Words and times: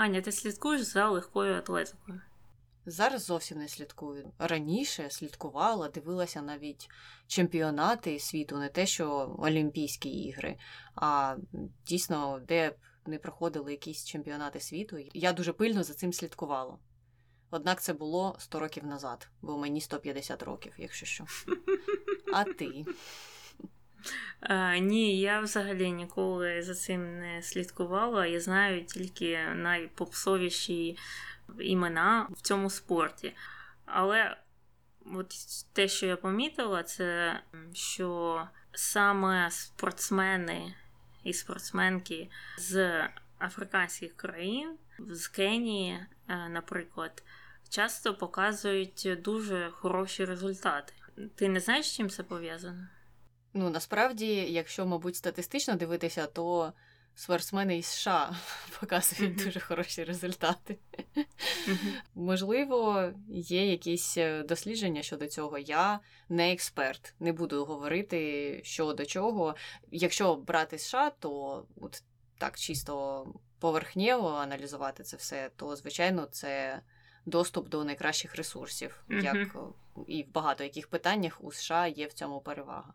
Аня, 0.00 0.20
ти 0.20 0.32
слідкуєш 0.32 0.82
за 0.82 1.08
легкою 1.08 1.54
атлетикою? 1.54 2.20
Зараз 2.86 3.24
зовсім 3.24 3.58
не 3.58 3.68
слідкую. 3.68 4.32
Раніше 4.38 5.10
слідкувала, 5.10 5.88
дивилася 5.88 6.42
навіть 6.42 6.88
чемпіонати 7.26 8.18
світу, 8.18 8.58
не 8.58 8.68
те, 8.68 8.86
що 8.86 9.36
Олімпійські 9.38 10.08
ігри, 10.08 10.56
а 10.94 11.36
дійсно, 11.86 12.40
де 12.48 12.70
б 12.70 12.74
не 13.06 13.18
проходили 13.18 13.70
якісь 13.70 14.04
чемпіонати 14.04 14.60
світу. 14.60 14.98
Я 15.14 15.32
дуже 15.32 15.52
пильно 15.52 15.82
за 15.82 15.94
цим 15.94 16.12
слідкувала. 16.12 16.78
Однак 17.50 17.82
це 17.82 17.92
було 17.92 18.36
100 18.38 18.60
років 18.60 18.86
назад, 18.86 19.28
бо 19.42 19.58
мені 19.58 19.80
150 19.80 20.42
років, 20.42 20.72
якщо 20.78 21.06
що. 21.06 21.24
А 22.34 22.44
ти? 22.44 22.84
А, 24.40 24.78
Ні, 24.78 25.20
я 25.20 25.40
взагалі 25.40 25.92
ніколи 25.92 26.62
за 26.62 26.74
цим 26.74 27.18
не 27.18 27.42
слідкувала. 27.42 28.26
Я 28.26 28.40
знаю 28.40 28.84
тільки 28.84 29.38
найпопсовіші 29.54 30.98
імена 31.58 32.26
в 32.30 32.40
цьому 32.40 32.70
спорті. 32.70 33.34
Але 33.86 34.36
от 35.14 35.34
те, 35.72 35.88
що 35.88 36.06
я 36.06 36.16
помітила, 36.16 36.82
це 36.82 37.40
що 37.72 38.42
саме 38.72 39.50
спортсмени 39.50 40.74
і 41.24 41.32
спортсменки 41.32 42.30
з 42.58 43.08
африканських 43.38 44.16
країн, 44.16 44.78
з 44.98 45.28
Кенії, 45.28 46.06
е, 46.28 46.48
наприклад, 46.48 47.22
часто 47.68 48.14
показують 48.14 49.08
дуже 49.18 49.70
хороші 49.70 50.24
результати. 50.24 50.92
Ти 51.34 51.48
не 51.48 51.60
знаєш, 51.60 51.96
чим 51.96 52.10
це 52.10 52.22
пов'язано? 52.22 52.86
Ну 53.54 53.70
насправді, 53.70 54.26
якщо, 54.34 54.86
мабуть, 54.86 55.16
статистично 55.16 55.74
дивитися, 55.74 56.26
то 56.26 56.72
спортсмени 57.14 57.78
із 57.78 57.86
США 57.86 58.36
показують 58.80 59.38
mm-hmm. 59.38 59.44
дуже 59.44 59.60
хороші 59.60 60.04
результати. 60.04 60.78
Mm-hmm. 61.16 61.92
Можливо, 62.14 63.10
є 63.28 63.70
якісь 63.70 64.16
е, 64.16 64.42
дослідження 64.42 65.02
щодо 65.02 65.26
цього. 65.26 65.58
Я 65.58 66.00
не 66.28 66.52
експерт, 66.52 67.14
не 67.20 67.32
буду 67.32 67.64
говорити 67.64 68.60
що 68.64 68.92
до 68.92 69.06
чого. 69.06 69.54
Якщо 69.90 70.36
брати 70.36 70.78
США, 70.78 71.10
то 71.10 71.64
от 71.80 72.02
так 72.38 72.58
чисто 72.58 73.26
поверхнево 73.58 74.28
аналізувати 74.28 75.02
це 75.02 75.16
все, 75.16 75.50
то 75.56 75.76
звичайно 75.76 76.26
це 76.26 76.80
доступ 77.30 77.68
до 77.68 77.84
найкращих 77.84 78.36
ресурсів, 78.36 79.04
mm-hmm. 79.08 79.24
як 79.24 79.56
і 80.06 80.22
в 80.22 80.32
багато 80.32 80.64
яких 80.64 80.88
питаннях 80.88 81.44
у 81.44 81.52
США 81.52 81.86
є 81.86 82.06
в 82.06 82.12
цьому 82.12 82.40
перевага. 82.40 82.92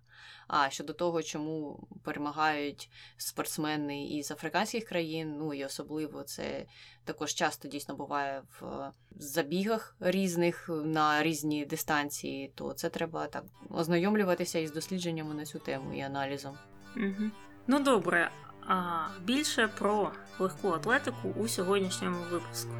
А 0.48 0.70
щодо 0.70 0.94
того, 0.94 1.24
чому 1.24 1.88
перемагають 2.04 2.90
спортсмени 3.18 4.08
із 4.08 4.32
африканських 4.32 4.86
країн, 4.86 5.36
ну 5.38 5.54
і 5.54 5.66
особливо 5.66 6.24
це 6.24 6.66
також 7.04 7.34
часто 7.34 7.68
дійсно 7.68 7.96
буває 7.96 8.42
в 8.60 8.92
забігах 9.12 9.96
різних 10.00 10.70
на 10.70 11.24
різні 11.24 11.66
дистанції, 11.66 12.52
то 12.56 12.74
це 12.74 12.90
треба 12.90 13.28
так 13.28 13.44
ознайомлюватися 13.70 14.60
із 14.60 14.72
дослідженнями 14.72 15.34
на 15.34 15.46
цю 15.46 15.60
тему 15.60 15.94
і 15.94 16.02
аналізом. 16.02 16.58
Угу. 16.98 17.32
Ну 17.68 17.80
добре, 17.80 18.32
а 18.68 19.08
більше 19.24 19.68
про 19.68 20.12
легку 20.40 20.70
атлетику 20.70 21.30
у 21.38 21.48
сьогоднішньому 21.48 22.18
випуску. 22.32 22.72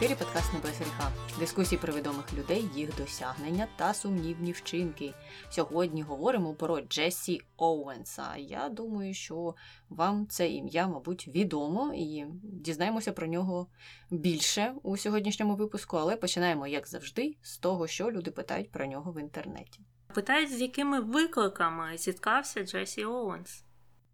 Ефірі 0.00 0.14
подкаст 0.14 0.54
«Не 0.54 0.60
без 0.60 0.78
гріха». 0.78 1.12
Дискусії 1.38 1.80
про 1.80 1.92
відомих 1.92 2.32
людей, 2.34 2.68
їх 2.74 2.96
досягнення 2.96 3.68
та 3.76 3.94
сумнівні 3.94 4.52
вчинки. 4.52 5.14
Сьогодні 5.50 6.02
говоримо 6.02 6.54
про 6.54 6.80
Джесі 6.80 7.40
Оуенса. 7.56 8.36
Я 8.36 8.68
думаю, 8.68 9.14
що 9.14 9.54
вам 9.88 10.26
це 10.26 10.48
ім'я, 10.48 10.86
мабуть, 10.86 11.28
відомо, 11.28 11.92
і 11.94 12.24
дізнаємося 12.42 13.12
про 13.12 13.26
нього 13.26 13.66
більше 14.10 14.74
у 14.82 14.96
сьогоднішньому 14.96 15.56
випуску, 15.56 15.96
але 15.96 16.16
починаємо, 16.16 16.66
як 16.66 16.88
завжди, 16.88 17.36
з 17.42 17.58
того, 17.58 17.86
що 17.86 18.10
люди 18.10 18.30
питають 18.30 18.70
про 18.70 18.86
нього 18.86 19.12
в 19.12 19.20
інтернеті. 19.20 19.80
Питають, 20.14 20.52
з 20.52 20.60
якими 20.60 21.00
викликами 21.00 21.98
зіткався 21.98 22.64
Джесі 22.64 23.04
Оуенс. 23.04 23.64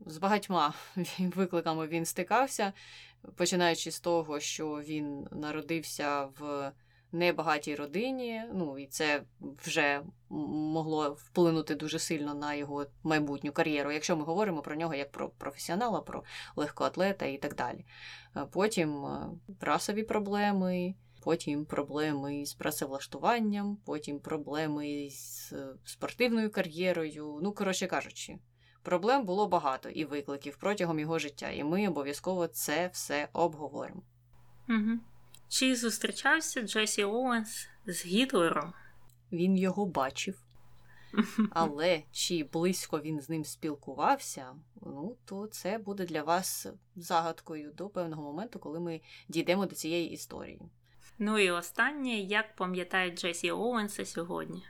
З 0.07 0.19
багатьма 0.19 0.75
викликами 1.19 1.87
він 1.87 2.05
стикався 2.05 2.73
починаючи 3.37 3.91
з 3.91 4.01
того, 4.01 4.41
що 4.41 4.69
він 4.69 5.29
народився 5.31 6.25
в 6.25 6.73
небагатій 7.13 7.75
родині, 7.75 8.43
ну 8.55 8.79
і 8.79 8.87
це 8.87 9.23
вже 9.65 10.03
могло 10.29 11.11
вплинути 11.11 11.75
дуже 11.75 11.99
сильно 11.99 12.35
на 12.35 12.55
його 12.55 12.87
майбутню 13.03 13.53
кар'єру, 13.53 13.93
якщо 13.93 14.17
ми 14.17 14.25
говоримо 14.25 14.63
про 14.63 14.77
нього 14.77 14.95
як 14.95 15.13
про 15.13 15.29
професіонала, 15.29 16.01
про 16.01 16.25
легкоатлета 16.57 17.27
і 17.27 17.39
так 17.39 17.55
далі. 17.55 17.85
Потім 18.51 19.07
е, 19.07 19.31
расові 19.61 20.03
проблеми. 20.03 20.95
Потім 21.25 21.65
проблеми 21.65 22.47
з 22.47 22.55
працевлаштуванням, 22.55 23.77
потім 23.85 24.21
проблеми 24.21 25.09
з 25.11 25.55
спортивною 25.85 26.51
кар'єрою. 26.51 27.41
Ну, 27.43 27.53
коротше 27.53 27.87
кажучи, 27.87 28.39
Проблем 28.83 29.25
було 29.25 29.49
багато 29.49 29.89
і 29.89 30.05
викликів 30.05 30.57
протягом 30.57 30.99
його 30.99 31.19
життя, 31.19 31.51
і 31.51 31.65
ми 31.65 31.89
обов'язково 31.89 32.47
це 32.47 32.91
все 32.93 33.29
обговоримо. 33.33 34.03
Угу. 34.69 34.99
Чи 35.49 35.77
зустрічався 35.77 36.63
Джесі 36.63 37.05
Оуенс 37.05 37.69
з 37.87 38.07
Гітлером? 38.07 38.73
Він 39.33 39.57
його 39.57 39.87
бачив. 39.87 40.39
Але 41.51 42.03
чи 42.13 42.45
близько 42.53 43.01
він 43.01 43.21
з 43.21 43.29
ним 43.29 43.45
спілкувався, 43.45 44.55
ну 44.83 45.17
то 45.25 45.47
це 45.47 45.79
буде 45.79 46.07
для 46.07 46.23
вас 46.23 46.67
загадкою 46.97 47.73
до 47.73 47.89
певного 47.89 48.23
моменту, 48.23 48.59
коли 48.59 48.81
ми 48.81 49.01
дійдемо 49.29 49.67
до 49.67 49.75
цієї 49.75 50.11
історії. 50.11 50.61
Ну 51.19 51.39
і 51.39 51.51
останнє, 51.51 52.15
як 52.15 52.57
пам'ятають 52.57 53.21
Джесі 53.21 53.51
Оуенса 53.51 54.05
сьогодні? 54.05 54.65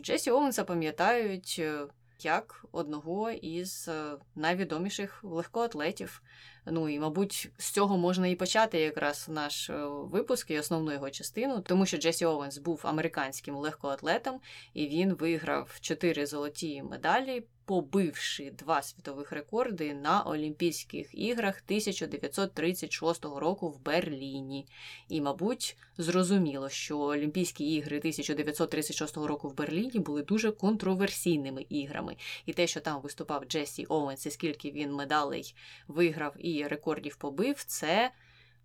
Джесі 0.00 0.30
Оуенса 0.30 0.64
пам'ятають 0.64 1.56
е, 1.58 1.86
як 2.20 2.64
одного 2.72 3.30
із 3.30 3.88
е, 3.88 4.16
найвідоміших 4.34 5.24
легкоатлетів. 5.24 6.22
Ну 6.66 6.88
і, 6.88 6.98
мабуть, 6.98 7.50
з 7.58 7.70
цього 7.70 7.98
можна 7.98 8.26
і 8.26 8.34
почати 8.34 8.78
якраз 8.78 9.26
наш 9.28 9.70
е, 9.70 9.86
випуск 9.86 10.50
і 10.50 10.58
основну 10.58 10.92
його 10.92 11.10
частину, 11.10 11.60
тому 11.60 11.86
що 11.86 11.96
Джесі 11.96 12.24
Овенс 12.24 12.58
був 12.58 12.80
американським 12.84 13.56
легкоатлетом, 13.56 14.40
і 14.74 14.86
він 14.86 15.14
виграв 15.14 15.78
чотири 15.80 16.26
золоті 16.26 16.82
медалі 16.82 17.44
побивши 17.64 18.50
два 18.50 18.82
світових 18.82 19.32
рекорди 19.32 19.94
на 19.94 20.22
Олімпійських 20.22 21.08
іграх 21.12 21.62
1936 21.66 23.24
року 23.24 23.68
в 23.68 23.84
Берліні. 23.84 24.66
І, 25.08 25.20
мабуть, 25.20 25.76
зрозуміло, 25.98 26.68
що 26.68 26.98
Олімпійські 26.98 27.74
ігри 27.74 27.98
1936 27.98 29.16
року 29.16 29.48
в 29.48 29.56
Берліні 29.56 29.98
були 29.98 30.22
дуже 30.22 30.52
контроверсійними 30.52 31.66
іграми. 31.68 32.16
І 32.46 32.52
те, 32.52 32.66
що 32.66 32.80
там 32.80 33.00
виступав 33.00 33.44
Джесі 33.44 33.86
Оуенс, 33.88 34.26
і 34.26 34.30
скільки 34.30 34.70
він 34.70 34.92
медалей 34.92 35.54
виграв 35.88 36.34
і 36.38 36.50
рекордів 36.62 37.16
побив, 37.16 37.64
це. 37.64 38.10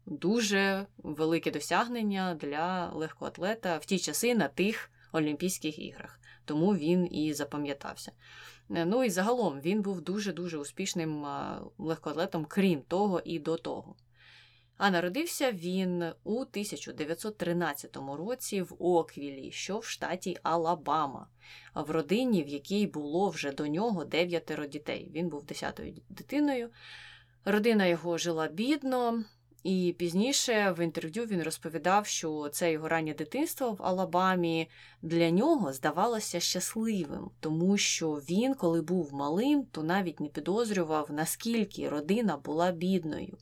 Дуже 0.05 0.85
велике 0.97 1.51
досягнення 1.51 2.37
для 2.41 2.89
легкоатлета 2.93 3.77
в 3.77 3.85
ті 3.85 3.99
часи 3.99 4.35
на 4.35 4.47
тих 4.47 4.91
Олімпійських 5.11 5.79
іграх, 5.79 6.19
тому 6.45 6.75
він 6.75 7.15
і 7.15 7.33
запам'ятався. 7.33 8.11
Е, 8.75 8.85
ну 8.85 9.03
і 9.03 9.09
загалом 9.09 9.61
він 9.61 9.81
був 9.81 10.01
дуже-дуже 10.01 10.57
успішним 10.57 11.25
легкоатлетом, 11.77 12.45
крім 12.45 12.81
того 12.81 13.21
і 13.25 13.39
до 13.39 13.57
того. 13.57 13.95
А 14.77 14.89
народився 14.89 15.51
він 15.51 16.03
у 16.23 16.41
1913 16.41 17.97
році 18.17 18.61
в 18.61 18.75
Оквілі, 18.79 19.51
що 19.51 19.79
в 19.79 19.85
штаті 19.85 20.37
Алабама, 20.43 21.27
в 21.75 21.91
родині, 21.91 22.43
в 22.43 22.47
якій 22.47 22.87
було 22.87 23.29
вже 23.29 23.51
до 23.51 23.67
нього 23.67 24.05
дев'ятеро 24.05 24.65
дітей. 24.65 25.11
Він 25.13 25.29
був 25.29 25.45
десятою 25.45 25.93
дитиною. 26.09 26.69
Родина 27.45 27.85
його 27.85 28.17
жила 28.17 28.47
бідно, 28.47 29.23
і 29.63 29.95
пізніше 29.97 30.75
в 30.77 30.83
інтерв'ю 30.83 31.25
він 31.25 31.43
розповідав, 31.43 32.05
що 32.05 32.49
це 32.51 32.71
його 32.71 32.87
раннє 32.87 33.13
дитинство 33.13 33.71
в 33.71 33.83
Алабамі 33.83 34.69
для 35.01 35.29
нього 35.29 35.73
здавалося 35.73 36.39
щасливим, 36.39 37.31
тому 37.39 37.77
що 37.77 38.11
він, 38.11 38.53
коли 38.53 38.81
був 38.81 39.13
малим, 39.13 39.63
то 39.71 39.83
навіть 39.83 40.19
не 40.19 40.27
підозрював, 40.27 41.11
наскільки 41.11 41.89
родина 41.89 42.37
була 42.37 42.71
бідною. 42.71 43.37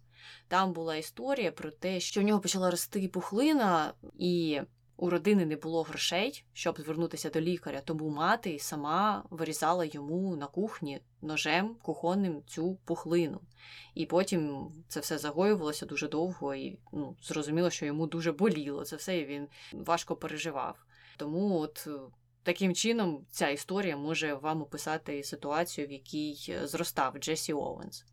Там 0.48 0.74
була 0.74 0.96
історія 0.96 1.52
про 1.52 1.72
те, 1.72 2.00
що 2.00 2.22
в 2.22 2.24
нього 2.24 2.40
почала 2.40 2.72
рости 2.72 3.08
пухлина, 3.08 3.94
і 4.20 4.62
у 4.98 5.10
родини 5.10 5.46
не 5.46 5.56
було 5.56 5.84
грошей, 5.84 6.44
щоб 6.54 6.80
звернутися 6.80 7.30
до 7.30 7.42
лікаря, 7.42 7.82
тому 7.86 8.10
мати 8.10 8.60
сама 8.60 9.24
вирізала 9.30 9.86
йому 9.86 10.36
на 10.36 10.48
кухні 10.48 11.02
ножем 11.22 11.76
кухонним 11.82 12.44
цю 12.48 12.76
пухлину. 12.86 13.42
І 13.96 14.06
потім 14.06 14.72
це 14.88 15.00
все 15.00 15.18
загоювалося 15.18 15.86
дуже 15.86 16.08
довго, 16.08 16.56
і 16.56 16.80
ну, 16.94 17.16
зрозуміло, 17.22 17.70
що 17.70 17.86
йому 17.86 18.08
дуже 18.08 18.32
боліло 18.32 18.86
це 18.86 18.96
все, 18.96 19.18
і 19.18 19.26
він 19.26 19.48
важко 19.74 20.16
переживав. 20.16 20.78
Тому 21.18 21.60
от. 21.60 21.88
Таким 22.44 22.76
чином, 22.76 23.26
ця 23.32 23.50
історія 23.50 23.98
може 23.98 24.34
вам 24.34 24.62
описати 24.62 25.24
ситуацію, 25.24 25.88
в 25.88 25.92
якій 25.92 26.58
зростав 26.64 27.18
Джесі 27.18 27.54
Оуенс. 27.54 28.06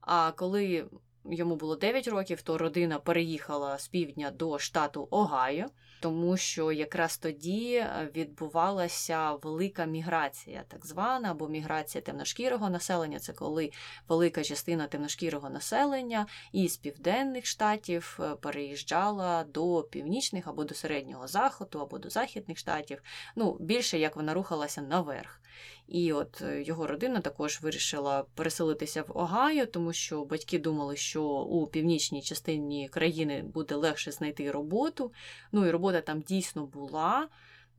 А 0.00 0.32
коли 0.32 0.88
йому 1.30 1.56
було 1.56 1.76
9 1.76 2.08
років, 2.08 2.42
то 2.42 2.58
родина 2.58 2.98
переїхала 2.98 3.78
з 3.78 3.88
півдня 3.88 4.30
до 4.30 4.58
штату 4.58 5.08
Огайо, 5.10 5.66
тому 6.06 6.36
що 6.36 6.72
якраз 6.72 7.18
тоді 7.18 7.74
е, 7.74 8.10
відбувалася 8.16 9.32
велика 9.32 9.84
міграція, 9.84 10.64
так 10.68 10.86
звана, 10.86 11.30
або 11.30 11.48
міграція 11.48 12.02
темношкірого 12.02 12.70
населення. 12.70 13.18
Це 13.18 13.32
коли 13.32 13.70
велика 14.08 14.44
частина 14.44 14.86
темношкірого 14.86 15.50
населення 15.50 16.26
із 16.52 16.76
південних 16.76 17.46
штатів 17.46 18.18
е, 18.20 18.34
переїжджала 18.34 19.44
до 19.44 19.82
північних 19.90 20.46
або 20.46 20.64
до 20.64 20.74
середнього 20.74 21.28
заходу, 21.28 21.78
або 21.78 21.98
до 21.98 22.10
західних 22.10 22.58
штатів. 22.58 23.02
Ну, 23.36 23.56
більше 23.60 23.98
як 23.98 24.16
вона 24.16 24.34
рухалася 24.34 24.82
наверх. 24.82 25.40
І 25.88 26.12
от 26.12 26.42
е, 26.42 26.62
його 26.62 26.86
родина 26.86 27.20
також 27.20 27.60
вирішила 27.62 28.24
переселитися 28.34 29.02
в 29.02 29.18
Огайо, 29.18 29.66
тому 29.66 29.92
що 29.92 30.24
батьки 30.24 30.58
думали, 30.58 30.96
що 30.96 31.24
у 31.24 31.66
північній 31.66 32.22
частині 32.22 32.88
країни 32.88 33.42
буде 33.42 33.74
легше 33.74 34.12
знайти 34.12 34.50
роботу. 34.50 35.12
Ну 35.52 35.66
і 35.66 35.70
робота 35.70 35.95
там 36.00 36.20
дійсно 36.20 36.66
була, 36.66 37.28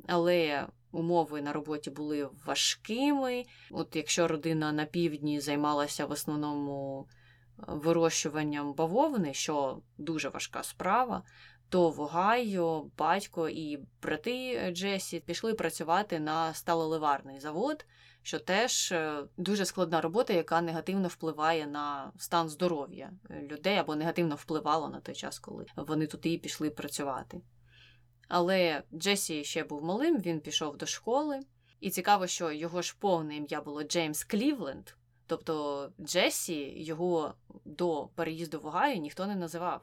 але 0.08 0.68
умови 0.92 1.42
на 1.42 1.54
роботі 1.54 1.90
були 1.90 2.30
важкими. 2.46 3.46
От 3.72 3.96
якщо 3.96 4.28
родина 4.28 4.72
на 4.72 4.86
півдні 4.86 5.40
займалася 5.40 6.06
в 6.06 6.12
основному 6.12 7.08
е, 7.60 7.64
вирощуванням 7.68 8.74
бавовни, 8.74 9.34
що 9.34 9.82
дуже 9.98 10.30
важка 10.30 10.64
справа. 10.64 11.24
То 11.70 11.90
в 11.90 12.02
Огайо 12.02 12.86
батько 12.98 13.50
і 13.50 13.80
брати 14.02 14.72
Джесі 14.72 15.20
пішли 15.20 15.54
працювати 15.54 16.20
на 16.20 16.54
сталеливарний 16.54 17.40
завод, 17.40 17.86
що 18.22 18.40
теж 18.40 18.92
е, 18.92 19.24
дуже 19.38 19.66
складна 19.66 20.02
робота, 20.02 20.34
яка 20.34 20.62
негативно 20.62 21.08
впливає 21.08 21.68
на 21.68 22.12
стан 22.18 22.50
здоров'я 22.50 23.12
людей 23.30 23.78
або 23.78 23.96
негативно 23.96 24.36
впливала 24.36 24.90
на 24.90 25.00
той 25.00 25.16
час, 25.16 25.40
коли 25.40 25.66
вони 25.76 26.08
туди 26.08 26.38
пішли 26.38 26.70
працювати. 26.70 27.42
Але 28.28 28.84
Джесі 28.94 29.44
ще 29.44 29.64
був 29.64 29.84
малим, 29.84 30.22
він 30.22 30.40
пішов 30.40 30.78
до 30.78 30.86
школи, 30.86 31.40
і 31.80 31.90
цікаво, 31.90 32.28
що 32.28 32.52
його 32.52 32.82
ж 32.82 32.96
повне 33.00 33.36
ім'я 33.36 33.62
було 33.62 33.84
Джеймс 33.84 34.24
Клівленд. 34.24 34.90
Тобто 35.28 35.90
Джесі 36.00 36.84
його 36.84 37.34
до 37.66 38.10
переїзду 38.16 38.60
в 38.60 38.66
Огайо 38.66 38.96
ніхто 38.96 39.28
не 39.28 39.36
називав. 39.36 39.82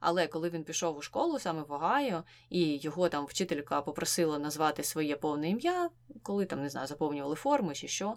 Але 0.00 0.26
коли 0.26 0.50
він 0.50 0.64
пішов 0.64 0.96
у 0.96 1.02
школу 1.02 1.38
саме 1.38 1.62
в 1.62 1.72
Огайо, 1.72 2.24
і 2.50 2.76
його 2.76 3.08
там 3.08 3.26
вчителька 3.26 3.82
попросила 3.82 4.38
назвати 4.38 4.84
своє 4.84 5.16
повне 5.16 5.50
ім'я, 5.50 5.90
коли 6.22 6.44
там 6.44 6.62
не 6.62 6.68
знаю, 6.68 6.86
заповнювали 6.86 7.34
форми 7.34 7.74
чи 7.74 7.88
що, 7.88 8.16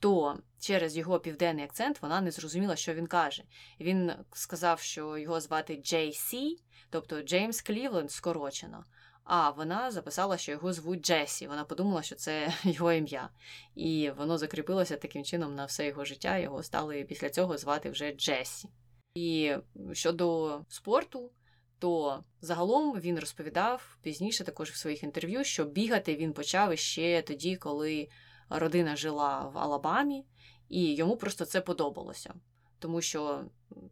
то 0.00 0.38
через 0.58 0.96
його 0.96 1.20
південний 1.20 1.64
акцент 1.64 2.02
вона 2.02 2.20
не 2.20 2.30
зрозуміла, 2.30 2.76
що 2.76 2.94
він 2.94 3.06
каже. 3.06 3.44
Він 3.80 4.12
сказав, 4.32 4.80
що 4.80 5.18
його 5.18 5.40
звати 5.40 5.76
Джей 5.76 6.12
Сі, 6.12 6.58
тобто 6.90 7.22
Джеймс 7.22 7.62
Клівленд 7.62 8.12
скорочено. 8.12 8.84
А 9.24 9.50
вона 9.50 9.90
записала, 9.90 10.36
що 10.38 10.52
його 10.52 10.72
звуть 10.72 11.06
Джесі. 11.06 11.46
Вона 11.46 11.64
подумала, 11.64 12.02
що 12.02 12.14
це 12.14 12.54
його 12.64 12.92
ім'я. 12.92 13.28
І 13.74 14.10
воно 14.16 14.38
закріпилося 14.38 14.96
таким 14.96 15.24
чином 15.24 15.54
на 15.54 15.64
все 15.64 15.86
його 15.86 16.04
життя. 16.04 16.38
Його 16.38 16.62
стали 16.62 17.04
після 17.04 17.30
цього 17.30 17.58
звати 17.58 17.90
вже 17.90 18.12
Джесі. 18.12 18.68
І 19.14 19.56
щодо 19.92 20.60
спорту, 20.68 21.30
то 21.78 22.24
загалом 22.40 23.00
він 23.00 23.18
розповідав 23.18 23.98
пізніше, 24.02 24.44
також 24.44 24.70
в 24.70 24.76
своїх 24.76 25.02
інтерв'ю, 25.02 25.44
що 25.44 25.64
бігати 25.64 26.16
він 26.16 26.32
почав 26.32 26.78
ще 26.78 27.22
тоді, 27.22 27.56
коли 27.56 28.08
родина 28.48 28.96
жила 28.96 29.48
в 29.48 29.58
Алабамі, 29.58 30.24
і 30.68 30.94
йому 30.94 31.16
просто 31.16 31.44
це 31.44 31.60
подобалося. 31.60 32.34
Тому 32.78 33.00
що 33.00 33.44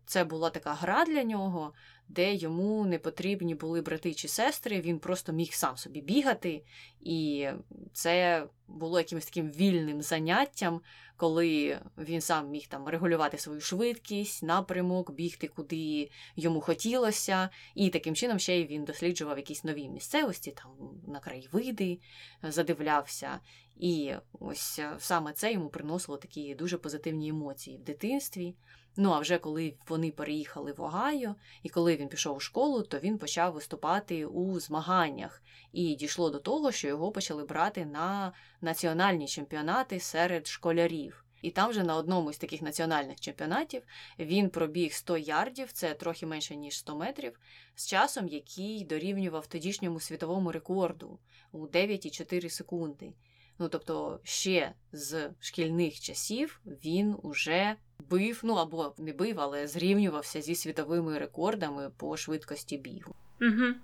це 0.06 0.24
була 0.24 0.50
така 0.50 0.74
гра 0.74 1.04
для 1.04 1.22
нього, 1.22 1.72
де 2.08 2.34
йому 2.34 2.86
не 2.86 2.98
потрібні 2.98 3.54
були 3.54 3.80
брати 3.80 4.14
чи 4.14 4.28
сестри, 4.28 4.80
він 4.80 4.98
просто 4.98 5.32
міг 5.32 5.52
сам 5.52 5.76
собі 5.76 6.00
бігати, 6.00 6.64
і 7.00 7.48
це 7.92 8.46
було 8.68 8.98
якимось 8.98 9.26
таким 9.26 9.50
вільним 9.50 10.02
заняттям, 10.02 10.80
коли 11.16 11.78
він 11.98 12.20
сам 12.20 12.50
міг 12.50 12.66
там 12.66 12.88
регулювати 12.88 13.38
свою 13.38 13.60
швидкість, 13.60 14.42
напрямок, 14.42 15.10
бігти 15.10 15.48
куди 15.48 16.10
йому 16.36 16.60
хотілося, 16.60 17.48
і 17.74 17.90
таким 17.90 18.14
чином 18.14 18.38
ще 18.38 18.60
й 18.60 18.66
він 18.66 18.84
досліджував 18.84 19.36
якісь 19.36 19.64
нові 19.64 19.88
місцевості, 19.88 20.50
там 20.50 20.70
на 21.08 21.20
краєвиди 21.20 21.98
задивлявся. 22.42 23.40
І 23.76 24.12
ось 24.40 24.80
саме 24.98 25.32
це 25.32 25.52
йому 25.52 25.68
приносило 25.68 26.18
такі 26.18 26.54
дуже 26.54 26.78
позитивні 26.78 27.28
емоції 27.28 27.76
в 27.78 27.82
дитинстві. 27.82 28.54
Ну 28.96 29.12
а 29.12 29.18
вже 29.18 29.38
коли 29.38 29.74
вони 29.88 30.10
переїхали 30.10 30.72
в 30.72 30.80
Огайо, 30.80 31.34
і 31.62 31.68
коли 31.68 31.96
він 31.96 32.08
пішов 32.08 32.36
у 32.36 32.40
школу, 32.40 32.82
то 32.82 32.98
він 32.98 33.18
почав 33.18 33.52
виступати 33.52 34.26
у 34.26 34.60
змаганнях. 34.60 35.42
І 35.72 35.94
дійшло 35.94 36.30
до 36.30 36.38
того, 36.38 36.72
що 36.72 36.88
його 36.88 37.12
почали 37.12 37.44
брати 37.44 37.86
на 37.86 38.32
національні 38.60 39.28
чемпіонати 39.28 40.00
серед 40.00 40.46
школярів. 40.46 41.24
І 41.42 41.50
там 41.50 41.70
вже 41.70 41.82
на 41.82 41.96
одному 41.96 42.32
з 42.32 42.38
таких 42.38 42.62
національних 42.62 43.20
чемпіонатів 43.20 43.82
він 44.18 44.50
пробіг 44.50 44.92
100 44.92 45.18
ярдів, 45.18 45.72
це 45.72 45.94
трохи 45.94 46.26
менше 46.26 46.56
ніж 46.56 46.78
100 46.78 46.96
метрів, 46.96 47.40
з 47.74 47.86
часом, 47.86 48.28
який 48.28 48.84
дорівнював 48.84 49.46
тодішньому 49.46 50.00
світовому 50.00 50.52
рекорду 50.52 51.18
у 51.52 51.66
9,4 51.66 52.50
секунди. 52.50 53.12
Ну 53.58 53.68
тобто, 53.68 54.20
ще 54.22 54.72
з 54.92 55.30
шкільних 55.40 56.00
часів 56.00 56.60
він 56.66 57.16
уже 57.22 57.76
бив, 58.10 58.40
ну 58.42 58.54
або 58.54 58.94
не 58.98 59.12
бив, 59.12 59.40
але 59.40 59.66
зрівнювався 59.66 60.40
зі 60.40 60.54
світовими 60.54 61.18
рекордами 61.18 61.90
по 61.96 62.16
швидкості 62.16 62.78
бігу. 62.78 63.14
Угу. 63.40 63.74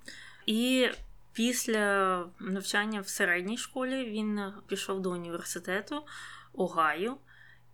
І 0.46 0.88
після 1.32 2.24
навчання 2.40 3.00
в 3.00 3.08
середній 3.08 3.58
школі 3.58 4.04
він 4.04 4.40
пішов 4.66 5.00
до 5.00 5.10
університету 5.10 6.02
Огайо. 6.52 7.16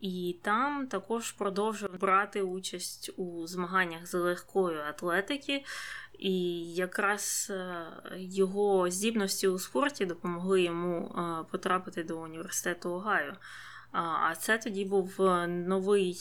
І 0.00 0.36
там 0.42 0.86
також 0.86 1.32
продовжив 1.32 2.00
брати 2.00 2.42
участь 2.42 3.10
у 3.16 3.46
змаганнях 3.46 4.06
з 4.06 4.14
легкої 4.14 4.78
атлетики, 4.78 5.64
і 6.18 6.64
якраз 6.74 7.48
е, 7.50 7.86
його 8.16 8.90
здібності 8.90 9.48
у 9.48 9.58
спорті 9.58 10.06
допомогли 10.06 10.62
йому 10.62 11.06
е, 11.06 11.44
потрапити 11.50 12.04
до 12.04 12.18
університету 12.18 12.90
Огайо. 12.90 13.32
А 13.92 14.34
це 14.38 14.58
тоді 14.58 14.84
був 14.84 15.22
е, 15.22 15.46
новий 15.46 16.18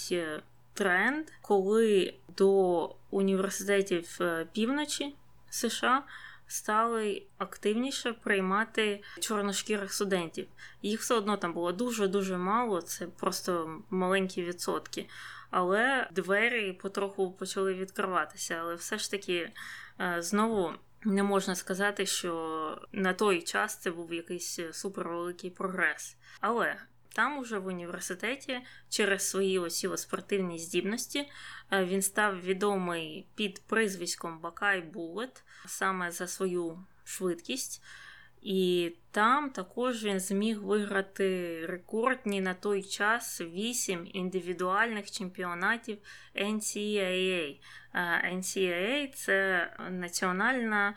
тренд, 0.74 1.26
коли 1.42 2.14
до 2.38 2.90
університетів 3.12 4.20
півночі 4.54 5.16
США 5.50 6.04
стали 6.48 7.24
активніше 7.38 8.14
приймати 8.14 9.04
чорношкірих 9.20 9.94
студентів. 9.94 10.48
Їх 10.82 11.00
все 11.00 11.16
одно 11.16 11.38
там 11.38 11.54
було 11.54 11.72
дуже-дуже 11.72 12.38
мало, 12.38 12.82
це 12.82 13.08
просто 13.08 13.80
маленькі 13.90 14.44
відсотки. 14.44 15.10
Але 15.56 16.08
двері 16.12 16.74
потроху 16.74 17.32
почали 17.32 17.74
відкриватися. 17.74 18.56
Але 18.62 18.76
все 18.76 18.98
ж 18.98 19.12
таки 19.12 19.52
е, 20.00 20.22
знову. 20.22 20.74
Не 21.06 21.24
можна 21.24 21.56
сказати, 21.56 22.06
що 22.06 22.82
на 22.92 23.14
той 23.14 23.42
час 23.42 23.78
це 23.78 23.92
був 23.92 24.14
якийсь 24.14 24.60
супервеликий 24.72 25.50
прогрес. 25.50 26.18
Але 26.40 26.76
там, 27.16 27.38
уже 27.38 27.58
в 27.58 27.68
університеті, 27.68 28.62
через 28.90 29.30
свої 29.30 29.60
оці 29.60 29.90
спортивні 29.98 30.60
здібності, 30.60 31.30
е, 31.72 31.86
він 31.86 32.02
став 32.02 32.42
відомий 32.42 33.28
під 33.36 33.62
призвиськом 33.68 34.40
Бакай 34.40 34.82
Булет 34.82 35.44
саме 35.66 36.12
за 36.12 36.28
свою 36.28 36.86
швидкість. 37.04 37.84
І 38.44 38.92
там 39.12 39.50
також 39.50 40.04
він 40.04 40.20
зміг 40.20 40.62
виграти 40.62 41.60
рекордні 41.66 42.42
на 42.42 42.54
той 42.54 42.84
час 42.84 43.42
вісім 43.42 44.08
індивідуальних 44.14 45.12
чемпіонатів 45.12 45.98
NCAA. 46.36 47.60
NCAA 48.34 49.14
це 49.14 49.70
національна 49.90 50.94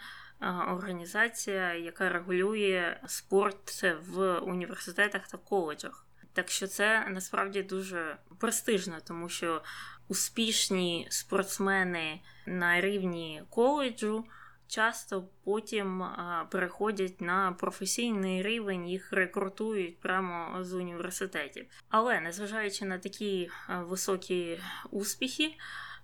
організація, 0.68 1.74
яка 1.74 2.08
регулює 2.08 3.00
спорт 3.06 3.84
в 4.06 4.38
університетах 4.38 5.28
та 5.28 5.38
коледжах. 5.38 6.06
Так 6.32 6.50
що 6.50 6.66
це 6.66 7.06
насправді 7.08 7.62
дуже 7.62 8.16
престижно, 8.40 8.96
тому 9.04 9.28
що 9.28 9.62
успішні 10.08 11.06
спортсмени 11.10 12.20
на 12.46 12.80
рівні 12.80 13.42
коледжу 13.50 14.24
часто 14.68 15.28
потім 15.44 16.04
переходять 16.50 17.20
на 17.20 17.52
професійний 17.52 18.42
рівень, 18.42 18.88
їх 18.88 19.12
рекрутують 19.12 20.00
прямо 20.00 20.64
з 20.64 20.72
університетів. 20.72 21.66
Але 21.88 22.20
незважаючи 22.20 22.84
на 22.84 22.98
такі 22.98 23.50
високі 23.68 24.60
успіхи, 24.90 25.54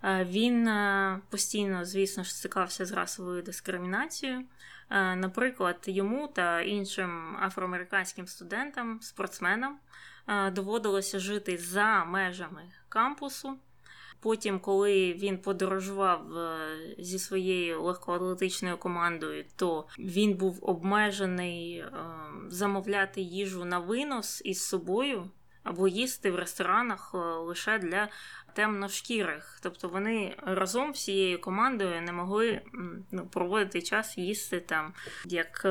він 0.04 0.70
постійно, 1.30 1.84
звісно 1.84 2.24
ж, 2.24 2.34
стикався 2.34 2.86
з 2.86 2.92
расовою 2.92 3.42
дискримінацією. 3.42 4.44
Наприклад, 4.90 5.84
йому 5.86 6.28
та 6.28 6.60
іншим 6.60 7.36
афроамериканським 7.36 8.26
студентам, 8.26 9.00
спортсменам 9.00 9.78
доводилося 10.52 11.18
жити 11.18 11.58
за 11.58 12.04
межами 12.04 12.62
кампусу. 12.88 13.58
Потім, 14.22 14.60
коли 14.60 15.12
він 15.12 15.38
подорожував 15.38 16.36
е, 16.36 16.76
зі 16.98 17.18
своєю 17.18 17.82
легкоатлетичною 17.82 18.78
командою, 18.78 19.44
то 19.56 19.86
він 19.98 20.34
був 20.34 20.58
обмежений 20.62 21.76
е, 21.76 21.92
замовляти 22.48 23.20
їжу 23.20 23.64
на 23.64 23.78
винос 23.78 24.42
із 24.44 24.66
собою 24.66 25.30
або 25.62 25.88
їсти 25.88 26.30
в 26.30 26.36
ресторанах 26.36 27.10
е, 27.14 27.18
лише 27.18 27.78
для 27.78 28.08
темношкірих. 28.54 29.58
Тобто 29.62 29.88
вони 29.88 30.36
разом 30.42 30.92
всією 30.92 31.40
командою 31.40 32.02
не 32.02 32.12
могли 32.12 32.60
ну, 33.10 33.26
проводити 33.26 33.82
час 33.82 34.18
їсти 34.18 34.60
там, 34.60 34.94
як 35.24 35.66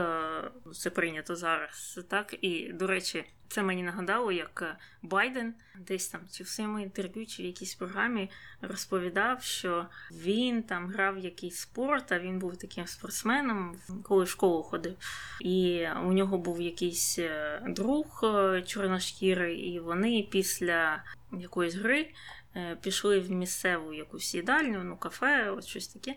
це 0.74 0.90
прийнято 0.90 1.36
зараз. 1.36 2.00
Так 2.10 2.36
і 2.42 2.74
до 2.74 2.88
речі. 2.88 3.26
Це 3.52 3.64
мені 3.64 3.84
нагадало, 3.84 4.32
як 4.32 4.62
е, 4.62 4.78
Байден 5.02 5.54
десь 5.80 6.08
там 6.08 6.22
чи 6.32 6.44
в 6.44 6.48
своєму 6.48 6.80
інтерв'ю, 6.80 7.26
чи 7.26 7.44
в 7.44 7.46
якійсь 7.46 7.76
програмі 7.76 8.30
розповідав, 8.62 9.44
що 9.44 9.86
він 10.12 10.64
там 10.64 10.88
грав 10.88 11.18
якийсь 11.18 11.56
спорт, 11.56 12.12
а 12.12 12.20
він 12.20 12.40
був 12.40 12.58
таким 12.58 12.88
спортсменом, 12.88 13.76
коли 14.04 14.24
в 14.24 14.30
школу 14.30 14.64
ходив. 14.64 14.96
І 15.42 15.88
у 16.06 16.14
нього 16.14 16.38
був 16.38 16.62
якийсь 16.62 17.20
е, 17.20 17.62
друг 17.68 18.22
е, 18.24 18.62
чорношкірий, 18.62 19.58
і 19.60 19.80
вони 19.80 20.28
після 20.32 21.04
якоїсь 21.40 21.76
гри 21.76 22.14
пішли 22.82 23.20
в 23.20 23.32
місцеву 23.32 23.94
якусь 23.94 24.36
їдальню, 24.36 24.84
ну 24.84 24.98
кафе, 24.98 25.52
от 25.52 25.66
щось 25.66 25.88
таке. 25.88 26.16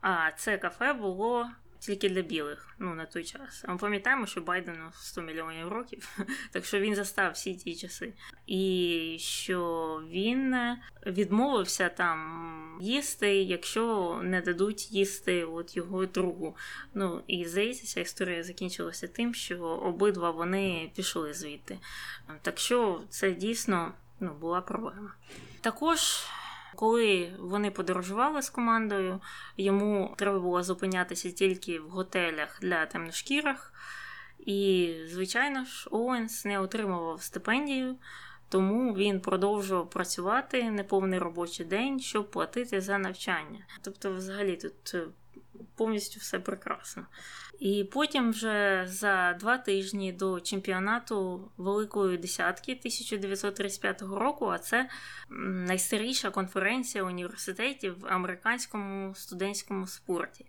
А 0.00 0.30
це 0.36 0.58
кафе 0.58 0.92
було 0.92 1.50
тільки 1.86 2.08
для 2.08 2.22
білих, 2.22 2.74
ну 2.78 2.94
на 2.94 3.06
той 3.06 3.24
час. 3.24 3.64
А 3.68 3.72
ми 3.72 3.78
пам'ятаємо, 3.78 4.26
що 4.26 4.40
Байдену 4.40 4.90
100 4.94 5.22
мільйонів 5.22 5.68
років, 5.68 6.18
так 6.52 6.64
що 6.64 6.80
він 6.80 6.94
застав 6.94 7.32
всі 7.32 7.54
ті 7.54 7.74
часи. 7.74 8.12
І 8.46 9.16
що 9.20 10.02
він 10.10 10.56
відмовився 11.06 11.88
там 11.88 12.78
їсти, 12.80 13.42
якщо 13.42 14.20
не 14.22 14.40
дадуть 14.40 14.92
їсти 14.92 15.44
от 15.44 15.76
його 15.76 16.06
другу. 16.06 16.56
Ну 16.94 17.22
і 17.26 17.44
здається, 17.44 17.86
ця 17.86 18.00
історія 18.00 18.42
закінчилася 18.42 19.08
тим, 19.08 19.34
що 19.34 19.58
обидва 19.58 20.30
вони 20.30 20.90
пішли 20.96 21.34
звідти. 21.34 21.78
Так 22.42 22.58
що 22.58 23.02
це 23.08 23.32
дійсно 23.32 23.92
ну, 24.24 24.34
була 24.34 24.60
проблема. 24.60 25.14
Також. 25.60 26.26
Коли 26.76 27.36
вони 27.38 27.70
подорожували 27.70 28.42
з 28.42 28.50
командою, 28.50 29.20
йому 29.56 30.14
треба 30.18 30.38
було 30.40 30.62
зупинятися 30.62 31.30
тільки 31.30 31.80
в 31.80 31.88
готелях 31.88 32.58
для 32.60 32.86
темношкірих. 32.86 33.72
І, 34.38 34.94
звичайно 35.08 35.64
ж, 35.64 35.88
Оуенс 35.90 36.44
не 36.44 36.60
отримував 36.60 37.22
стипендію, 37.22 37.96
тому 38.48 38.94
він 38.94 39.20
продовжував 39.20 39.90
працювати 39.90 40.70
неповний 40.70 41.18
робочий 41.18 41.66
день, 41.66 42.00
щоб 42.00 42.30
платити 42.30 42.80
за 42.80 42.98
навчання. 42.98 43.66
Тобто, 43.82 44.12
взагалі, 44.12 44.56
тут 44.56 44.94
е, 44.94 45.06
повністю 45.76 46.20
все 46.20 46.38
прекрасно. 46.38 47.06
І 47.58 47.84
потім, 47.84 48.30
вже 48.30 48.84
за 48.88 49.32
два 49.40 49.58
тижні 49.58 50.12
до 50.12 50.40
чемпіонату 50.40 51.50
Великої 51.56 52.18
десятки 52.18 52.72
1935 52.72 54.02
року, 54.02 54.46
а 54.46 54.58
це 54.58 54.88
найстаріша 55.40 56.30
конференція 56.30 57.04
університетів 57.04 58.00
в 58.00 58.06
американському 58.06 59.14
студентському 59.14 59.86
спорті. 59.86 60.46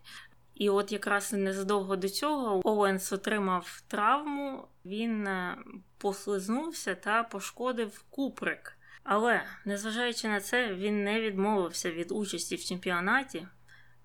І 0.54 0.70
от 0.70 0.92
якраз 0.92 1.32
незадовго 1.32 1.96
до 1.96 2.08
цього 2.08 2.60
Оуенс 2.68 3.12
отримав 3.12 3.82
травму, 3.88 4.68
він 4.84 5.26
е, 5.26 5.58
послизнувся 5.98 6.94
та 6.94 7.22
пошкодив 7.22 8.04
куприк. 8.10 8.78
Але 9.04 9.42
незважаючи 9.64 10.28
на 10.28 10.40
це, 10.40 10.74
він 10.74 11.04
не 11.04 11.20
відмовився 11.20 11.90
від 11.90 12.12
участі 12.12 12.56
в 12.56 12.64
чемпіонаті. 12.64 13.46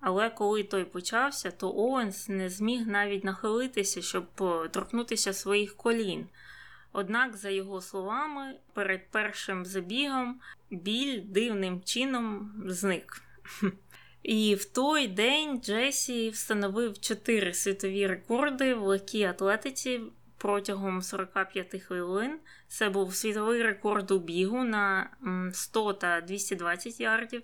Але 0.02 0.30
коли 0.30 0.62
той 0.62 0.84
почався, 0.84 1.50
то 1.50 1.70
Оуенс 1.76 2.28
не 2.28 2.48
зміг 2.48 2.86
навіть 2.86 3.24
нахилитися, 3.24 4.02
щоб 4.02 4.24
торкнутися 4.70 5.32
своїх 5.32 5.76
колін. 5.76 6.26
Однак, 6.92 7.36
за 7.36 7.50
його 7.50 7.80
словами, 7.80 8.54
перед 8.72 9.10
першим 9.10 9.66
забігом 9.66 10.40
біль 10.70 11.22
дивним 11.24 11.82
чином 11.82 12.52
зник. 12.66 13.22
І 14.22 14.54
в 14.54 14.64
той 14.64 15.08
день 15.08 15.60
Джесі 15.62 16.30
встановив 16.30 17.00
чотири 17.00 17.54
світові 17.54 18.06
рекорди 18.06 18.74
в 18.74 18.82
легкій 18.82 19.24
атлетиці 19.24 20.00
протягом 20.38 21.02
45 21.02 21.82
хвилин. 21.82 22.38
Це 22.68 22.88
був 22.88 23.14
світовий 23.14 23.62
рекорд 23.62 24.10
у 24.10 24.18
бігу 24.18 24.64
на 24.64 25.10
100 25.52 25.92
та 25.92 26.20
220 26.20 27.00
ярдів 27.00 27.42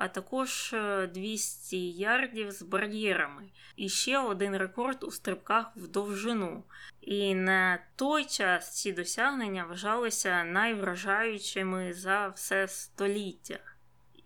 а 0.00 0.08
також 0.08 0.74
200 1.14 1.76
е, 1.76 1.80
ярдів 1.90 2.50
з 2.50 2.62
бар'єрами. 2.62 3.48
І 3.76 3.88
ще 3.88 4.18
один 4.18 4.56
рекорд 4.56 5.04
у 5.04 5.10
стрибках 5.10 5.66
в 5.76 5.88
довжину. 5.88 6.64
І 7.00 7.34
на 7.34 7.78
той 7.96 8.24
час 8.24 8.80
ці 8.80 8.92
досягнення 8.92 9.64
вважалися 9.64 10.44
найвражаючими 10.44 11.94
за 11.94 12.28
все 12.28 12.68
століття. 12.68 13.58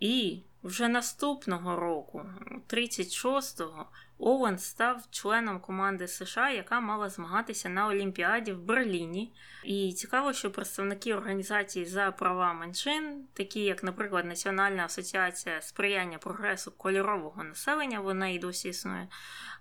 І 0.01 0.41
вже 0.63 0.89
наступного 0.89 1.77
року, 1.77 2.27
36-го, 2.69 3.87
Оуен 4.19 4.59
став 4.59 5.03
членом 5.11 5.61
команди 5.61 6.09
США, 6.09 6.51
яка 6.51 6.81
мала 6.81 7.09
змагатися 7.09 7.69
на 7.69 7.89
Олімпіаді 7.89 8.53
в 8.53 8.63
Берліні. 8.63 9.33
І 9.65 9.93
цікаво, 9.93 10.33
що 10.33 10.51
представники 10.51 11.15
організації 11.15 11.85
за 11.85 12.11
права 12.11 12.53
меншин, 12.53 13.25
такі 13.33 13.61
як, 13.61 13.83
наприклад, 13.83 14.25
Національна 14.25 14.85
асоціація 14.85 15.63
сприяння 15.63 16.19
прогресу 16.19 16.73
кольорового 16.73 17.45
населення, 17.45 18.01
вона 18.01 18.29
і 18.29 18.39
досі 18.39 18.69
існує, 18.69 19.09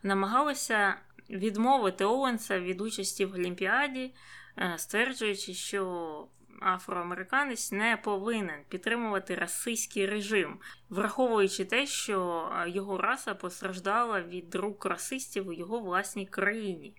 намагалися 0.04 0.96
відмовити 1.30 2.06
Оуенса 2.06 2.60
від 2.60 2.82
участі 2.82 3.26
в 3.26 3.34
Олімпіаді, 3.34 4.14
е, 4.58 4.74
стверджуючи, 4.78 5.54
що 5.54 6.28
афроамериканець 6.62 7.72
не 7.72 7.98
повинен 8.04 8.60
підтримувати 8.70 9.36
расистський 9.36 10.06
режим, 10.06 10.60
враховуючи 10.90 11.66
те, 11.66 11.86
що 11.88 12.50
його 12.68 12.98
раса 12.98 13.36
постраждала 13.36 14.22
від 14.22 14.56
рук 14.56 14.86
расистів 14.86 15.48
у 15.48 15.54
його 15.54 15.80
власній 15.80 16.26
країні. 16.26 16.94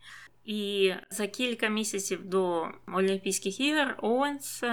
І 0.45 0.93
за 1.11 1.27
кілька 1.27 1.69
місяців 1.69 2.25
до 2.25 2.69
Олімпійських 2.87 3.61
ігор 3.61 3.95
Оуенс 4.03 4.65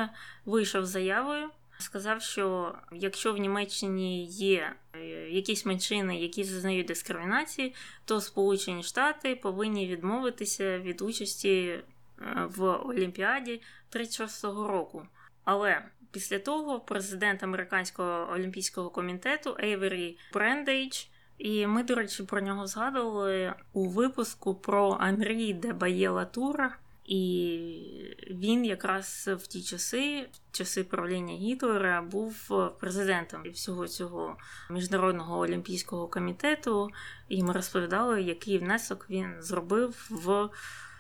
вийшов 0.46 0.86
з 0.86 0.90
заявою. 0.90 1.50
Сказав, 1.78 2.22
що 2.22 2.76
якщо 2.92 3.34
в 3.34 3.38
Німеччині 3.38 4.26
є 4.26 4.74
е, 4.94 5.00
якісь 5.30 5.66
меншини, 5.66 6.20
які 6.20 6.44
зазнають 6.44 6.88
дискримінації, 6.88 7.76
то 8.06 8.22
Сполучені 8.22 8.84
Штати 8.84 9.36
повинні 9.36 9.88
відмовитися 9.88 10.80
від 10.80 11.02
участі 11.02 11.80
Е, 12.22 12.46
в 12.56 12.64
Олімпіаді 12.64 13.62
36-го 13.96 14.68
року. 14.68 15.08
Але 15.44 15.86
після 16.12 16.40
того 16.40 16.80
президент 16.80 17.44
Американського 17.44 18.32
олімпійського 18.34 18.90
комітету 18.90 19.58
Ейвері 19.64 20.18
Брендейдж, 20.34 21.04
і 21.38 21.68
ми, 21.68 21.84
до 21.84 21.96
речі, 21.96 22.24
про 22.24 22.42
нього 22.42 22.68
згадували 22.68 23.54
у 23.74 23.90
випуску 23.90 24.56
про 24.56 24.98
Анрі 25.00 25.54
де 25.54 25.74
Баєла 25.74 26.26
Тура. 26.26 26.78
І 27.06 28.26
він 28.30 28.66
якраз 28.66 29.30
в 29.34 29.48
ті 29.48 29.62
часи, 29.64 30.28
в 30.32 30.58
часи 30.58 30.84
правління 30.84 31.34
Гітлера, 31.34 32.02
був 32.02 32.52
президентом 32.80 33.44
всього 33.54 33.88
цього 33.88 34.38
міжнародного 34.70 35.40
олімпійського 35.40 36.08
комітету, 36.08 36.90
і 37.30 37.44
ми 37.44 37.54
розповідали, 37.54 38.22
який 38.22 38.58
внесок 38.58 39.06
він 39.10 39.34
зробив 39.40 40.08
в 40.10 40.50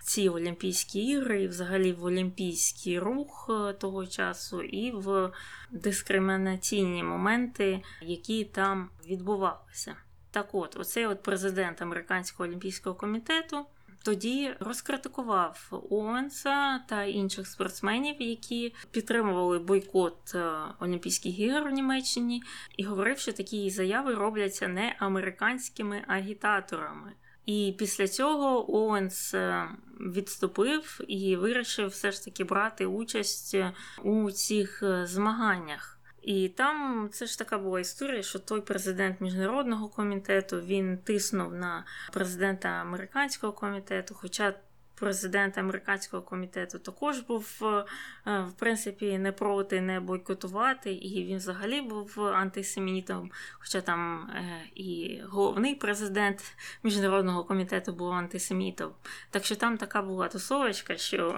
ці 0.04 0.30
Олімпійські 0.30 1.06
ігри, 1.06 1.44
і 1.44 1.48
взагалі 1.48 1.94
в 1.94 2.04
Олімпійський 2.04 3.00
рух 3.00 3.50
е, 3.50 3.74
того 3.74 4.08
часу, 4.08 4.62
і 4.62 4.92
в 4.92 5.32
дискримінаційні 5.72 7.04
моменти, 7.04 7.82
які 8.02 8.46
там 8.46 8.90
відбувалися. 9.06 9.96
Так 10.32 10.50
от, 10.52 10.78
оцей 10.78 11.06
от 11.06 11.24
президент 11.24 11.82
Американського 11.82 12.50
олімпійського 12.50 12.96
комітету 12.96 13.66
тоді 14.04 14.54
розкритикував 14.60 15.68
Оуенса 15.90 16.80
та 16.80 17.04
інших 17.04 17.48
спортсменів, 17.48 18.16
які 18.22 18.76
підтримували 18.92 19.60
бойкот 19.60 20.36
е, 20.36 20.52
Олімпійських 20.80 21.40
ігор 21.40 21.64
в 21.64 21.72
Німеччині, 21.72 22.44
і 22.78 22.84
говорив, 22.84 23.20
що 23.20 23.34
такі 23.34 23.70
заяви 23.70 24.14
робляться 24.14 24.68
не 24.68 24.96
американськими 25.00 26.04
агітаторами. 26.08 27.14
І 27.46 27.76
після 27.80 28.08
цього 28.08 28.76
Оуенс 28.76 29.34
е, 29.34 29.68
відступив 30.00 31.02
і 31.08 31.36
вирішив 31.36 31.88
все 31.88 32.12
ж 32.12 32.26
таки 32.26 32.44
брати 32.44 32.86
участь 32.86 33.58
у 34.04 34.32
цих 34.32 34.84
змаганнях. 35.04 35.98
І 36.22 36.50
там 36.50 37.10
це 37.14 37.26
ж 37.26 37.38
така 37.38 37.58
була 37.58 37.80
історія, 37.80 38.24
що 38.24 38.40
той 38.40 38.62
президент 38.62 39.22
міжнародного 39.22 39.90
комітету 39.90 40.62
він 40.62 40.98
тиснув 40.98 41.54
на 41.54 41.86
президента 42.12 42.70
американського 42.70 43.54
комітету. 43.54 44.16
Хоча 44.16 44.54
президент 45.02 45.58
американського 45.58 46.24
комітету 46.24 46.80
також 46.80 47.20
був 47.20 47.60
е, 47.62 47.86
в 48.26 48.52
принципі 48.52 49.18
не 49.18 49.32
проти 49.32 49.82
не 49.82 50.00
бойкотувати, 50.00 50.94
і 50.94 51.26
він 51.26 51.38
взагалі 51.38 51.82
був 51.82 52.22
антисемітом. 52.22 53.32
Хоча 53.60 53.82
там 53.82 54.30
е, 54.36 54.64
і 54.76 55.22
головний 55.30 55.76
президент 55.76 56.44
міжнародного 56.84 57.44
комітету 57.44 57.94
був 57.94 58.12
антисемітом. 58.12 58.92
Так 59.30 59.46
що 59.46 59.56
там 59.56 59.78
така 59.78 60.02
була 60.02 60.28
тусовочка, 60.28 60.98
що 60.98 61.38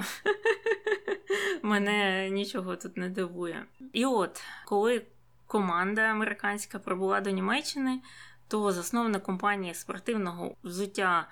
мене 1.61 2.29
нічого 2.29 2.75
тут 2.75 2.97
не 2.97 3.09
дивує. 3.09 3.65
І 3.93 4.05
от 4.05 4.41
коли 4.65 5.05
команда 5.47 6.01
американська 6.01 6.79
прибула 6.79 7.21
до 7.21 7.29
Німеччини, 7.29 8.01
то 8.47 8.71
засновник 8.71 9.23
компанії 9.23 9.73
спортивного 9.73 10.55
взуття 10.63 11.27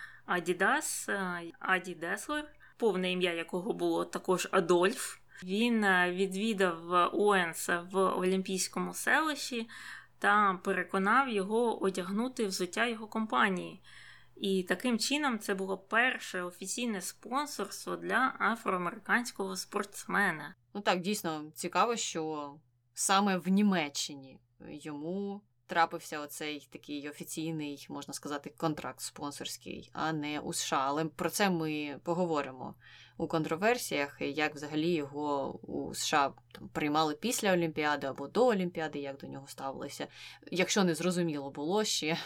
Е, 1.09 1.51
Аді 1.59 1.95
Деслер, 1.95 2.45
повне 2.77 3.11
ім'я 3.11 3.33
якого 3.33 3.73
було 3.73 4.05
також 4.05 4.47
Адольф. 4.51 5.17
Він 5.43 5.83
е, 5.83 6.11
відвідав 6.11 7.09
Оенса 7.13 7.87
в 7.91 7.97
Олімпійському 7.97 8.93
селищі 8.93 9.69
та 10.19 10.59
переконав 10.63 11.29
його 11.29 11.83
одягнути 11.83 12.45
взуття 12.45 12.85
його 12.85 13.07
компанії. 13.07 13.81
І 14.35 14.63
таким 14.63 14.99
чином 14.99 15.39
це 15.39 15.55
було 15.55 15.77
перше 15.77 16.41
офіційне 16.41 17.01
спонсорство 17.01 17.95
для 17.95 18.35
афроамериканського 18.39 19.55
спортсмена. 19.55 20.55
Ну 20.73 20.81
так, 20.81 21.01
дійсно 21.01 21.51
цікаво, 21.55 21.95
що 21.95 22.53
саме 22.93 23.37
в 23.37 23.47
Німеччині 23.47 24.39
йому 24.69 25.41
трапився 25.71 26.19
оцей 26.19 26.67
такий 26.71 27.09
офіційний, 27.09 27.85
можна 27.89 28.13
сказати, 28.13 28.53
контракт 28.57 28.99
спонсорський, 28.99 29.89
а 29.93 30.13
не 30.13 30.39
у 30.39 30.53
США. 30.53 30.83
Але 30.87 31.05
про 31.05 31.29
це 31.29 31.49
ми 31.49 31.99
поговоримо 32.03 32.75
у 33.17 33.27
контроверсіях, 33.27 34.17
як 34.19 34.55
взагалі 34.55 34.89
його 34.89 35.59
у 35.63 35.93
США 35.95 36.33
там 36.51 36.69
приймали 36.69 37.15
після 37.15 37.53
Олімпіади 37.53 38.07
або 38.07 38.27
до 38.27 38.47
Олімпіади, 38.47 38.99
як 38.99 39.17
до 39.17 39.27
нього 39.27 39.47
ставилися. 39.47 40.07
Якщо 40.51 40.83
не 40.83 40.95
зрозуміло 40.95 41.51
було 41.51 41.83
ще 41.83 42.17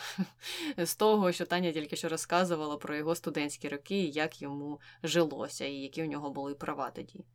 з 0.77 0.95
того, 0.95 1.31
що 1.31 1.45
Таня 1.45 1.71
тільки 1.71 1.95
що 1.95 2.09
розказувала 2.09 2.77
про 2.77 2.95
його 2.95 3.15
студентські 3.15 3.69
роки, 3.69 4.05
як 4.05 4.41
йому 4.41 4.79
жилося, 5.03 5.65
і 5.65 5.73
які 5.73 6.03
у 6.03 6.07
нього 6.07 6.29
були 6.29 6.55
права 6.55 6.91
тоді. 6.91 7.25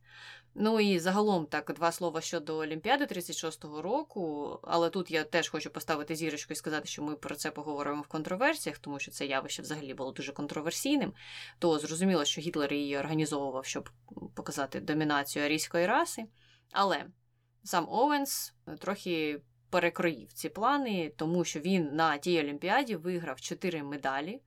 Ну 0.55 0.81
і 0.81 0.99
загалом 0.99 1.47
так 1.47 1.73
два 1.75 1.93
слова 1.93 2.21
щодо 2.21 2.57
Олімпіади 2.57 3.05
36-го 3.05 3.83
року, 3.83 4.59
але 4.63 4.91
тут 4.91 5.11
я 5.11 5.25
теж 5.25 5.49
хочу 5.49 5.71
поставити 5.71 6.17
зірочку 6.17 6.53
і 6.53 6.57
сказати, 6.57 6.89
що 6.89 7.03
ми 7.03 7.17
про 7.17 7.35
це 7.35 7.51
поговоримо 7.51 8.03
в 8.03 8.07
контроверсіях, 8.07 8.79
тому 8.79 8.99
що 8.99 9.11
це 9.11 9.27
явище 9.27 9.63
взагалі 9.63 9.95
було 9.95 10.13
дуже 10.13 10.33
контроверсійним. 10.33 11.13
То 11.59 11.79
зрозуміло, 11.79 12.25
що 12.25 12.41
Гітлер 12.41 12.73
її 12.73 12.99
організовував, 12.99 13.65
щоб 13.65 13.91
показати 14.35 14.81
домінацію 14.81 15.45
арійської 15.45 15.87
раси. 15.87 16.25
Але 16.73 17.07
сам 17.65 17.89
Оуенс 17.89 18.55
трохи 18.79 19.41
перекроїв 19.71 20.33
ці 20.33 20.49
плани, 20.49 21.13
тому 21.17 21.45
що 21.45 21.61
він 21.61 21.89
на 21.93 22.19
тій 22.19 22.41
Олімпіаді 22.41 22.97
виграв 22.97 23.41
4 23.41 23.83
медалі 23.83 24.41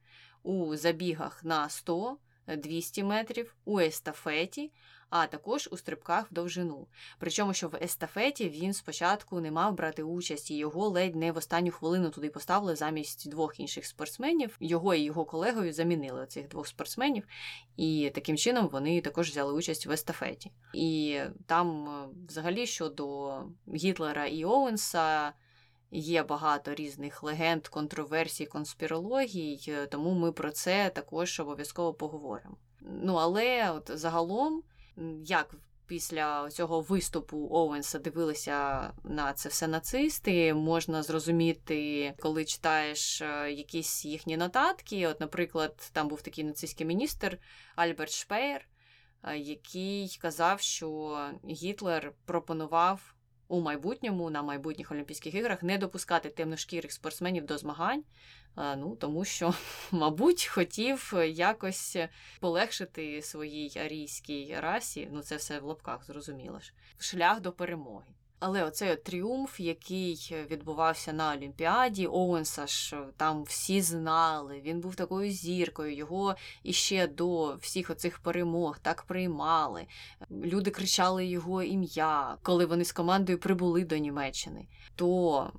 у 0.44 0.76
забігах 0.76 1.44
на 1.44 1.70
100, 1.70 2.18
200 2.48 3.04
метрів, 3.04 3.56
у 3.66 3.80
естафеті 3.80 4.72
а 5.16 5.28
також 5.28 5.70
у 5.72 5.78
стрибках 5.78 6.32
в 6.32 6.34
довжину. 6.34 6.88
Причому, 7.20 7.54
що 7.54 7.68
в 7.68 7.76
естафеті 7.76 8.50
він 8.50 8.74
спочатку 8.74 9.40
не 9.40 9.52
мав 9.52 9.74
брати 9.74 10.04
участь, 10.04 10.52
і 10.52 10.58
його 10.58 10.90
ледь 10.90 11.16
не 11.16 11.32
в 11.32 11.38
останню 11.38 11.72
хвилину 11.72 12.10
туди 12.10 12.30
поставили 12.30 12.76
замість 12.76 13.30
двох 13.30 13.60
інших 13.60 13.86
спортсменів. 13.86 14.58
Його 14.60 14.96
і 14.96 15.02
його 15.02 15.26
колегою 15.26 15.74
замінили 15.74 16.26
цих 16.26 16.48
двох 16.48 16.68
спортсменів, 16.68 17.28
і 17.78 18.12
таким 18.16 18.38
чином 18.38 18.68
вони 18.68 19.02
також 19.02 19.30
взяли 19.30 19.54
участь 19.54 19.86
в 19.86 19.92
естафеті. 19.92 20.52
І 20.74 21.20
там, 21.46 21.88
е, 21.88 22.08
взагалі, 22.28 22.66
щодо 22.66 23.38
Гітлера 23.76 24.26
і 24.26 24.46
Оуенса. 24.46 25.34
Є 25.96 26.24
багато 26.24 26.76
різних 26.76 27.24
легенд, 27.24 27.68
контроверсій, 27.68 28.46
конспірологій, 28.46 29.66
е, 29.68 29.86
тому 29.86 30.12
ми 30.12 30.32
про 30.32 30.52
це 30.52 30.90
також 30.90 31.40
обов'язково 31.40 31.94
поговоримо. 31.94 32.58
Ну 32.82 33.16
але 33.16 33.72
от 33.72 33.92
загалом 33.94 34.64
як 35.26 35.56
після 35.88 36.50
цього 36.50 36.82
виступу 36.82 37.48
Оуенса 37.52 38.00
дивилися 38.00 38.90
на 39.04 39.34
це 39.34 39.50
все 39.50 39.68
нацисти, 39.68 40.54
можна 40.54 41.04
зрозуміти, 41.04 42.14
коли 42.20 42.46
читаєш 42.46 43.22
е, 43.22 43.52
якісь 43.52 44.06
їхні 44.06 44.38
нотатки. 44.38 45.08
От, 45.08 45.20
наприклад, 45.20 45.90
там 45.94 46.08
був 46.08 46.22
такий 46.22 46.44
нацистський 46.44 46.86
міністр 46.88 47.38
Альберт 47.76 48.12
Шпеєр, 48.12 48.68
е, 49.24 49.38
який 49.38 50.18
казав, 50.22 50.62
що 50.62 51.18
Гітлер 51.50 52.14
пропонував. 52.26 53.13
У 53.54 53.62
майбутньому 53.62 54.30
на 54.30 54.42
майбутніх 54.42 54.92
Олімпійських 54.92 55.36
іграх 55.36 55.64
не 55.64 55.78
допускати 55.78 56.30
темношкірих 56.30 56.92
спортсменів 56.92 57.46
до 57.46 57.58
змагань, 57.58 58.04
Ну, 58.56 58.96
Тому 58.96 59.26
що, 59.26 59.54
мабуть, 59.92 60.46
хотів 60.46 61.14
якось 61.28 61.98
полегшити 62.40 63.22
своїй 63.22 63.80
арійській 63.80 64.56
расі, 64.60 65.10
ну 65.12 65.22
це 65.22 65.36
все 65.36 65.60
в 65.60 65.64
лапках, 65.64 66.06
зрозуміло 66.06 66.60
ж, 66.60 66.74
шлях 66.98 67.42
до 67.42 67.52
перемоги. 67.52 68.06
Але 68.46 68.64
оцей 68.64 68.92
от 68.92 69.04
тріумф, 69.04 69.60
який 69.60 70.36
відбувався 70.52 71.14
на 71.14 71.34
Олімпіаді, 71.34 72.08
Оуенса 72.08 72.68
ж 72.68 72.96
е, 72.96 73.06
там 73.18 73.44
всі 73.44 73.82
знали, 73.82 74.62
він 74.62 74.80
був 74.80 74.96
такою 74.96 75.32
зіркою, 75.32 75.96
його 75.96 76.36
іще 76.64 77.08
до 77.08 77.56
всіх 77.56 77.90
оцих 77.90 78.20
перемог 78.20 78.80
так 78.80 79.04
приймали. 79.04 79.86
Люди 80.32 80.72
кричали 80.72 81.26
його 81.26 81.64
ім'я, 81.64 82.38
коли 82.42 82.66
вони 82.66 82.86
з 82.86 82.92
командою 82.92 83.40
прибули 83.40 83.86
до 83.86 83.98
Німеччини. 83.98 84.68
То 84.96 85.52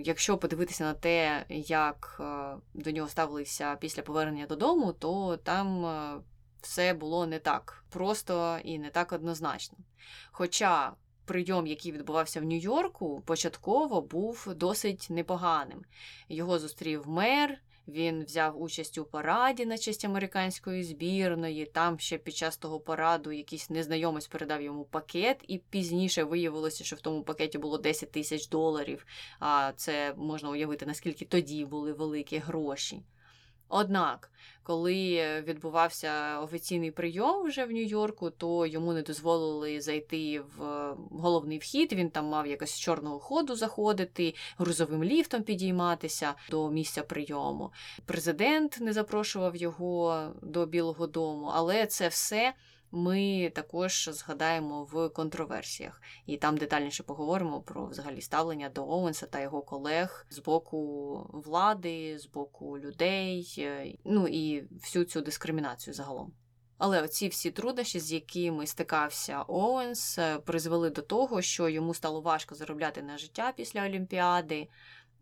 якщо 0.00 0.38
подивитися 0.38 0.84
на 0.84 0.94
те, 0.94 1.44
як 1.48 2.20
е, 2.20 2.56
до 2.74 2.90
нього 2.90 3.08
ставилися 3.08 3.76
після 3.76 4.02
повернення 4.02 4.46
додому, 4.46 4.92
то 4.92 5.36
там. 5.36 5.86
Е, 5.86 6.20
все 6.62 6.94
було 6.94 7.26
не 7.26 7.38
так 7.38 7.84
просто 7.90 8.58
і 8.64 8.78
не 8.78 8.90
так 8.90 9.12
однозначно. 9.12 9.78
Хоча 10.32 10.92
прийом, 11.24 11.66
який 11.66 11.92
відбувався 11.92 12.40
в 12.40 12.44
Нью-Йорку, 12.44 13.22
початково 13.26 14.00
був 14.00 14.54
досить 14.56 15.06
непоганим. 15.10 15.84
Його 16.28 16.58
зустрів 16.58 17.08
мер. 17.08 17.60
Він 17.88 18.24
взяв 18.24 18.62
участь 18.62 18.98
у 18.98 19.04
параді 19.04 19.66
на 19.66 19.78
честь 19.78 20.04
американської 20.04 20.84
збірної. 20.84 21.66
Там 21.66 21.98
ще 21.98 22.18
під 22.18 22.36
час 22.36 22.56
того 22.56 22.80
параду 22.80 23.32
якийсь 23.32 23.70
незнайомець 23.70 24.26
передав 24.26 24.62
йому 24.62 24.84
пакет, 24.84 25.44
і 25.48 25.58
пізніше 25.58 26.24
виявилося, 26.24 26.84
що 26.84 26.96
в 26.96 27.00
тому 27.00 27.22
пакеті 27.22 27.58
було 27.58 27.78
10 27.78 28.12
тисяч 28.12 28.48
доларів. 28.48 29.06
А 29.40 29.72
це 29.76 30.14
можна 30.16 30.50
уявити, 30.50 30.86
наскільки 30.86 31.24
тоді 31.24 31.64
були 31.64 31.92
великі 31.92 32.38
гроші. 32.38 33.02
Однак, 33.74 34.30
коли 34.62 35.22
відбувався 35.40 36.40
офіційний 36.40 36.90
прийом 36.90 37.46
вже 37.46 37.64
в 37.64 37.70
Нью-Йорку, 37.72 38.30
то 38.30 38.66
йому 38.66 38.92
не 38.92 39.02
дозволили 39.02 39.80
зайти 39.80 40.40
в 40.40 40.62
головний 41.10 41.58
вхід. 41.58 41.92
Він 41.92 42.10
там 42.10 42.24
мав 42.26 42.46
якось 42.46 42.70
з 42.70 42.78
чорного 42.78 43.18
ходу 43.18 43.54
заходити, 43.54 44.34
грузовим 44.58 45.04
ліфтом 45.04 45.42
підійматися 45.42 46.34
до 46.50 46.70
місця 46.70 47.02
прийому. 47.02 47.72
Президент 48.04 48.78
не 48.80 48.92
запрошував 48.92 49.56
його 49.56 50.26
до 50.42 50.66
Білого 50.66 51.06
Дому, 51.06 51.50
але 51.54 51.86
це 51.86 52.08
все 52.08 52.54
ми 52.92 53.52
також 53.54 54.10
згадаємо 54.12 54.84
в 54.84 55.08
контроверсіях, 55.08 56.02
і 56.26 56.36
там 56.36 56.56
детальніше 56.56 57.02
поговоримо 57.02 57.60
про 57.60 57.86
взагалі 57.86 58.20
ставлення 58.20 58.68
до 58.68 58.88
Оуенса 58.88 59.26
та 59.26 59.40
його 59.40 59.62
колег 59.62 60.26
з 60.30 60.38
боку 60.38 61.30
влади, 61.32 62.18
з 62.18 62.26
боку 62.26 62.78
людей, 62.78 63.54
е, 63.58 63.94
ну 64.04 64.28
і 64.28 64.64
всю 64.72 65.04
цю 65.04 65.20
дискримінацію 65.20 65.94
загалом. 65.94 66.32
Але 66.78 67.02
оці 67.02 67.28
всі 67.28 67.50
труднощі, 67.50 68.00
з 68.00 68.12
якими 68.12 68.66
стикався 68.66 69.44
Оуенс, 69.48 70.18
е, 70.18 70.38
призвели 70.38 70.90
до 70.90 71.02
того, 71.02 71.42
що 71.42 71.68
йому 71.68 71.94
стало 71.94 72.20
важко 72.20 72.54
заробляти 72.54 73.02
на 73.02 73.18
життя 73.18 73.52
після 73.56 73.84
Олімпіади. 73.84 74.68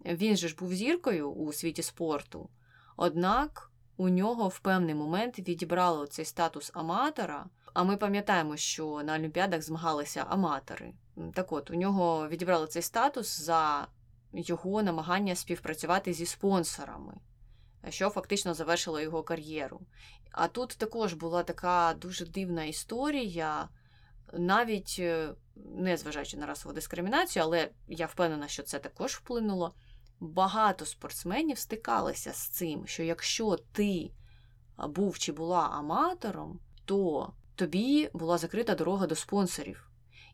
Він 0.04 0.36
же 0.36 0.48
ж 0.48 0.56
був 0.56 0.74
зіркою 0.74 1.30
у 1.30 1.52
світі 1.52 1.82
спорту. 1.82 2.50
Однак 2.96 3.70
у 3.96 4.08
нього 4.08 4.48
в 4.48 4.58
певний 4.58 4.94
момент 4.94 5.38
відібрали 5.38 6.06
цей 6.06 6.24
статус 6.24 6.70
аматора. 6.74 7.46
А 7.72 7.84
ми 7.84 7.96
пам'ятаємо, 7.96 8.56
що 8.56 9.02
на 9.04 9.14
Олімпіадах 9.14 9.62
змагалися 9.62 10.26
аматори. 10.28 10.92
Так 11.34 11.52
от, 11.52 11.70
у 11.70 11.74
нього 11.74 12.28
відібрали 12.28 12.66
цей 12.66 12.82
статус 12.82 13.40
за 13.40 13.88
його 14.32 14.82
намагання 14.82 15.34
співпрацювати 15.34 16.12
зі 16.12 16.26
спонсорами, 16.26 17.14
що 17.88 18.10
фактично 18.10 18.54
завершило 18.54 19.00
його 19.00 19.22
кар'єру. 19.22 19.80
А 20.32 20.48
тут 20.48 20.68
також 20.78 21.14
була 21.14 21.42
така 21.42 21.94
дуже 21.94 22.26
дивна 22.26 22.64
історія, 22.64 23.68
навіть 24.32 24.96
е, 24.98 25.34
не 25.56 25.96
зважаючи 25.96 26.36
на 26.36 26.46
расову 26.46 26.74
дискримінацію, 26.74 27.42
але 27.42 27.70
я 27.88 28.06
впевнена, 28.06 28.48
що 28.48 28.62
це 28.62 28.78
також 28.78 29.14
вплинуло. 29.14 29.74
Багато 30.20 30.86
спортсменів 30.86 31.58
стикалися 31.58 32.32
з 32.32 32.48
цим, 32.48 32.86
що 32.86 33.02
якщо 33.02 33.56
ти 33.72 34.10
був 34.88 35.18
чи 35.18 35.32
була 35.32 35.68
аматором, 35.68 36.60
то 36.84 37.32
тобі 37.60 38.10
була 38.12 38.38
закрита 38.38 38.74
дорога 38.74 39.06
до 39.06 39.14
спонсорів. 39.14 39.86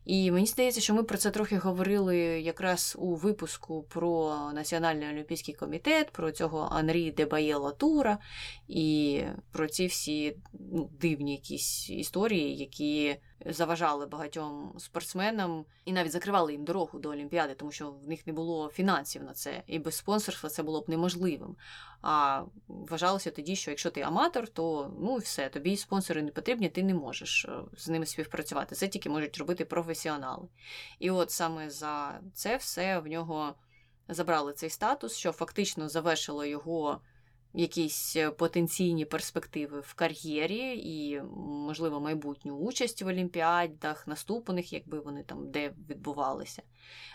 І 0.05 0.31
мені 0.31 0.45
здається, 0.45 0.81
що 0.81 0.93
ми 0.93 1.03
про 1.03 1.17
це 1.17 1.31
трохи 1.31 1.57
говорили 1.57 2.17
якраз 2.41 2.95
у 2.99 3.15
випуску 3.15 3.83
про 3.83 4.39
Національний 4.53 5.09
олімпійський 5.09 5.53
комітет, 5.53 6.11
про 6.11 6.31
цього 6.31 6.69
Анрі 6.71 7.11
Дебаєла 7.11 7.71
Тура 7.71 8.17
і 8.67 9.21
про 9.51 9.67
ці 9.67 9.87
всі 9.87 10.37
ну, 10.71 10.89
дивні 11.01 11.31
якісь 11.31 11.89
історії, 11.89 12.55
які 12.55 13.15
заважали 13.53 14.05
багатьом 14.05 14.73
спортсменам 14.77 15.65
і 15.85 15.93
навіть 15.93 16.11
закривали 16.11 16.51
їм 16.51 16.63
дорогу 16.63 16.99
до 16.99 17.09
Олімпіади, 17.09 17.53
тому 17.53 17.71
що 17.71 17.91
в 17.91 18.07
них 18.07 18.27
не 18.27 18.33
було 18.33 18.69
фінансів 18.69 19.23
на 19.23 19.33
це, 19.33 19.63
і 19.67 19.79
без 19.79 19.95
спонсорства 19.95 20.49
це 20.49 20.63
було 20.63 20.81
б 20.81 20.89
неможливим. 20.89 21.55
А 22.01 22.43
вважалося 22.67 23.31
тоді, 23.31 23.55
що 23.55 23.71
якщо 23.71 23.89
ти 23.89 24.01
аматор, 24.01 24.47
то 24.47 24.93
ну 24.99 25.15
все, 25.15 25.49
тобі 25.49 25.77
спонсори 25.77 26.21
не 26.21 26.31
потрібні, 26.31 26.69
ти 26.69 26.83
не 26.83 26.93
можеш 26.93 27.45
е, 27.45 27.51
з 27.77 27.89
ними 27.89 28.05
співпрацювати. 28.05 28.75
Це 28.75 28.87
тільки 28.87 29.09
можуть 29.09 29.37
робити 29.37 29.65
професіонали. 29.65 30.47
І 30.99 31.11
от 31.11 31.31
саме 31.31 31.69
за 31.69 32.19
це 32.33 32.57
все 32.57 32.99
в 32.99 33.07
нього 33.07 33.53
забрали 34.09 34.53
цей 34.53 34.69
статус, 34.69 35.15
що 35.15 35.31
фактично 35.31 35.89
завершило 35.89 36.45
його 36.45 37.01
якісь 37.57 38.15
е, 38.15 38.31
потенційні 38.31 39.05
перспективи 39.05 39.79
в 39.79 39.93
кар'єрі 39.93 40.77
і, 40.77 41.21
можливо, 41.37 41.99
майбутню 41.99 42.55
участь 42.55 43.01
в 43.01 43.07
Олімпіадах, 43.07 44.07
наступних, 44.07 44.73
якби 44.73 44.99
вони 44.99 45.23
там 45.23 45.51
де 45.51 45.73
відбувалися. 45.89 46.61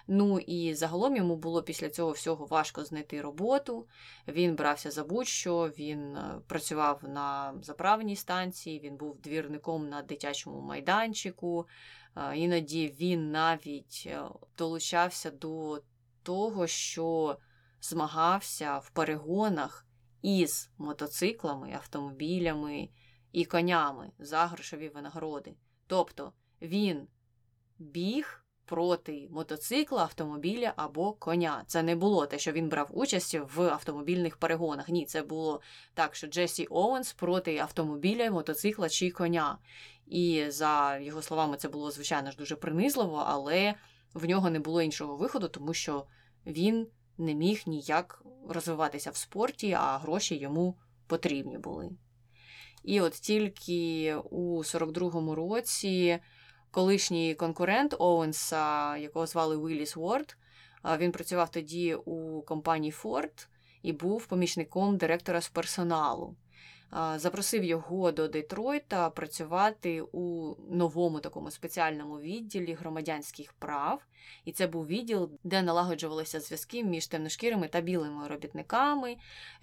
Ну 0.06 0.38
і 0.38 0.74
загалом 0.74 1.16
йому 1.16 1.36
було 1.36 1.62
після 1.62 1.90
цього 1.90 2.10
всього 2.10 2.46
важко 2.46 2.84
знайти 2.84 3.20
роботу. 3.20 3.86
Він 4.28 4.54
брався 4.54 4.90
за 4.90 5.04
будь-що, 5.04 5.70
він 5.78 6.16
е, 6.16 6.40
працював 6.46 7.00
на 7.08 7.54
заправній 7.62 8.16
станції, 8.16 8.80
він 8.80 8.96
був 8.96 9.20
двірником 9.20 9.88
на 9.88 10.02
дитячому 10.02 10.60
майданчику. 10.60 11.66
Е, 12.16 12.36
іноді 12.36 12.94
він 13.00 13.30
навіть 13.30 14.08
долучався 14.58 15.30
до 15.30 15.82
того, 16.22 16.66
що 16.66 17.36
змагався 17.80 18.78
в 18.78 18.90
перегонах 18.90 19.86
із 20.22 20.70
мотоциклами, 20.78 21.72
автомобілями 21.72 22.88
і 23.32 23.44
конями 23.44 24.10
за 24.18 24.46
грошові 24.46 24.88
винагороди. 24.88 25.54
Тобто 25.86 26.32
він 26.62 27.08
біг 27.78 28.44
проти 28.64 29.28
мотоцикла, 29.30 30.02
автомобіля 30.02 30.72
або 30.76 31.12
коня. 31.12 31.64
Це 31.66 31.82
не 31.82 31.96
було 31.96 32.26
те, 32.26 32.38
що 32.38 32.52
він 32.52 32.68
брав 32.68 32.88
участь 32.90 33.34
в 33.54 33.62
автомобільних 33.62 34.36
перегонах. 34.36 34.88
Ні, 34.88 35.06
це 35.06 35.22
було 35.22 35.60
так, 35.94 36.14
що 36.14 36.26
Джесі 36.26 36.66
Оуенс 36.70 37.12
проти 37.12 37.58
автомобіля, 37.58 38.30
мотоцикла 38.30 38.88
чи 38.88 39.10
коня. 39.10 39.58
І 40.06 40.44
за 40.48 40.98
його 40.98 41.22
словами, 41.22 41.56
це 41.56 41.68
було, 41.68 41.90
звичайно 41.90 42.30
ж, 42.30 42.36
дуже 42.36 42.56
принизливо, 42.56 43.24
але 43.26 43.74
в 44.14 44.24
нього 44.24 44.50
не 44.50 44.60
було 44.60 44.82
іншого 44.82 45.16
виходу, 45.16 45.48
тому 45.48 45.74
що 45.74 46.06
він 46.46 46.86
не 47.18 47.34
міг 47.34 47.62
ніяк 47.66 48.22
розвиватися 48.48 49.10
в 49.10 49.16
спорті, 49.16 49.72
а 49.72 49.98
гроші 49.98 50.36
йому 50.36 50.76
потрібні 51.06 51.58
були. 51.58 51.90
І 52.84 53.00
от 53.00 53.12
тільки 53.12 54.14
у 54.30 54.58
42-му 54.58 55.34
році 55.34 56.18
колишній 56.70 57.34
конкурент 57.34 57.94
Оуенса, 57.98 58.96
якого 58.96 59.26
звали 59.26 59.56
Уіліс 59.56 59.96
Уорд, 59.96 60.36
він 60.98 61.12
працював 61.12 61.50
тоді 61.50 61.94
у 61.94 62.42
компанії 62.42 62.92
Ford 62.92 63.46
і 63.82 63.92
був 63.92 64.26
помічником 64.26 64.96
директора 64.96 65.40
з 65.40 65.48
персоналу 65.48 66.36
запросив 67.16 67.64
його 67.64 68.12
до 68.12 68.28
Детройта 68.28 69.10
працювати 69.10 70.02
у 70.12 70.54
новому 70.70 71.20
такому 71.20 71.50
спеціальному 71.50 72.20
відділі 72.20 72.74
громадянських 72.74 73.52
прав. 73.52 74.02
І 74.44 74.52
це 74.52 74.66
був 74.66 74.86
відділ, 74.86 75.30
де 75.44 75.62
налагоджувалися 75.62 76.40
зв'язки 76.40 76.84
між 76.84 77.06
темношкірими 77.06 77.68
та 77.68 77.80
білими 77.80 78.28
робітниками. 78.28 79.16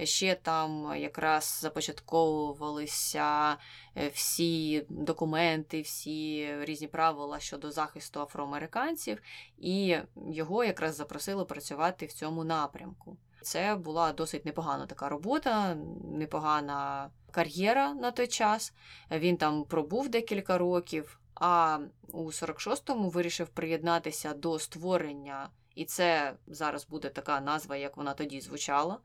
Ще 0.03 0.35
там 0.35 0.93
якраз 0.97 1.59
започатковувалися 1.61 3.57
е, 3.97 4.07
всі 4.07 4.85
документи, 4.89 5.81
всі 5.81 6.49
різні 6.61 6.87
правила 6.87 7.39
щодо 7.39 7.71
захисту 7.71 8.21
афроамериканців, 8.21 9.21
і 9.57 9.97
його 10.29 10.63
якраз 10.63 10.95
запросили 10.95 11.45
працювати 11.45 12.05
в 12.05 12.13
цьому 12.13 12.43
напрямку. 12.43 13.17
Це 13.41 13.75
була 13.75 14.11
досить 14.11 14.45
непогана 14.45 14.85
така 14.85 15.09
робота, 15.09 15.75
непогана 16.03 17.09
кар'єра 17.31 17.93
на 17.93 18.11
той 18.11 18.27
час. 18.27 18.73
Він 19.11 19.37
там 19.37 19.63
пробув 19.63 20.09
декілька 20.09 20.57
років, 20.57 21.19
а 21.35 21.79
у 22.11 22.25
46-му 22.25 23.09
вирішив 23.09 23.47
приєднатися 23.47 24.33
до 24.33 24.59
створення, 24.59 25.49
і 25.75 25.85
це 25.85 26.33
зараз 26.47 26.87
буде 26.87 27.09
така 27.09 27.41
назва, 27.41 27.75
як 27.75 27.97
вона 27.97 28.13
тоді 28.13 28.41
звучала, 28.41 28.99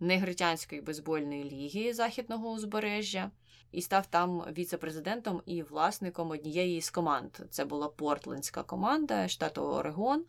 Негритянської 0.00 0.80
бейсбольної 0.80 1.44
ліги 1.44 1.94
Західного 1.94 2.50
узбережжя. 2.50 3.30
І 3.72 3.82
став 3.82 4.06
там 4.06 4.40
віце-президентом 4.40 5.42
і 5.46 5.62
власником 5.62 6.30
однієї 6.30 6.80
з 6.80 6.90
команд. 6.90 7.38
Це 7.50 7.64
була 7.64 7.88
Портлендська 7.88 8.62
команда 8.62 9.28
штату 9.28 9.62
Орегон. 9.62 10.24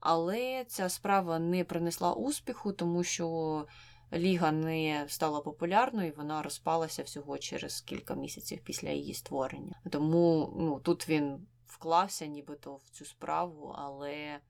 Але 0.00 0.64
ця 0.68 0.88
справа 0.88 1.38
не 1.38 1.64
принесла 1.64 2.12
успіху, 2.12 2.72
тому 2.72 3.04
що 3.04 3.66
ліга 4.12 4.52
не 4.52 5.04
стала 5.08 5.40
популярною, 5.40 6.14
вона 6.16 6.42
розпалася 6.42 7.02
всього 7.02 7.38
через 7.38 7.80
кілька 7.80 8.14
місяців 8.14 8.60
після 8.64 8.88
її 8.88 9.14
створення. 9.14 9.80
Тому 9.90 10.54
ну, 10.58 10.80
тут 10.80 11.08
він 11.08 11.46
вклався 11.66 12.26
нібито 12.26 12.76
в 12.76 12.88
цю 12.90 13.04
справу, 13.04 13.74
але 13.78 14.40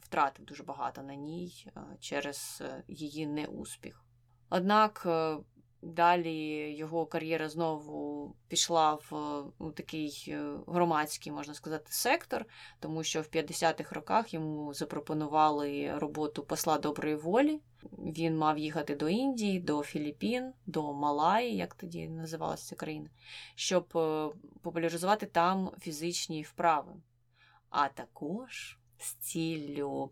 втратив 0.00 0.44
дуже 0.44 0.62
багато 0.62 1.02
на 1.02 1.14
ній 1.14 1.66
е, 1.66 1.80
через 2.00 2.62
е, 2.64 2.84
її 2.88 3.26
неуспіх. 3.26 4.04
Однак 4.50 5.02
е, 5.06 5.36
Далі 5.82 6.34
його 6.76 7.06
кар'єра 7.06 7.48
знову 7.48 8.34
пішла 8.48 8.94
в 8.94 9.10
ну, 9.58 9.70
такий 9.70 10.24
е, 10.28 10.52
громадський, 10.66 11.32
можна 11.32 11.54
сказати, 11.54 11.86
сектор, 11.88 12.44
тому 12.80 13.02
що 13.02 13.22
в 13.22 13.24
50-х 13.24 13.94
роках 13.94 14.34
йому 14.34 14.74
запропонували 14.74 15.98
роботу 15.98 16.42
посла 16.42 16.78
доброї 16.78 17.14
волі. 17.14 17.60
Він 17.98 18.38
мав 18.38 18.58
їхати 18.58 18.96
до 18.96 19.08
Індії, 19.08 19.60
до 19.60 19.82
Філіппін, 19.82 20.52
до 20.66 20.92
Малаї, 20.92 21.56
як 21.56 21.74
тоді 21.74 22.08
називалася 22.08 22.68
ця 22.68 22.76
країна, 22.76 23.10
щоб 23.54 23.92
е, 23.96 24.28
популяризувати 24.62 25.26
там 25.26 25.70
фізичні 25.80 26.42
вправи. 26.42 26.92
А 27.70 27.88
також 27.88 28.78
з 28.98 29.12
ціллю 29.12 30.10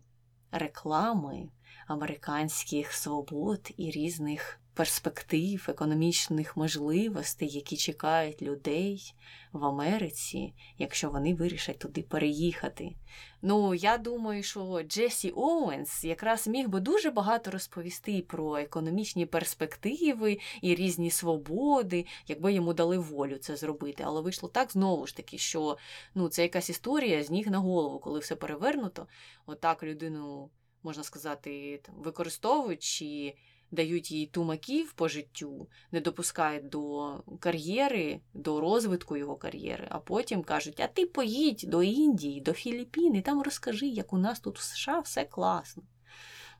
реклами 0.51 1.49
американських 1.87 2.93
свобод 2.93 3.71
і 3.77 3.91
різних 3.91 4.59
перспектив, 4.77 5.65
економічних 5.69 6.57
можливостей, 6.57 7.49
які 7.49 7.77
чекають 7.77 8.41
людей 8.41 9.13
в 9.51 9.65
Америці, 9.65 10.53
якщо 10.77 11.09
вони 11.09 11.35
вирішать 11.35 11.79
туди 11.79 12.01
переїхати. 12.01 12.89
Ну, 13.41 13.73
я 13.73 13.97
думаю, 13.97 14.43
що 14.43 14.83
Джесі 14.83 15.31
Оуенс 15.35 16.03
якраз 16.03 16.47
міг 16.47 16.69
би 16.69 16.79
дуже 16.79 17.11
багато 17.11 17.51
розповісти 17.51 18.21
про 18.27 18.57
економічні 18.57 19.25
перспективи 19.25 20.39
і 20.61 20.75
різні 20.75 21.11
свободи, 21.11 22.05
якби 22.27 22.53
йому 22.53 22.73
дали 22.73 22.97
волю 22.97 23.37
це 23.37 23.55
зробити. 23.55 24.03
Але 24.05 24.21
вийшло 24.21 24.49
так 24.49 24.71
знову 24.71 25.07
ж 25.07 25.15
таки, 25.15 25.37
що 25.37 25.77
ну, 26.15 26.29
це 26.29 26.41
якась 26.41 26.69
історія 26.69 27.23
з 27.23 27.29
ніг 27.29 27.47
на 27.47 27.57
голову, 27.57 27.99
коли 27.99 28.19
все 28.19 28.35
перевернуто. 28.35 29.07
Отак 29.45 29.83
людину, 29.83 30.49
можна 30.83 31.03
сказати, 31.03 31.81
використовують. 31.97 32.83
чи 32.83 33.33
дають 33.71 34.11
їй 34.11 34.25
тумаків 34.25 34.93
по 34.93 35.07
життю, 35.07 35.67
не 35.91 36.01
допускають 36.01 36.69
до 36.69 37.13
кар'єри, 37.39 38.19
до 38.33 38.61
розвитку 38.61 39.17
його 39.17 39.35
кар'єри, 39.35 39.87
а 39.89 39.99
потім 39.99 40.43
кажуть: 40.43 40.79
а 40.79 40.87
ти 40.87 41.05
поїдь 41.05 41.65
до 41.67 41.83
Індії, 41.83 42.41
до 42.41 42.53
Філіппін 42.53 43.15
і 43.15 43.21
там 43.21 43.41
розкажи, 43.41 43.87
як 43.87 44.13
у 44.13 44.17
нас 44.17 44.39
тут 44.39 44.59
в 44.59 44.61
США 44.61 44.99
все 44.99 45.25
класно. 45.25 45.83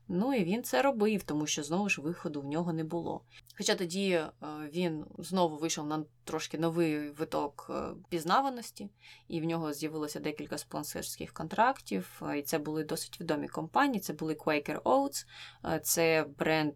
Ну 0.09 0.33
і 0.33 0.43
він 0.43 0.63
це 0.63 0.81
робив, 0.81 1.23
тому 1.23 1.47
що 1.47 1.63
знову 1.63 1.89
ж 1.89 2.01
виходу 2.01 2.41
в 2.41 2.45
нього 2.45 2.73
не 2.73 2.83
було. 2.83 3.21
Хоча 3.57 3.75
тоді 3.75 4.11
е, 4.11 4.31
він 4.73 5.05
знову 5.17 5.57
вийшов 5.57 5.87
на 5.87 6.03
трошки 6.23 6.57
новий 6.57 7.09
виток 7.09 7.67
е, 7.69 7.83
пізнаваності, 8.09 8.89
і 9.27 9.41
в 9.41 9.43
нього 9.43 9.73
з'явилося 9.73 10.19
декілька 10.19 10.57
спонсорських 10.57 11.33
контрактів. 11.33 12.21
І 12.37 12.41
це 12.41 12.59
були 12.59 12.83
досить 12.83 13.21
відомі 13.21 13.47
компанії. 13.47 13.99
Це 13.99 14.13
були 14.13 14.33
Quaker 14.33 14.81
Oats, 14.81 15.25
це 15.81 16.25
бренд 16.37 16.75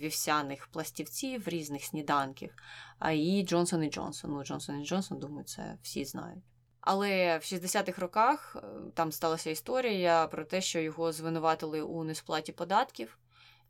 вівсяних 0.00 0.66
пластівців 0.66 1.48
різних 1.48 1.84
сніданків, 1.84 2.54
а 2.98 3.12
і 3.12 3.44
Johnson 3.44 3.98
Johnson. 3.98 4.26
Ну, 4.28 4.38
Johnson 4.38 4.92
Johnson, 4.92 5.18
думаю, 5.18 5.44
це 5.44 5.78
всі 5.82 6.04
знають. 6.04 6.44
Але 6.84 7.38
в 7.38 7.40
60-х 7.40 8.02
роках 8.02 8.56
е, 8.56 8.66
там 8.94 9.12
сталася 9.12 9.50
історія 9.50 10.26
про 10.26 10.44
те, 10.44 10.60
що 10.60 10.80
його 10.80 11.12
звинуватили 11.12 11.82
у 11.82 12.04
несплаті 12.04 12.52
податків, 12.52 13.18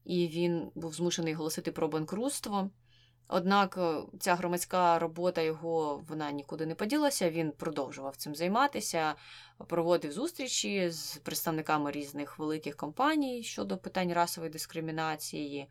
і 0.04 0.28
він 0.28 0.70
був 0.74 0.94
змушений 0.94 1.34
оголосити 1.34 1.72
про 1.72 1.88
банкрутство. 1.88 2.70
Однак 3.28 3.78
е, 3.78 4.02
ця 4.20 4.34
громадська 4.34 4.98
робота 4.98 5.40
його 5.40 6.04
вона 6.08 6.30
нікуди 6.30 6.66
не 6.66 6.74
поділася. 6.74 7.30
Він 7.30 7.52
продовжував 7.52 8.16
цим 8.16 8.34
займатися, 8.34 9.14
проводив 9.68 10.12
зустрічі 10.12 10.90
з 10.90 11.16
представниками 11.16 11.90
різних 11.90 12.38
великих 12.38 12.76
компаній 12.76 13.42
щодо 13.42 13.78
питань 13.78 14.12
расової 14.12 14.52
дискримінації. 14.52 15.68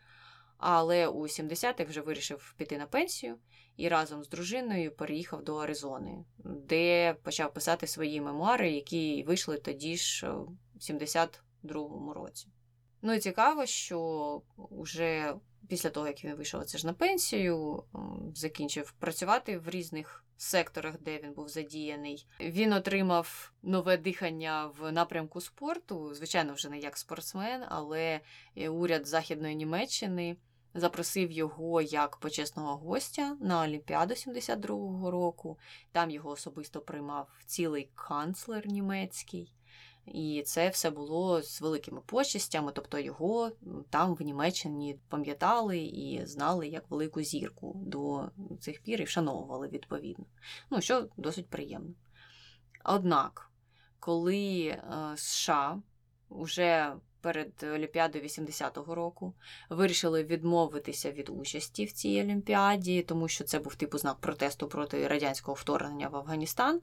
Але 0.58 1.08
у 1.08 1.22
70-х 1.22 1.90
вже 1.90 2.02
вирішив 2.02 2.54
піти 2.58 2.78
на 2.78 2.86
пенсію 2.86 3.38
і 3.78 3.88
разом 3.88 4.24
з 4.24 4.30
дружиною 4.30 4.92
переїхав 4.92 5.44
до 5.44 5.56
Аризони, 5.56 6.26
де 6.44 7.14
почав 7.14 7.54
писати 7.54 7.88
свої 7.88 8.22
мемуари, 8.22 8.72
які 8.72 9.24
вийшли 9.28 9.58
тоді 9.58 9.98
ж 9.98 10.30
в 10.76 10.80
72-му 10.80 12.14
році. 12.14 12.48
Ну 13.02 13.14
і 13.14 13.20
цікаво, 13.20 13.66
що 13.66 14.42
вже 14.58 15.36
після 15.68 15.90
того, 15.90 16.08
як 16.08 16.24
він 16.24 16.36
вийшов 16.36 16.66
це 16.66 16.78
ж 16.78 16.88
на 16.88 16.94
пенсію, 16.94 17.84
закінчив 18.36 18.92
працювати 18.92 19.58
в 19.58 19.70
різних 19.70 20.26
секторах, 20.38 20.96
де 21.02 21.20
він 21.24 21.34
був 21.34 21.48
задіяний. 21.48 22.28
Він 22.40 22.74
отримав 22.74 23.52
нове 23.64 23.98
дихання 23.98 24.72
в 24.80 24.92
напрямку 24.92 25.42
спорту, 25.42 26.14
звичайно, 26.14 26.54
вже 26.54 26.70
не 26.70 26.80
як 26.80 26.98
спортсмен, 26.98 27.64
але 27.68 28.20
уряд 28.70 29.08
Західної 29.08 29.56
Німеччини 29.56 30.38
запросив 30.74 31.32
його 31.32 31.82
як 31.82 32.18
почесного 32.18 32.78
гостя 32.78 33.38
на 33.42 33.62
Олімпіаду 33.62 34.14
72-го 34.14 35.12
року. 35.12 35.60
Там 35.92 36.10
його 36.10 36.30
особисто 36.30 36.82
приймав 36.82 37.28
цілий 37.46 37.90
канцлер 37.96 38.68
німецький. 38.68 39.54
І 40.06 40.44
це 40.46 40.70
все 40.70 40.90
було 40.90 41.42
з 41.42 41.62
великими 41.62 42.02
почестями, 42.02 42.72
тобто 42.76 43.00
його 43.00 43.52
там 43.90 44.16
в 44.16 44.22
Німеччині 44.22 45.00
пам'ятали 45.10 45.78
і 45.80 46.26
знали 46.26 46.68
як 46.68 46.92
велику 46.92 47.22
зірку 47.22 47.74
до 47.86 48.30
цих 48.60 48.82
пір 48.82 49.02
і 49.02 49.04
вшановували 49.04 49.68
відповідно. 49.68 50.26
Ну, 50.70 50.82
що 50.82 51.08
досить 51.18 51.50
приємно. 51.50 51.94
Однак, 52.86 53.52
коли 54.00 54.66
е, 54.66 54.82
США 55.16 55.82
вже 56.30 56.96
перед 57.24 57.64
Олімпіадою 57.64 58.24
80-го 58.24 58.96
року, 58.96 59.34
вирішили 59.70 60.24
відмовитися 60.24 61.12
від 61.12 61.30
участі 61.30 61.86
в 61.86 61.92
цій 61.92 62.22
олімпіаді, 62.22 63.02
тому 63.02 63.28
що 63.28 63.44
це 63.44 63.60
був 63.60 63.76
типу 63.76 63.98
знак 63.98 64.18
протесту 64.20 64.68
проти 64.68 65.08
радянського 65.08 65.56
вторгнення 65.56 66.08
в 66.08 66.16
Афганістан. 66.16 66.82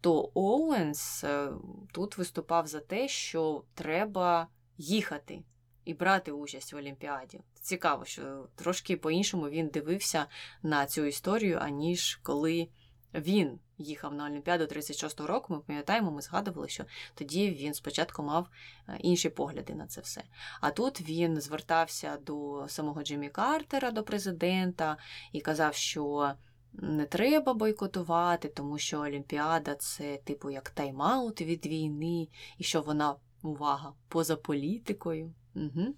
То 0.00 0.30
Оуенс 0.34 1.24
е, 1.24 1.48
тут 1.92 2.18
виступав 2.18 2.66
за 2.66 2.80
те, 2.80 3.08
що 3.08 3.64
треба 3.74 4.48
їхати. 4.78 5.42
І 5.84 5.94
брати 5.94 6.32
участь 6.32 6.72
в 6.72 6.76
Олімпіаді. 6.76 7.40
Цікаво, 7.60 8.04
що 8.04 8.48
трошки 8.54 8.96
по-іншому 8.96 9.48
він 9.48 9.68
дивився 9.68 10.26
на 10.62 10.86
цю 10.86 11.04
історію, 11.04 11.58
аніж 11.62 12.20
коли 12.22 12.68
він 13.14 13.58
їхав 13.78 14.14
на 14.14 14.26
Олімпіаду 14.26 14.64
36-го 14.64 15.26
року, 15.26 15.54
ми 15.54 15.60
пам'ятаємо, 15.60 16.10
ми 16.10 16.22
згадували, 16.22 16.68
що 16.68 16.84
тоді 17.14 17.50
він 17.50 17.74
спочатку 17.74 18.22
мав 18.22 18.48
е, 18.88 18.98
інші 19.00 19.28
погляди 19.28 19.74
на 19.74 19.86
це 19.86 20.00
все. 20.00 20.22
А 20.60 20.70
тут 20.70 21.00
він 21.00 21.40
звертався 21.40 22.16
до 22.16 22.64
самого 22.68 23.02
Джиммі 23.02 23.28
Картера, 23.28 23.90
до 23.90 24.02
президента, 24.02 24.96
і 25.32 25.40
казав, 25.40 25.74
що 25.74 26.32
не 26.72 27.06
треба 27.06 27.54
бойкотувати, 27.54 28.48
тому 28.48 28.78
що 28.78 29.00
Олімпіада 29.00 29.74
це, 29.74 30.16
типу, 30.16 30.50
як 30.50 30.72
тайм-аут 30.76 31.44
від 31.44 31.66
війни, 31.66 32.28
і 32.58 32.64
що 32.64 32.82
вона, 32.82 33.14
увага, 33.42 33.92
поза 34.08 34.36
політикою. 34.36 35.34
Угу. 35.54 35.94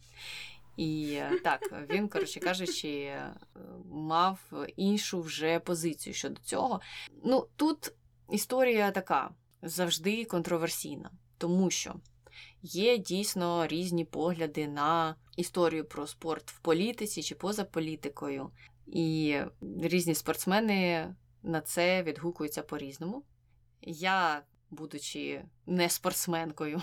І 0.77 1.13
е, 1.13 1.41
так, 1.45 1.87
він, 1.91 2.09
коротше 2.09 2.41
кажучи, 2.41 2.89
е, 2.89 3.35
мав 3.91 4.41
іншу 4.77 5.21
вже 5.21 5.61
позицію 5.61 6.15
щодо 6.15 6.41
цього. 6.41 6.81
Ну, 7.25 7.49
тут 7.57 7.93
історія 8.31 8.91
така 8.91 9.31
завжди 9.63 10.25
контроверсійна, 10.25 11.11
тому 11.39 11.71
що 11.71 11.95
є 12.63 12.99
дійсно 12.99 13.67
різні 13.67 14.05
погляди 14.05 14.69
на 14.69 15.17
історію 15.37 15.85
про 15.85 16.07
спорт 16.07 16.51
в 16.51 16.59
політиці 16.59 17.23
чи 17.23 17.35
поза 17.35 17.65
політикою. 17.65 18.51
І 18.87 19.39
різні 19.83 20.15
спортсмени 20.15 21.15
на 21.43 21.61
це 21.61 22.03
відгукуються 22.03 22.63
по-різному. 22.63 23.25
Я, 23.83 24.43
будучи 24.71 25.45
не 25.67 25.89
спортсменкою, 25.89 26.83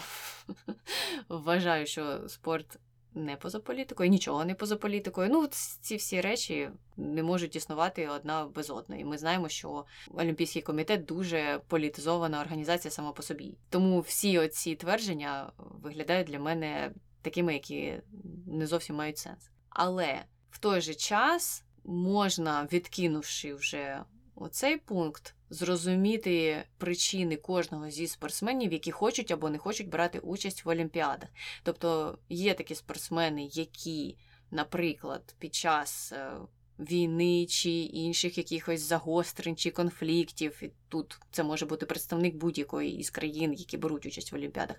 вважаю, 1.30 1.86
що 1.86 2.30
спорт 2.30 2.80
не 3.14 3.36
поза 3.36 3.60
політикою, 3.60 4.10
нічого 4.10 4.46
не 4.46 4.56
поза 4.56 4.76
політикою. 4.76 5.30
Ну, 5.30 5.48
ці 5.82 5.96
всі 5.96 6.22
речі 6.22 6.70
не 6.98 7.24
можуть 7.24 7.56
існувати 7.56 8.08
одна 8.08 8.46
без 8.46 8.70
одної. 8.70 9.06
Ми 9.06 9.18
знаємо, 9.18 9.50
що 9.50 9.86
Олімпійський 10.14 10.62
комітет 10.62 11.06
дуже 11.06 11.62
політизована 11.68 12.42
організація 12.42 12.92
сама 12.92 13.12
по 13.12 13.24
собі. 13.24 13.58
Тому 13.70 14.00
всі 14.00 14.40
оці 14.40 14.76
твердження 14.76 15.52
виглядають 15.58 16.28
для 16.28 16.40
мене 16.40 16.92
такими, 17.22 17.54
які 17.54 18.02
не 18.48 18.68
зовсім 18.68 18.96
мають 18.96 19.18
сенс. 19.18 19.52
Але 19.70 20.26
в 20.50 20.60
той 20.60 20.82
же 20.82 20.94
час 20.94 21.64
можна, 21.84 22.68
відкинувши 22.72 23.54
вже 23.54 24.04
оцей 24.36 24.78
пункт, 24.78 25.36
зрозуміти 25.50 26.64
причини 26.78 27.36
кожного 27.36 27.90
зі 27.90 28.08
спортсменів, 28.08 28.74
які 28.74 28.92
хочуть 28.92 29.32
або 29.32 29.50
не 29.50 29.58
хочуть 29.58 29.90
брати 29.90 30.20
участь 30.20 30.66
в 30.66 30.70
Олімпіадах. 30.70 31.30
Тобто 31.64 32.18
є 32.30 32.54
такі 32.54 32.76
спортсмени, 32.76 33.50
які, 33.52 34.18
наприклад, 34.52 35.36
під 35.40 35.56
час 35.56 36.12
е, 36.12 36.32
війни 36.82 37.46
чи 37.46 37.70
інших 37.70 38.38
якихось 38.38 38.82
загострень 38.82 39.56
чи 39.56 39.72
конфліктів. 39.72 40.64
І 40.64 40.72
тут 40.90 41.20
це 41.32 41.44
може 41.44 41.66
бути 41.66 41.86
представник 41.86 42.36
будь-якої 42.36 42.98
із 42.98 43.10
країн, 43.10 43.54
які 43.54 43.78
беруть 43.78 44.06
участь 44.06 44.32
в 44.32 44.36
Олімпіадах, 44.36 44.78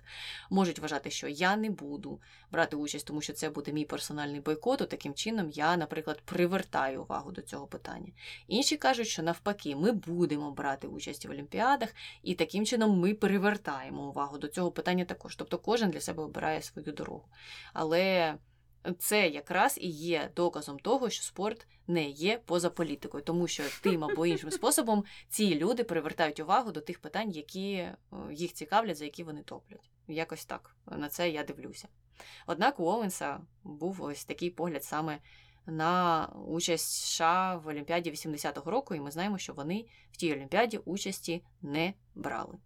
можуть 0.49 0.79
вважати, 0.79 1.11
що 1.11 1.27
я 1.27 1.55
не 1.55 1.69
буду 1.69 2.21
брати 2.51 2.75
участь, 2.75 3.07
тому 3.07 3.21
що 3.21 3.33
це 3.33 3.49
буде 3.49 3.73
мій 3.73 3.85
персональний 3.85 4.41
бойкот. 4.41 4.81
і 4.81 4.85
Таким 4.85 5.13
чином, 5.13 5.49
я, 5.49 5.77
наприклад, 5.77 6.21
привертаю 6.25 7.01
увагу 7.01 7.31
до 7.31 7.41
цього 7.41 7.67
питання. 7.67 8.11
Інші 8.47 8.77
кажуть, 8.77 9.07
що 9.07 9.23
навпаки, 9.23 9.75
ми 9.75 9.91
будемо 9.91 10.51
брати 10.51 10.87
участь 10.87 11.25
в 11.25 11.31
Олімпіадах, 11.31 11.89
і 12.23 12.35
таким 12.35 12.65
чином 12.65 12.99
ми 12.99 13.13
привертаємо 13.13 14.09
увагу 14.09 14.37
до 14.37 14.47
цього 14.47 14.71
питання 14.71 15.05
також. 15.05 15.35
Тобто 15.35 15.57
кожен 15.57 15.89
для 15.89 16.01
себе 16.01 16.23
обирає 16.23 16.61
свою 16.61 16.91
дорогу. 16.91 17.25
Але 17.73 18.35
це 18.99 19.29
якраз 19.29 19.77
і 19.81 19.87
є 19.87 20.31
доказом 20.35 20.79
того, 20.79 21.09
що 21.09 21.23
спорт 21.23 21.67
не 21.87 22.09
є 22.09 22.41
поза 22.45 22.69
політикою, 22.69 23.23
тому 23.23 23.47
що 23.47 23.63
тим 23.81 24.03
або 24.03 24.25
іншим 24.25 24.51
способом 24.51 25.03
ці 25.29 25.55
люди 25.55 25.83
привертають 25.83 26.39
увагу 26.39 26.71
до 26.71 26.81
тих 26.81 26.99
питань, 26.99 27.31
які 27.31 27.87
їх 28.31 28.53
цікавлять, 28.53 28.97
за 28.97 29.05
які 29.05 29.23
вони 29.23 29.43
топлять. 29.43 29.89
Якось 30.07 30.45
так 30.45 30.75
на 30.85 31.09
це 31.09 31.29
я 31.29 31.43
дивлюся. 31.43 31.87
Однак 32.47 32.79
у 32.79 32.83
Оуенса 32.85 33.39
був 33.63 34.01
ось 34.01 34.25
такий 34.25 34.49
погляд 34.49 34.83
саме 34.83 35.19
на 35.65 36.25
участь 36.47 36.91
США 36.91 37.55
в 37.55 37.67
Олімпіаді 37.67 38.11
80-го 38.11 38.71
року, 38.71 38.95
і 38.95 38.99
ми 38.99 39.11
знаємо, 39.11 39.37
що 39.37 39.53
вони 39.53 39.85
в 40.11 40.17
тій 40.17 40.33
Олімпіаді 40.33 40.77
участі 40.77 41.43
не 41.61 41.93
брали. 42.15 42.57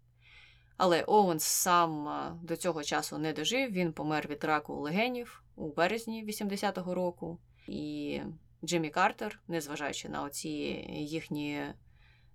Але 0.78 1.04
Оуенс 1.08 1.44
сам 1.44 2.08
е, 2.08 2.36
до 2.42 2.58
цього 2.58 2.84
часу 2.84 3.18
не 3.18 3.34
дожив, 3.34 3.72
він 3.72 3.94
помер 3.94 4.28
від 4.28 4.44
раку 4.44 4.74
легенів 4.74 5.44
у 5.58 5.74
березні 5.74 6.26
80-го 6.26 6.96
року. 6.96 7.40
І 7.68 8.22
Джиммі 8.64 8.90
Картер, 8.90 9.40
незважаючи 9.48 10.10
на 10.10 10.24
оці 10.24 10.50
їхні 10.90 11.64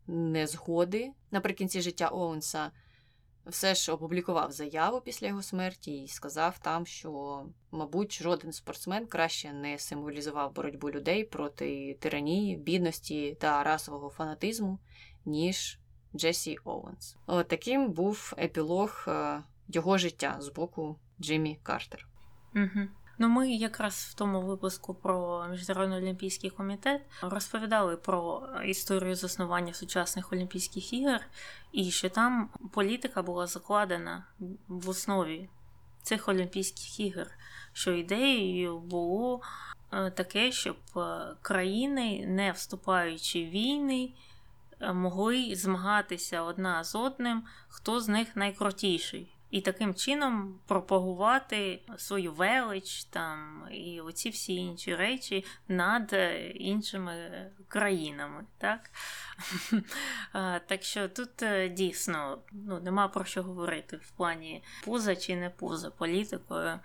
незгоди 0.06 1.10
наприкінці 1.30 1.80
життя 1.80 2.08
Оуенса, 2.08 2.70
все 3.46 3.74
ж 3.74 3.92
опублікував 3.92 4.52
заяву 4.52 5.00
після 5.00 5.26
його 5.26 5.42
смерті 5.42 6.02
і 6.02 6.08
сказав 6.08 6.58
там, 6.58 6.86
що, 6.86 7.42
мабуть, 7.70 8.22
жоден 8.22 8.52
спортсмен 8.52 9.06
краще 9.06 9.52
не 9.52 9.78
символізував 9.78 10.54
боротьбу 10.54 10.90
людей 10.90 11.24
проти 11.24 11.96
тиранії, 12.00 12.56
бідності 12.56 13.36
та 13.40 13.62
расового 13.62 14.10
фанатизму, 14.10 14.78
ніж 15.24 15.78
Джесі 16.16 16.56
Оуенс. 16.64 17.16
От 17.26 17.48
таким 17.48 17.92
був 17.92 18.34
епілог 18.38 19.04
е, 19.08 19.42
його 19.68 19.98
життя 19.98 20.36
з 20.40 20.48
боку 20.48 20.98
Джиммі 21.20 21.60
Картер. 21.62 22.08
Угу. 22.54 22.88
Ну, 23.18 23.28
ми 23.28 23.52
якраз 23.52 23.94
в 23.94 24.14
тому 24.14 24.40
випуску 24.40 24.94
про 24.94 25.46
Міжнародний 25.50 25.98
олімпійський 25.98 26.50
комітет 26.50 27.02
розповідали 27.22 27.96
про 27.96 28.48
історію 28.64 29.14
заснування 29.14 29.74
сучасних 29.74 30.32
Олімпійських 30.32 30.92
ігор, 30.92 31.20
і 31.72 31.90
що 31.90 32.10
там 32.10 32.48
політика 32.72 33.22
була 33.22 33.46
закладена 33.46 34.24
в 34.68 34.88
основі 34.88 35.48
цих 36.02 36.28
Олімпійських 36.28 37.00
ігор, 37.00 37.26
що 37.72 37.92
ідеєю 37.92 38.78
було 38.78 39.40
е, 39.92 40.10
таке, 40.10 40.52
щоб 40.52 40.76
е, 40.96 41.00
країни, 41.42 42.24
не 42.26 42.52
вступаючи 42.52 43.44
в 43.44 43.50
війни, 43.50 44.10
е, 44.80 44.92
могли 44.92 45.54
змагатися 45.54 46.42
одна 46.42 46.84
з 46.84 46.94
одним, 46.94 47.42
хто 47.68 48.00
з 48.00 48.08
них 48.08 48.36
найкрутіший 48.36 49.31
і 49.52 49.60
таким 49.60 49.94
чином 49.94 50.60
пропагувати 50.66 51.82
свою 51.96 52.32
велич 52.32 53.04
там 53.04 53.68
і 53.70 54.00
оці 54.00 54.30
всі 54.30 54.54
інші 54.54 54.96
речі 54.96 55.44
над 55.68 56.12
е, 56.12 56.50
іншими 56.50 57.14
країнами. 57.68 58.44
Так 58.58 58.90
Так 60.66 60.82
що 60.82 61.08
тут 61.08 61.42
е, 61.42 61.68
дійсно 61.68 62.38
ну, 62.52 62.80
нема 62.80 63.08
про 63.08 63.24
що 63.24 63.42
говорити 63.42 63.96
в 63.96 64.10
плані 64.10 64.64
поза 64.84 65.16
чи 65.16 65.36
не 65.36 65.50
поза 65.50 65.90
політикою 65.90 66.80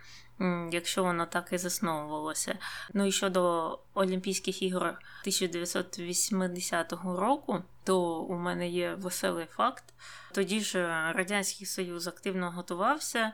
якщо 0.72 1.04
воно 1.04 1.26
так 1.26 1.48
і 1.52 1.58
засновувалося. 1.58 2.58
Ну 2.94 3.06
і 3.06 3.12
щодо 3.12 3.80
Олімпійських 3.94 4.62
ігор 4.62 4.84
1980 4.84 6.94
року, 7.04 7.64
то 7.84 8.22
у 8.22 8.38
мене 8.38 8.70
є 8.70 8.96
веселий 8.96 9.46
факт. 9.46 9.84
Тоді 10.32 10.60
ж 10.60 10.88
Радянський 11.16 11.68
Союз 11.68 12.08
активно 12.08 12.52
готувався. 12.52 13.34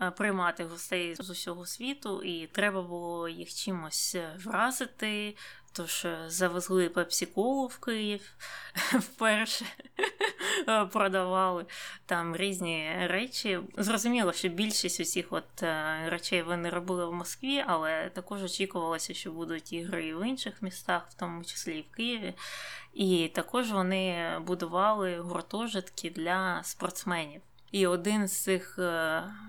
Е, 0.00 0.10
приймати 0.10 0.64
гостей 0.64 1.14
з 1.14 1.30
усього 1.30 1.66
світу, 1.66 2.22
і 2.22 2.46
треба 2.46 2.82
було 2.82 3.28
їх 3.28 3.54
чимось 3.54 4.16
вразити, 4.44 5.36
Тож 5.76 6.06
завезли 6.26 6.88
пепсі-колу 6.88 7.66
в 7.66 7.78
Київ 7.78 8.20
вперше 8.92 9.64
продавали 10.92 11.66
там 12.06 12.36
різні 12.36 12.92
речі. 13.06 13.60
Зрозуміло, 13.76 14.32
що 14.32 14.48
більшість 14.48 15.00
усіх 15.00 15.26
от 15.30 15.62
е, 15.62 15.96
речей 16.08 16.42
вони 16.42 16.70
робили 16.70 17.06
в 17.06 17.12
Москві, 17.12 17.64
але 17.66 18.10
також 18.14 18.42
очікувалося, 18.42 19.14
що 19.14 19.32
будуть 19.32 19.72
ігри 19.72 20.06
і 20.06 20.14
в 20.14 20.28
інших 20.28 20.62
містах, 20.62 21.06
в 21.10 21.14
тому 21.14 21.44
числі 21.44 21.78
і 21.78 21.82
в 21.92 21.96
Києві. 21.96 22.34
І 22.94 23.30
також 23.34 23.72
вони 23.72 24.38
будували 24.38 25.18
гуртожитки 25.18 26.10
для 26.10 26.60
спортсменів. 26.64 27.40
І 27.76 27.86
один 27.86 28.28
з 28.28 28.32
цих 28.42 28.78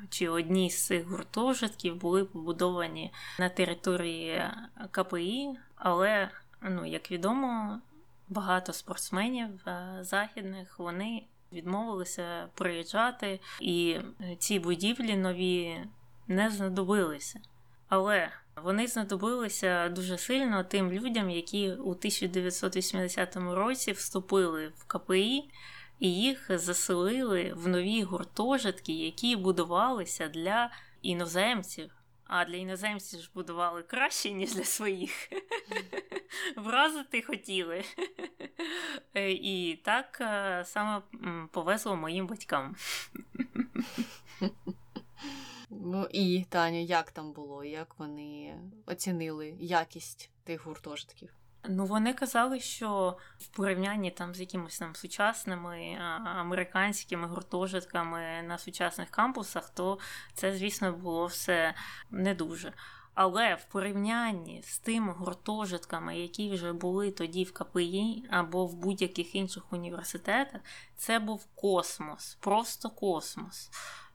чи 0.10 0.30
одні 0.30 0.70
з 0.70 0.86
цих 0.86 1.08
гуртожитків 1.08 1.96
були 1.96 2.26
побудовані 2.26 3.13
на 3.40 3.50
території 3.50 4.44
КПІ 4.92 5.58
але, 5.78 6.30
ну, 6.62 6.86
як 6.86 7.12
відомо, 7.12 7.80
багато 8.30 8.74
спортсменів 8.74 9.68
е, 9.68 9.98
західних 10.02 10.80
вони 10.80 11.24
відмовилися 11.54 12.48
приїжджати, 12.54 13.40
і 13.62 13.98
ці 14.40 14.60
будівлі 14.60 15.16
нові 15.16 15.78
не 16.28 16.50
знадобилися. 16.50 17.40
Але 17.90 18.30
вони 18.63 18.88
знадобилися 18.88 19.90
дуже 19.90 20.18
сильно 20.18 20.63
тим 20.63 20.92
людям, 20.92 21.30
які 21.30 21.72
у 21.72 21.92
1980 21.92 23.36
році 23.36 23.92
вступили 23.92 24.72
в 24.78 24.84
КПІ. 24.84 25.50
І 26.00 26.14
їх 26.14 26.60
заселили 26.60 27.54
в 27.56 27.68
нові 27.68 28.04
гуртожитки, 28.04 28.94
які 28.94 29.36
будувалися 29.36 30.28
для 30.28 30.72
іноземців, 31.02 31.92
а 32.24 32.46
для 32.46 32.56
іноземців 32.56 33.20
ж 33.20 33.32
будували 33.34 33.84
краще, 33.84 34.32
ніж 34.32 34.54
для 34.54 34.64
своїх. 34.64 35.30
Вразити 36.56 37.22
хотіли. 37.22 37.84
Е, 39.14 39.32
і 39.32 39.76
так 39.76 40.18
е, 40.22 40.64
саме 40.66 41.02
повезло 41.52 41.96
моїм 41.96 42.28
батькам. 42.28 42.76
Ну 45.70 46.08
і 46.12 46.46
Таню, 46.50 46.82
як 46.82 47.12
там 47.12 47.32
було? 47.32 47.64
Як 47.64 48.00
вони 48.00 48.60
оцінили 48.86 49.56
якість 49.60 50.30
тих 50.44 50.66
гуртожитків? 50.66 51.30
Ну, 51.69 51.86
вони 51.86 52.13
казали, 52.13 52.60
що 52.60 53.17
в 53.39 53.47
порівнянні 53.47 54.12
там 54.12 54.36
з 54.36 54.39
якимись 54.39 54.80
там 54.80 54.95
сучасними 54.95 55.97
американськими 56.25 57.27
гуртожитками 57.27 58.43
на 58.47 58.58
сучасних 58.58 59.10
кампусах, 59.10 59.69
то 59.69 59.99
це, 60.34 60.58
звісно, 60.58 60.93
було 60.93 61.25
все 61.25 61.73
не 62.12 62.36
дуже. 62.36 62.73
Але 63.13 63.56
в 63.56 63.63
порівнянні 63.63 64.62
з 64.65 64.80
тими 64.80 65.13
гуртожитками, 65.13 66.19
які 66.19 66.51
вже 66.51 66.73
були 66.73 67.12
тоді 67.12 67.43
в 67.43 67.53
КПІ 67.53 68.25
або 68.30 68.65
в 68.65 68.75
будь-яких 68.75 69.36
інших 69.36 69.73
університетах, 69.73 70.62
це 70.95 71.19
був 71.19 71.45
космос, 71.56 72.38
просто 72.39 72.89
космос. 72.89 73.69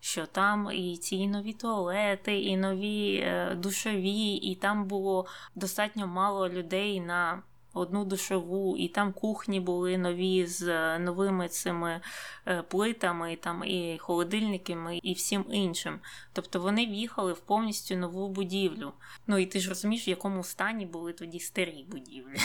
Що 0.04 0.26
там 0.26 0.70
і 0.72 0.96
ці 0.96 1.26
нові 1.26 1.52
туалети, 1.52 2.40
і 2.40 2.56
нові 2.56 3.16
е, 3.16 3.54
душові, 3.54 4.34
і 4.34 4.54
там 4.54 4.84
було 4.84 5.26
достатньо 5.54 6.06
мало 6.06 6.48
людей 6.48 7.00
на 7.00 7.42
одну 7.72 8.04
душову, 8.04 8.76
і 8.76 8.88
там 8.88 9.12
кухні 9.12 9.60
були 9.60 9.98
нові 9.98 10.46
з 10.46 10.68
е, 10.68 10.98
новими 10.98 11.48
цими 11.48 12.00
е, 12.46 12.62
плитами, 12.62 13.36
там 13.36 13.64
і 13.64 13.98
холодильниками, 13.98 14.98
і 15.02 15.12
всім 15.12 15.44
іншим. 15.50 16.00
Тобто 16.32 16.60
вони 16.60 16.86
в'їхали 16.86 17.32
в 17.32 17.40
повністю 17.40 17.96
нову 17.96 18.28
будівлю. 18.28 18.92
Ну 19.26 19.38
і 19.38 19.46
ти 19.46 19.60
ж 19.60 19.68
розумієш, 19.68 20.08
в 20.08 20.10
якому 20.10 20.44
стані 20.44 20.86
були 20.86 21.12
тоді 21.12 21.40
старі 21.40 21.86
будівлі. 21.88 22.36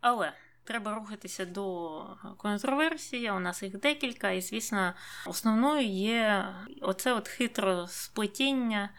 Але. 0.00 0.32
Треба 0.64 0.94
рухатися 0.94 1.44
до 1.44 2.04
контроверсії, 2.36 3.30
у 3.30 3.38
нас 3.38 3.62
їх 3.62 3.80
декілька, 3.80 4.30
і, 4.30 4.40
звісно, 4.40 4.92
основною 5.26 5.86
є 5.86 6.48
оце 6.80 7.12
от 7.12 7.28
хитро 7.28 7.86
сплетіння 7.88 8.90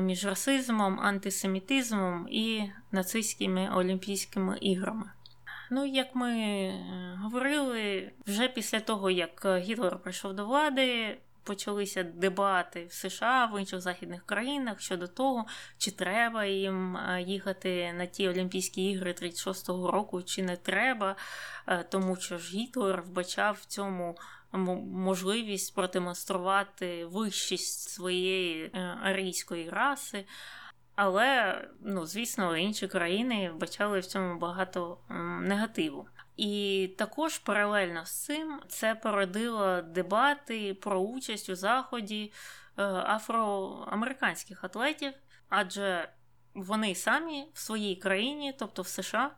між 0.00 0.26
расизмом, 0.26 1.00
антисемітизмом 1.00 2.28
і 2.30 2.70
нацистськими 2.92 3.70
Олімпійськими 3.74 4.58
іграми. 4.60 5.10
Ну, 5.70 5.86
як 5.86 6.14
ми 6.14 6.30
е, 6.30 7.18
говорили, 7.22 8.12
вже 8.26 8.48
після 8.48 8.80
того, 8.80 9.10
як 9.10 9.46
Гітлер 9.58 9.98
прийшов 9.98 10.34
до 10.34 10.46
влади, 10.46 11.18
почалися 11.44 12.02
дебати 12.02 12.86
в 12.90 12.92
США 12.92 13.50
в 13.52 13.60
інших 13.60 13.80
західних 13.80 14.26
країнах 14.26 14.80
щодо 14.80 15.06
того, 15.06 15.46
чи 15.78 15.90
треба 15.90 16.44
їм 16.44 16.96
е, 16.96 17.22
їхати 17.22 17.92
на 17.92 18.06
ті 18.06 18.28
Олімпійські 18.28 18.90
ігри 18.90 19.14
36-го 19.22 19.90
року, 19.90 20.22
чи 20.22 20.42
не 20.42 20.56
треба, 20.56 21.16
е, 21.66 21.84
тому 21.90 22.16
що 22.16 22.38
ж 22.38 22.56
Гітлер 22.56 23.02
вбачав 23.02 23.58
в 23.60 23.64
цьому 23.64 24.16
можливість 24.92 25.74
продемонструвати 25.74 27.04
вищість 27.06 27.88
своєї 27.88 28.64
е, 28.64 28.98
арійської 29.02 29.70
раси. 29.70 30.24
Але, 30.94 31.60
ну, 31.80 32.06
звісно, 32.06 32.56
інші 32.56 32.88
країни 32.88 33.50
вбачали 33.50 34.00
в 34.00 34.06
цьому 34.06 34.38
багато 34.38 34.98
негативу. 35.40 36.06
І 36.42 36.88
також 36.98 37.38
паралельно 37.38 38.06
з 38.06 38.10
цим 38.10 38.60
це 38.68 38.94
породило 38.94 39.82
дебати 39.82 40.74
про 40.74 41.00
участь 41.00 41.48
у 41.48 41.54
заході 41.54 42.32
е, 42.78 42.82
афроамериканських 42.84 44.64
атлетів, 44.64 45.12
адже 45.48 46.08
вони 46.54 46.94
самі 46.94 47.48
в 47.54 47.58
своїй 47.58 47.96
країні, 47.96 48.54
тобто 48.58 48.82
в 48.82 48.86
США, 48.86 49.30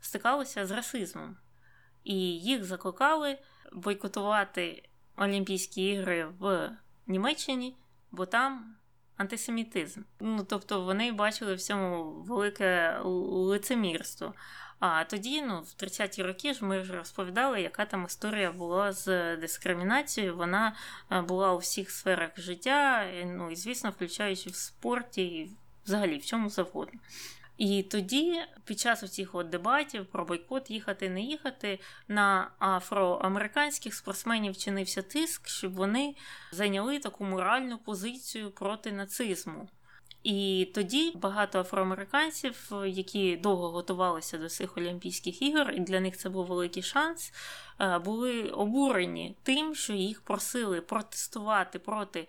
стикалися 0.00 0.66
з 0.66 0.70
расизмом, 0.70 1.36
і 2.04 2.14
їх 2.38 2.64
закликали 2.64 3.38
бойкотувати 3.72 4.88
Олімпійські 5.16 5.88
ігри 5.88 6.26
в 6.38 6.70
Німеччині, 7.06 7.76
бо 8.10 8.26
там 8.26 8.76
антисемітизм. 9.16 10.02
Ну, 10.20 10.44
Тобто 10.44 10.84
вони 10.84 11.12
бачили 11.12 11.54
в 11.54 11.60
цьому 11.60 12.12
велике 12.12 12.98
лицемірство. 13.04 14.34
А 14.78 15.04
тоді, 15.04 15.42
ну, 15.42 15.60
в 15.60 15.82
30-ті 15.82 16.22
роки 16.22 16.54
ж 16.54 16.64
ми 16.64 16.80
вже 16.80 16.96
розповідали, 16.96 17.62
яка 17.62 17.84
там 17.84 18.04
історія 18.04 18.52
була 18.52 18.92
з 18.92 19.36
дискримінацією. 19.36 20.36
Вона 20.36 20.76
е, 21.12 21.20
була 21.20 21.52
у 21.52 21.58
всіх 21.58 21.90
сферах 21.90 22.30
життя, 22.36 23.06
ну 23.26 23.50
і, 23.50 23.56
звісно, 23.56 23.90
включаючи 23.90 24.50
в 24.50 24.54
спорті 24.54 25.22
і 25.22 25.50
взагалі 25.86 26.18
в 26.18 26.26
чому 26.26 26.50
завгодно. 26.50 27.00
І 27.58 27.82
тоді, 27.82 28.42
під 28.64 28.80
час 28.80 29.12
цих 29.12 29.34
от 29.34 29.48
дебатів 29.48 30.06
про 30.06 30.24
бойкот 30.24 30.70
їхати 30.70 31.10
не 31.10 31.20
їхати, 31.20 31.78
на 32.08 32.50
афроамериканських 32.58 33.94
спортсменів 33.94 34.56
чинився 34.56 35.02
тиск, 35.02 35.48
щоб 35.48 35.74
вони 35.74 36.14
зайняли 36.52 36.98
таку 36.98 37.24
моральну 37.24 37.78
позицію 37.78 38.50
проти 38.50 38.92
нацизму. 38.92 39.68
І 40.24 40.68
тоді 40.74 41.12
багато 41.14 41.60
афроамериканців, 41.60 42.72
які 42.86 43.36
довго 43.36 43.70
готувалися 43.70 44.38
до 44.38 44.48
цих 44.48 44.76
Олімпійських 44.76 45.42
ігор, 45.42 45.70
і 45.70 45.80
для 45.80 46.00
них 46.00 46.16
це 46.16 46.28
був 46.28 46.46
великий 46.46 46.82
шанс, 46.82 47.32
е, 47.80 47.98
були 47.98 48.42
обурені 48.42 49.36
тим, 49.42 49.74
що 49.74 49.92
їх 49.92 50.20
просили 50.20 50.80
протестувати 50.80 51.78
проти 51.78 52.28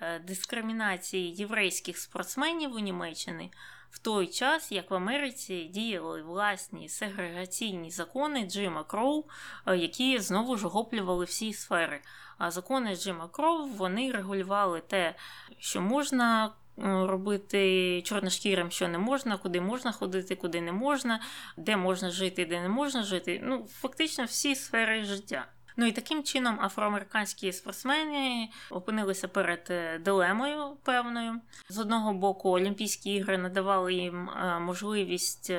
е, 0.00 0.18
дискримінації 0.18 1.34
єврейських 1.34 1.98
спортсменів 1.98 2.74
у 2.74 2.78
Німеччині 2.78 3.50
в 3.90 3.98
той 3.98 4.26
час, 4.26 4.72
як 4.72 4.90
в 4.90 4.94
Америці 4.94 5.64
діяли 5.64 6.22
власні 6.22 6.88
сегрегаційні 6.88 7.90
закони 7.90 8.46
Джима 8.50 8.84
Кроу, 8.84 9.24
е, 9.66 9.76
які 9.76 10.18
знову 10.18 10.56
ж 10.56 10.66
охоплювали 10.66 11.24
всі 11.24 11.52
сфери. 11.52 12.00
А 12.38 12.50
закони 12.50 12.96
Джима 12.96 13.28
Кроу 13.28 13.66
вони 13.66 14.12
регулювали 14.12 14.80
те, 14.80 15.14
що 15.58 15.80
можна. 15.80 16.52
Робити 16.82 18.02
чорношкірим, 18.02 18.70
що 18.70 18.88
не 18.88 18.98
можна, 18.98 19.36
куди 19.36 19.60
можна 19.60 19.92
ходити, 19.92 20.34
куди 20.34 20.60
не 20.60 20.72
можна, 20.72 21.20
де 21.56 21.76
можна 21.76 22.10
жити, 22.10 22.46
де 22.46 22.60
не 22.60 22.68
можна 22.68 23.02
жити. 23.02 23.40
Ну, 23.44 23.66
фактично 23.80 24.24
всі 24.24 24.54
сфери 24.54 25.04
життя. 25.04 25.46
Ну 25.76 25.86
і 25.86 25.92
таким 25.92 26.22
чином 26.22 26.58
афроамериканські 26.60 27.52
спортсмени 27.52 28.48
опинилися 28.70 29.28
перед 29.28 29.66
е, 29.70 29.98
дилемою 29.98 30.76
певною. 30.82 31.40
З 31.68 31.78
одного 31.78 32.14
боку, 32.14 32.50
Олімпійські 32.50 33.14
ігри 33.14 33.38
надавали 33.38 33.94
їм 33.94 34.28
е, 34.30 34.58
можливість. 34.58 35.52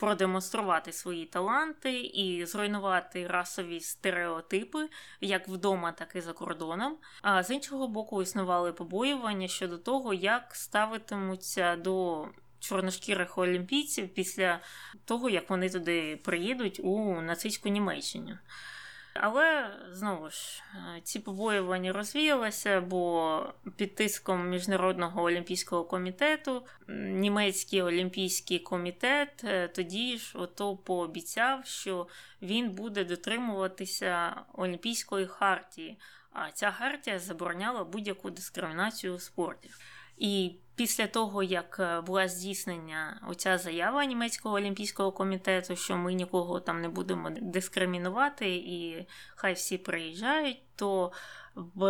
Продемонструвати 0.00 0.92
свої 0.92 1.26
таланти 1.26 2.00
і 2.00 2.46
зруйнувати 2.46 3.26
расові 3.26 3.80
стереотипи 3.80 4.88
як 5.20 5.48
вдома, 5.48 5.92
так 5.92 6.16
і 6.16 6.20
за 6.20 6.32
кордоном. 6.32 6.96
А 7.22 7.42
з 7.42 7.50
іншого 7.50 7.88
боку, 7.88 8.22
існували 8.22 8.72
побоювання 8.72 9.48
щодо 9.48 9.78
того, 9.78 10.14
як 10.14 10.54
ставитимуться 10.54 11.76
до 11.76 12.26
чорношкірих 12.60 13.38
олімпійців 13.38 14.14
після 14.14 14.60
того, 15.04 15.30
як 15.30 15.50
вони 15.50 15.70
туди 15.70 16.16
приїдуть 16.24 16.80
у 16.82 17.20
нацистську 17.20 17.68
Німеччину. 17.68 18.38
Але 19.14 19.76
знову 19.92 20.30
ж 20.30 20.62
е, 20.74 21.00
ці 21.00 21.18
побоювання 21.18 21.92
розвіялися, 21.92 22.80
бо 22.80 23.42
під 23.76 23.94
тиском 23.94 24.48
Міжнародного 24.48 25.22
олімпійського 25.22 25.84
комітету 25.84 26.66
німецький 26.88 27.82
олімпійський 27.82 28.58
комітет 28.58 29.44
е, 29.44 29.68
тоді 29.68 30.18
ж 30.18 30.38
ото 30.38 30.76
пообіцяв, 30.76 31.66
що 31.66 32.06
він 32.42 32.70
буде 32.70 33.04
дотримуватися 33.04 34.34
Олімпійської 34.54 35.26
хартії. 35.26 35.98
А 36.32 36.50
ця 36.50 36.70
хартія 36.70 37.18
забороняла 37.18 37.84
будь-яку 37.84 38.30
дискримінацію 38.30 39.14
у 39.14 39.18
спорті. 39.18 39.70
І 40.20 40.52
після 40.74 41.06
того, 41.06 41.42
як 41.42 41.76
е, 41.80 42.00
була 42.00 42.28
здійснення 42.28 43.20
оця 43.28 43.58
заява 43.58 44.04
німецького 44.04 44.54
олімпійського 44.54 45.12
комітету, 45.12 45.76
що 45.76 45.96
ми 45.96 46.14
нікого 46.14 46.60
там 46.60 46.80
не 46.80 46.88
будемо 46.88 47.30
дискримінувати, 47.30 48.48
і 48.56 49.06
хай 49.34 49.52
всі 49.52 49.78
приїжджають, 49.78 50.62
то 50.76 51.12
в 51.54 51.84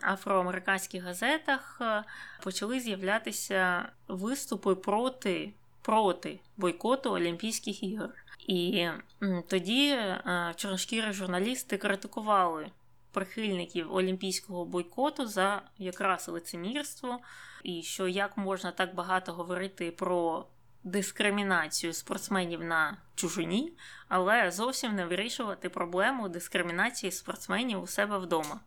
афроамериканських 0.00 1.04
газетах 1.04 1.78
е, 1.80 2.04
почали 2.42 2.80
з'являтися 2.80 3.88
виступи 4.08 4.74
проти 4.74 5.52
проти 5.82 6.40
бойкоту 6.56 7.10
Олімпійських 7.10 7.82
ігор. 7.82 8.10
І 8.46 8.88
тоді 9.48 9.88
е, 9.90 10.52
чорношкірі 10.56 11.12
журналісти 11.12 11.76
критикували 11.76 12.70
прихильників 13.12 13.94
олімпійського 13.94 14.64
бойкоту 14.64 15.26
за 15.26 15.62
якраз 15.78 16.28
лицемірство, 16.28 17.18
і 17.62 17.82
що 17.82 18.08
як 18.08 18.36
можна 18.36 18.72
так 18.72 18.94
багато 18.94 19.32
говорити 19.32 19.90
про 19.90 20.46
дискримінацію 20.84 21.92
спортсменів 21.92 22.64
на 22.64 22.96
чужині, 23.14 23.72
але 24.08 24.50
зовсім 24.50 24.94
не 24.94 25.06
вирішувати 25.06 25.68
проблему 25.68 26.28
дискримінації 26.28 27.12
спортсменів 27.12 27.82
у 27.82 27.86
себе 27.86 28.18
вдома. 28.18 28.60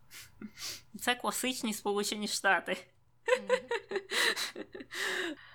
Це 1.00 1.16
класичні 1.16 1.74
Сполучені 1.74 2.28
Штати. 2.28 2.78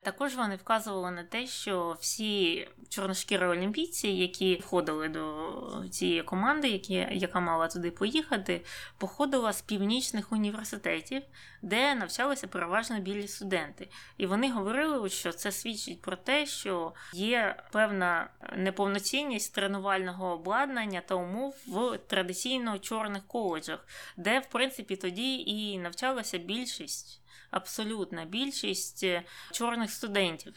Також 0.07 0.35
вони 0.35 0.57
вказували 0.57 1.11
на 1.11 1.24
те, 1.24 1.47
що 1.47 1.97
всі 2.01 2.68
чорношкірі 2.89 3.45
олімпійці, 3.45 4.09
які 4.09 4.57
входили 4.57 5.09
до 5.09 5.89
цієї 5.91 6.22
команди, 6.22 6.68
які, 6.68 7.09
яка 7.12 7.41
мала 7.41 7.68
туди 7.68 7.91
поїхати, 7.91 8.64
походила 8.99 9.53
з 9.53 9.62
північних 9.62 10.33
університетів, 10.33 11.22
де 11.62 11.95
навчалися 11.95 12.47
переважно 12.47 13.01
білі 13.01 13.29
студенти. 13.29 13.89
І 14.18 14.27
вони 14.27 14.53
говорили, 14.53 15.09
що 15.09 15.33
це 15.33 15.53
свідчить 15.53 16.01
про 16.01 16.16
те, 16.16 16.47
що 16.47 16.93
є 17.12 17.62
певна 17.72 18.31
неповноцінність 18.57 19.55
тренувального 19.55 20.33
обладнання 20.33 21.01
та 21.01 21.14
умов 21.14 21.57
в 21.66 21.99
традиційно 21.99 22.79
чорних 22.79 23.27
коледжах, 23.27 23.87
де, 24.16 24.39
в 24.39 24.47
принципі, 24.47 24.97
тоді 24.97 25.39
і 25.39 25.79
навчалася 25.79 26.39
більшість 26.39 27.20
абсолютна 27.51 28.24
більшість 28.24 29.05
е, 29.05 29.22
чорних 29.53 29.90
студентів. 29.90 30.55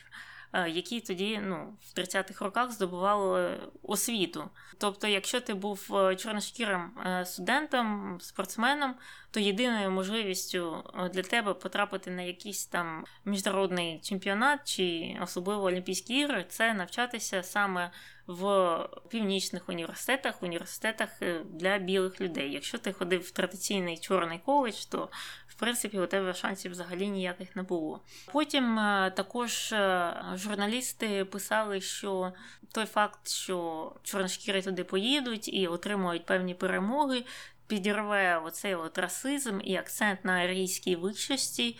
Е, 0.54 0.70
які 0.70 1.02
тоді 1.02 1.40
ну, 1.44 1.78
в 1.82 2.00
30-х 2.00 2.46
роках 2.46 2.72
здобували 2.72 3.60
освіту. 3.84 4.50
Тобто, 4.78 5.08
якщо 5.08 5.42
ти 5.42 5.54
був 5.54 5.96
е, 5.96 6.16
чорношкірим 6.16 6.92
студентом, 7.26 8.18
спортсменом, 8.22 8.96
то 9.32 9.40
єдиною 9.40 9.92
можливістю 9.92 10.84
для 11.14 11.22
тебе 11.22 11.54
потрапити 11.54 12.12
на 12.12 12.22
якийсь 12.22 12.66
там 12.66 13.06
міжнародний 13.26 14.00
чемпіонат 14.00 14.60
чи 14.64 15.18
особливо 15.24 15.64
Олімпійські 15.64 16.20
ігри 16.20 16.46
це 16.50 16.74
навчатися 16.74 17.44
саме 17.44 17.92
в 18.28 18.78
північних 19.10 19.70
університетах, 19.70 20.44
університетах 20.44 21.10
для 21.46 21.78
білих 21.78 22.22
людей. 22.22 22.52
Якщо 22.52 22.78
ти 22.78 22.94
ходив 22.94 23.22
в 23.22 23.32
традиційний 23.32 23.98
чорний 23.98 24.40
коледж, 24.46 24.86
то 24.86 25.10
в 25.48 25.54
принципі, 25.60 26.00
у 26.00 26.06
тебе 26.06 26.34
шансів 26.34 26.72
взагалі 26.72 27.08
ніяких 27.08 27.56
не 27.56 27.64
було. 27.64 28.02
Потім 28.32 28.80
е, 28.80 29.12
також 29.16 29.74
е, 29.74 30.14
журналісти 30.36 31.26
писали, 31.26 31.82
що 31.82 32.34
той 32.72 32.86
факт, 32.86 33.30
що 33.30 33.92
чорношкіри 34.04 34.62
туди 34.62 34.84
поїдуть 34.84 35.54
і 35.54 35.68
отримують 35.68 36.26
певні 36.26 36.54
перемоги, 36.54 37.24
підірве 37.70 38.38
оцей 38.38 38.76
от 38.76 38.98
расизм 38.98 39.60
і 39.64 39.76
акцент 39.76 40.26
на 40.26 40.34
арійській 40.34 40.96
вищості. 40.96 41.78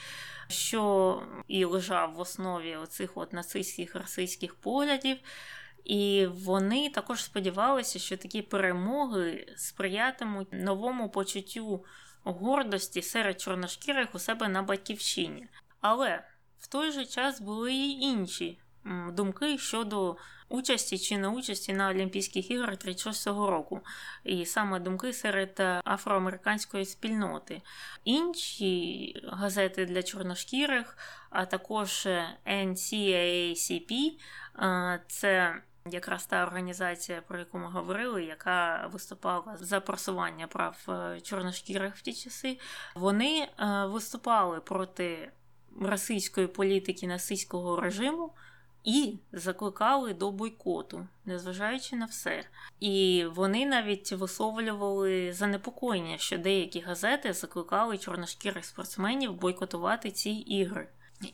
Що 0.48 1.24
і 1.48 1.66
лежав 1.66 2.14
в 2.14 2.20
основі 2.20 2.76
оцих 2.76 3.18
от 3.18 3.34
нацистських 3.34 3.96
расистських 3.96 4.56
поглядів, 4.56 5.18
і 5.84 6.28
вони 6.32 6.90
також 6.90 7.24
сподівалися, 7.24 8.00
що 8.00 8.18
такі 8.18 8.42
перемоги 8.42 9.54
сприятимуть 9.58 10.48
новому 10.52 11.10
почуттю 11.10 11.86
гордості 12.24 13.02
серед 13.02 13.42
чорношкірих 13.42 14.16
у 14.16 14.20
себе 14.20 14.48
на 14.48 14.64
батьківщині. 14.64 15.48
Але 15.82 16.24
в 16.60 16.68
той 16.68 16.92
же 16.92 17.06
час 17.06 17.42
були 17.42 17.74
і 17.74 18.00
інші 18.00 18.60
думки 19.14 19.58
щодо 19.58 20.18
участі 20.50 20.98
чи 20.98 21.18
неучасті 21.18 21.74
на 21.74 21.90
Олімпійських 21.90 22.52
іграх 22.52 22.76
36-го 22.76 23.50
року, 23.50 23.82
і 24.24 24.46
саме 24.46 24.80
думки 24.80 25.14
серед 25.14 25.60
афроамериканської 25.86 26.86
спільноти. 26.86 27.62
Інші 28.04 29.16
газети 29.28 29.86
для 29.86 30.04
чорношкірих, 30.04 30.98
а 31.30 31.46
також 31.46 32.08
NCAACP, 32.46 34.12
це 35.08 35.62
якраз 35.86 36.26
та 36.26 36.44
організація, 36.44 37.22
про 37.22 37.40
яку 37.40 37.58
ми 37.58 37.68
говорили, 37.68 38.24
яка 38.24 38.90
виступала 38.94 39.58
за 39.60 39.80
просування 39.80 40.48
прав 40.48 40.78
е, 40.90 41.22
чорношкірих 41.22 41.96
в 41.96 42.02
ті 42.02 42.14
часи, 42.14 42.60
вони 42.96 43.40
е, 43.40 43.86
виступали 43.86 44.60
проти 44.60 45.32
російської 45.82 46.48
політики 46.48 47.08
нацистського 47.08 47.80
режиму. 47.80 48.32
І 48.84 49.18
закликали 49.32 50.14
до 50.14 50.32
бойкоту, 50.32 51.08
незважаючи 51.26 51.96
на 51.96 52.06
все. 52.06 52.44
І 52.80 53.26
вони 53.36 53.66
навіть 53.66 54.12
висловлювали 54.12 55.34
занепокоєння, 55.34 56.18
що 56.18 56.38
деякі 56.38 56.80
газети 56.80 57.34
закликали 57.34 57.98
чорношкірих 57.98 58.66
спортсменів 58.66 59.34
бойкотувати 59.34 60.12
ці 60.12 60.30
ігри. 60.30 60.88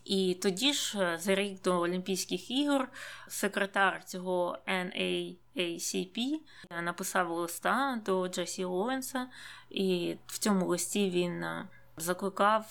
І 0.06 0.38
тоді 0.42 0.74
ж, 0.74 1.00
е, 1.00 1.18
за 1.18 1.36
рік 1.36 1.62
до 1.62 1.80
Олімпійських 1.80 2.52
ігор, 2.52 2.90
секретар 3.28 4.04
цього 4.06 4.58
NAACP 4.68 6.40
е, 6.72 6.82
написав 6.82 7.32
листа 7.32 8.02
до 8.06 8.28
Джесі 8.28 8.66
Оуенса, 8.66 9.28
і 9.70 10.18
в 10.28 10.40
цьому 10.40 10.68
листі 10.68 11.10
він 11.10 11.44
е, 11.44 11.68
закликав 11.98 12.66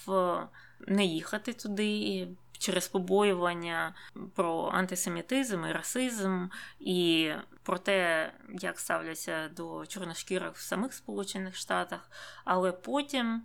не 0.88 1.04
їхати 1.04 1.52
туди. 1.52 2.28
Через 2.64 2.88
побоювання 2.88 3.94
про 4.34 4.70
антисемітизм 4.74 5.64
і 5.64 5.72
расизм, 5.72 6.46
і 6.80 7.32
про 7.62 7.78
те, 7.78 8.32
як 8.48 8.78
ставляться 8.78 9.48
до 9.48 9.86
чорношкірих 9.86 10.54
в 10.54 10.60
самих 10.60 10.94
Сполучених 10.94 11.56
Штатах, 11.56 12.10
але 12.44 12.72
потім 12.72 13.42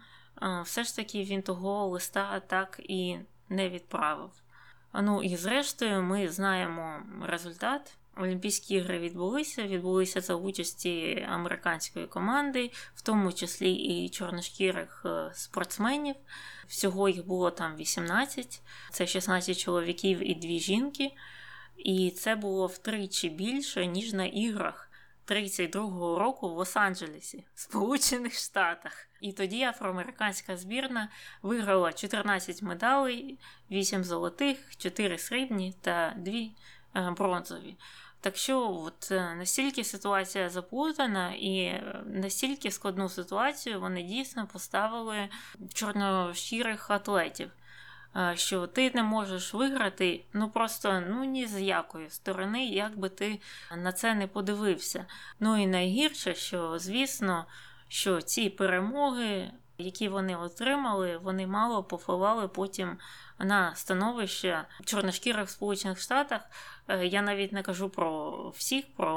все 0.64 0.84
ж 0.84 0.96
таки 0.96 1.24
він 1.24 1.42
того 1.42 1.88
листа 1.88 2.40
так 2.40 2.80
і 2.84 3.20
не 3.50 3.70
відправив. 3.70 4.32
Ну 4.94 5.24
і 5.24 5.36
зрештою, 5.36 6.04
ми 6.04 6.30
знаємо 6.30 7.00
результат. 7.22 7.98
Олімпійські 8.20 8.76
ігри 8.76 9.00
відбулися. 9.00 9.64
Відбулися 9.68 10.22
за 10.22 10.36
участі 10.36 11.26
американської 11.30 12.08
команди, 12.08 12.72
в 12.96 13.02
тому 13.02 13.34
числі 13.34 13.74
і 13.74 14.10
чорношкірих 14.10 15.02
е, 15.06 15.32
спортсменів. 15.34 16.16
Всього 16.68 17.10
їх 17.10 17.28
було 17.28 17.52
там 17.52 17.76
18, 17.76 18.62
це 18.92 19.08
16 19.08 19.58
чоловіків 19.58 20.30
і 20.32 20.36
2 20.36 20.50
жінки. 20.60 21.12
І 21.78 22.12
це 22.12 22.36
було 22.36 22.68
втричі 22.68 23.30
більше, 23.30 23.86
ніж 23.86 24.14
на 24.14 24.26
іграх 24.26 24.90
32-го 25.28 26.20
року 26.20 26.50
в 26.50 26.60
Лос-Анджелесі, 26.60 27.44
Сполучених 27.56 28.34
Штатах. 28.34 29.08
І 29.22 29.34
тоді 29.34 29.64
афроамериканська 29.64 30.58
збірна 30.58 31.10
виграла 31.42 31.94
14 31.94 32.62
медалей, 32.62 33.40
8 33.72 34.04
золотих, 34.04 34.76
4 34.78 35.18
срібні 35.18 35.76
та 35.82 36.14
2 36.18 36.34
е, 36.34 37.12
бронзові. 37.18 37.76
Так 38.22 38.38
що 38.38 38.72
от 38.72 39.12
е, 39.12 39.36
настільки 39.36 39.84
ситуація 39.84 40.50
заплутана, 40.50 41.32
і 41.32 41.84
настільки 42.06 42.72
складну 42.72 43.10
ситуацію 43.10 43.80
вони 43.80 44.04
дійсно 44.04 44.48
поставили 44.48 45.30
чорношкірих 45.74 46.92
атлетів. 46.92 47.52
Е, 48.16 48.34
що 48.36 48.68
ти 48.68 48.92
не 48.94 49.04
можеш 49.04 49.54
виграти, 49.54 50.26
ну 50.34 50.50
просто 50.50 51.04
ну 51.10 51.24
ні 51.24 51.48
з 51.48 51.62
якої 51.62 52.10
сторони, 52.10 52.66
як 52.66 52.98
би 52.98 53.10
ти 53.10 53.40
на 53.78 53.92
це 53.92 54.16
не 54.16 54.28
подивився. 54.28 55.06
Ну 55.40 55.62
і 55.62 55.68
найгірше, 55.68 56.36
що 56.36 56.80
звісно, 56.80 57.46
що 57.88 58.22
ці 58.22 58.50
перемоги, 58.50 59.52
які 59.78 60.10
вони 60.10 60.36
отримали, 60.36 61.18
вони 61.18 61.48
мало 61.48 61.84
повпливали 61.84 62.48
потім 62.48 62.98
на 63.40 63.76
становище 63.76 64.66
чорношкірих 64.86 65.50
Сполучених 65.50 66.00
Штатах. 66.00 66.42
Е, 66.88 67.06
я 67.06 67.22
навіть 67.22 67.52
не 67.52 67.62
кажу 67.62 67.90
про 67.90 68.50
всіх, 68.50 68.86
про 68.96 69.16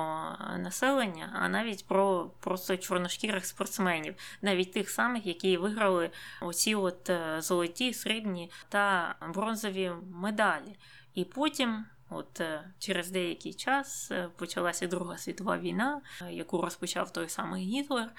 населення, 0.59 1.39
а 1.43 1.49
навіть 1.49 1.87
про 1.87 2.31
просто 2.41 2.77
чорношкірих 2.77 3.47
спортсменів, 3.47 4.15
навіть 4.43 4.73
тих 4.73 4.91
самих, 4.91 5.27
які 5.27 5.57
виграли 5.57 6.11
оці 6.41 6.75
от 6.75 7.11
е, 7.11 7.37
золоті, 7.41 7.95
срібні 7.95 8.51
та 8.69 9.15
бронзові 9.35 9.93
медалі. 10.11 10.77
І 11.15 11.25
потім. 11.25 11.85
От 12.15 12.41
е, 12.41 12.65
через 12.79 13.11
деякий 13.11 13.55
час 13.55 14.13
почалася 14.37 14.87
Друга 14.87 15.19
світова 15.19 15.59
війна, 15.59 16.01
яку 16.31 16.63
розпочав 16.63 17.13
той 17.13 17.29
самий 17.29 17.65
Гітлер, 17.65 18.11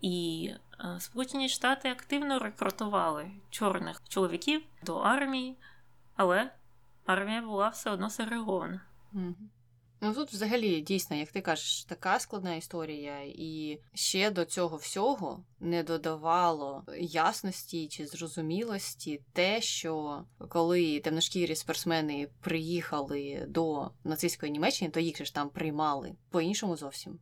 і 0.00 0.50
Сполучені 0.98 1.48
Штати 1.48 1.88
активно 1.88 2.38
рекрутували 2.38 3.30
чорних 3.50 4.02
чоловіків 4.08 4.62
до 4.82 4.96
армії, 4.96 5.56
але 6.16 6.50
армія 7.06 7.42
була 7.42 7.68
все 7.68 7.90
одно 7.90 8.10
сегрегована. 8.10 8.80
Ну 10.02 10.14
тут 10.14 10.32
взагалі 10.32 10.80
дійсно, 10.80 11.16
як 11.16 11.32
ти 11.32 11.40
кажеш, 11.40 11.84
така 11.84 12.18
складна 12.18 12.54
історія, 12.54 13.20
і 13.24 13.80
ще 13.94 14.30
до 14.30 14.44
цього 14.44 14.76
всього 14.76 15.44
не 15.60 15.82
додавало 15.82 16.84
ясності 16.98 17.88
чи 17.88 18.06
зрозумілості 18.06 19.22
те, 19.32 19.60
що 19.60 20.24
коли 20.48 21.00
темношкірі 21.00 21.56
спортсмени 21.56 22.28
приїхали 22.40 23.46
до 23.48 23.90
нацистської 24.04 24.52
Німеччини, 24.52 24.90
то 24.90 25.00
їх 25.00 25.24
ж 25.24 25.34
там 25.34 25.50
приймали 25.50 26.14
по-іншому 26.30 26.76
зовсім. 26.76 27.18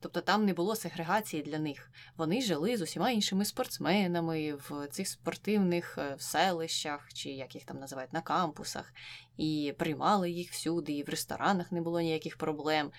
Тобто 0.00 0.20
там 0.20 0.44
не 0.44 0.54
було 0.54 0.76
сегрегації 0.76 1.42
для 1.42 1.58
них. 1.58 1.90
Вони 2.16 2.42
жили 2.42 2.76
з 2.76 2.82
усіма 2.82 3.10
іншими 3.10 3.44
спортсменами 3.44 4.54
в 4.54 4.88
цих 4.90 5.08
спортивних 5.08 5.98
е, 5.98 6.16
селищах, 6.18 7.12
чи 7.12 7.30
як 7.30 7.54
їх 7.54 7.64
там 7.64 7.78
називають, 7.78 8.12
на 8.12 8.20
кампусах, 8.20 8.94
і 9.36 9.74
приймали 9.78 10.30
їх 10.30 10.50
всюди, 10.50 10.92
і 10.92 11.02
в 11.02 11.08
ресторанах 11.08 11.72
не 11.72 11.80
було 11.80 12.00
ніяких 12.00 12.36
проблем. 12.36 12.90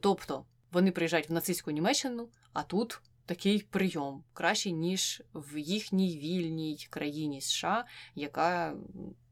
Тобто 0.00 0.44
вони 0.72 0.90
приїжджають 0.90 1.28
в 1.28 1.32
нацистську 1.32 1.70
Німеччину, 1.70 2.28
а 2.52 2.62
тут 2.62 3.00
такий 3.26 3.60
прийом 3.70 4.24
кращий, 4.32 4.72
ніж 4.72 5.22
в 5.34 5.58
їхній 5.58 6.18
вільній 6.18 6.86
країні 6.90 7.40
США, 7.40 7.84
яка 8.14 8.74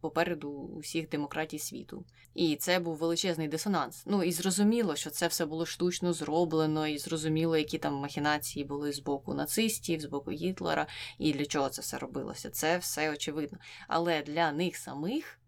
попереду 0.06 0.50
усіх 0.50 1.08
демократій 1.08 1.58
світу. 1.58 2.04
І 2.34 2.56
це 2.56 2.78
був 2.78 2.96
величезний 2.96 3.48
дисонанс. 3.48 4.02
Ну 4.06 4.22
і 4.22 4.32
зрозуміло, 4.32 4.96
що 4.96 5.10
це 5.10 5.26
все 5.26 5.46
було 5.46 5.66
штучно 5.66 6.12
зроблено, 6.12 6.86
і 6.86 6.98
зрозуміло, 6.98 7.56
які 7.56 7.78
там 7.78 7.94
махінації 7.94 8.64
були 8.64 8.92
з 8.92 8.98
боку 8.98 9.34
нацистів, 9.34 10.00
з 10.00 10.04
боку 10.04 10.30
Гітлера, 10.30 10.86
і 11.18 11.32
для 11.32 11.46
чого 11.46 11.68
це 11.68 11.82
все 11.82 11.98
робилося. 11.98 12.50
Це 12.50 12.78
все 12.78 13.12
очевидно. 13.12 13.58
Але 13.88 14.22
для 14.22 14.52
них 14.52 14.76
самих. 14.76 15.40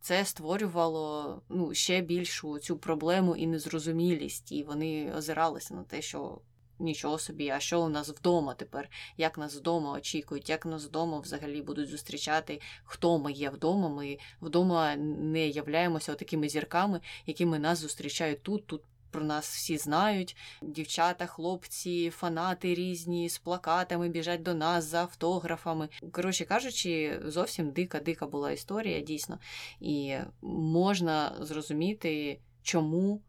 Це 0.00 0.24
створювало 0.24 1.42
ну, 1.48 1.74
ще 1.74 2.00
більшу 2.00 2.58
цю 2.58 2.76
проблему 2.76 3.36
і 3.36 3.46
незрозумілість, 3.46 4.52
і 4.52 4.62
вони 4.62 5.12
озиралися 5.16 5.74
на 5.74 5.82
те, 5.82 6.02
що 6.02 6.40
Нічого 6.78 7.18
собі, 7.18 7.48
а 7.48 7.60
що 7.60 7.80
у 7.80 7.88
нас 7.88 8.08
вдома 8.08 8.54
тепер? 8.54 8.88
Як 9.16 9.38
нас 9.38 9.56
вдома 9.56 9.92
очікують, 9.92 10.48
як 10.48 10.66
нас 10.66 10.84
вдома 10.84 11.18
взагалі 11.18 11.62
будуть 11.62 11.88
зустрічати, 11.88 12.60
хто 12.84 13.18
ми 13.18 13.32
є 13.32 13.50
вдома? 13.50 13.88
Ми 13.88 14.18
вдома 14.40 14.96
не 14.96 15.48
являємося 15.48 16.14
такими 16.14 16.48
зірками, 16.48 17.00
якими 17.26 17.58
нас 17.58 17.78
зустрічають 17.78 18.42
тут. 18.42 18.66
Тут 18.66 18.82
про 19.14 19.24
нас 19.24 19.48
всі 19.48 19.78
знають. 19.78 20.36
Дівчата, 20.62 21.26
хлопці, 21.26 22.10
фанати 22.10 22.74
різні 22.74 23.28
з 23.28 23.38
плакатами 23.38 24.08
біжать 24.08 24.42
до 24.42 24.54
нас 24.54 24.84
за 24.84 25.00
автографами. 25.00 25.88
Коротше 26.12 26.44
кажучи, 26.44 27.20
зовсім 27.24 27.70
дика-дика 27.70 28.26
була 28.26 28.50
історія, 28.50 29.00
дійсно. 29.00 29.38
І 29.80 30.16
можна 30.42 31.36
зрозуміти, 31.40 32.40
чому 32.62 33.22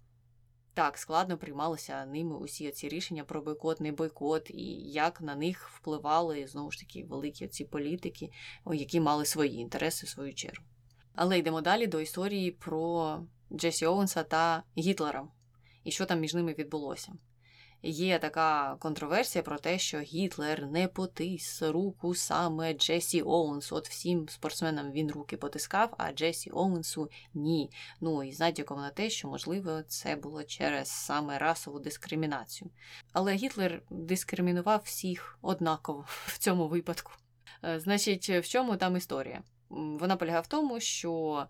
так 0.75 0.97
складно 0.97 1.37
приймалися 1.37 2.05
ними 2.05 2.37
усі 2.37 2.71
ці 2.71 2.89
рішення 2.89 3.23
про 3.23 3.41
бойкот, 3.41 3.81
не 3.81 3.91
бойкот, 3.91 4.49
і 4.49 4.91
як 4.91 5.21
на 5.21 5.35
них 5.35 5.69
впливали 5.69 6.47
знову 6.47 6.71
ж 6.71 6.79
таки 6.79 7.03
великі 7.03 7.47
ці 7.47 7.65
політики, 7.65 8.29
які 8.73 8.99
мали 8.99 9.25
свої 9.25 9.59
інтереси 9.59 10.05
в 10.05 10.09
свою 10.09 10.33
чергу. 10.33 10.63
Але 11.15 11.37
йдемо 11.37 11.61
далі 11.61 11.87
до 11.87 12.01
історії 12.01 12.51
про 12.51 13.19
Джесі 13.51 13.85
Оуенса 13.85 14.23
та 14.23 14.63
Гітлера 14.77 15.27
і 15.83 15.91
що 15.91 16.05
там 16.05 16.19
між 16.19 16.33
ними 16.33 16.53
відбулося. 16.53 17.13
Є 17.87 18.19
така 18.19 18.75
контроверсія 18.79 19.43
про 19.43 19.57
те, 19.57 19.79
що 19.79 19.99
Гітлер 19.99 20.67
не 20.67 20.87
потис 20.87 21.61
руку 21.61 22.15
саме 22.15 22.73
Джесі 22.73 23.21
Оуенсу. 23.21 23.75
От 23.75 23.89
всім 23.89 24.29
спортсменам 24.29 24.91
він 24.91 25.11
руки 25.11 25.37
потискав, 25.37 25.93
а 25.97 26.11
Джесі 26.11 26.51
Оуенсу 26.51 27.09
ні. 27.33 27.71
Ну 28.01 28.23
і 28.23 28.31
з 28.31 28.39
натяком 28.39 28.79
на 28.79 28.89
те, 28.89 29.09
що, 29.09 29.27
можливо, 29.27 29.81
це 29.87 30.15
було 30.15 30.43
через 30.43 30.87
саме 30.89 31.37
расову 31.37 31.79
дискримінацію. 31.79 32.71
Але 33.13 33.33
Гітлер 33.33 33.81
дискримінував 33.89 34.81
всіх 34.83 35.39
однаково 35.41 36.05
в 36.07 36.37
цьому 36.37 36.67
випадку. 36.67 37.11
Е, 37.63 37.79
значить, 37.79 38.29
в 38.29 38.47
чому 38.47 38.75
там 38.75 38.97
історія? 38.97 39.43
Вона 39.69 40.15
полягає 40.15 40.41
в 40.41 40.47
тому, 40.47 40.79
що 40.79 41.45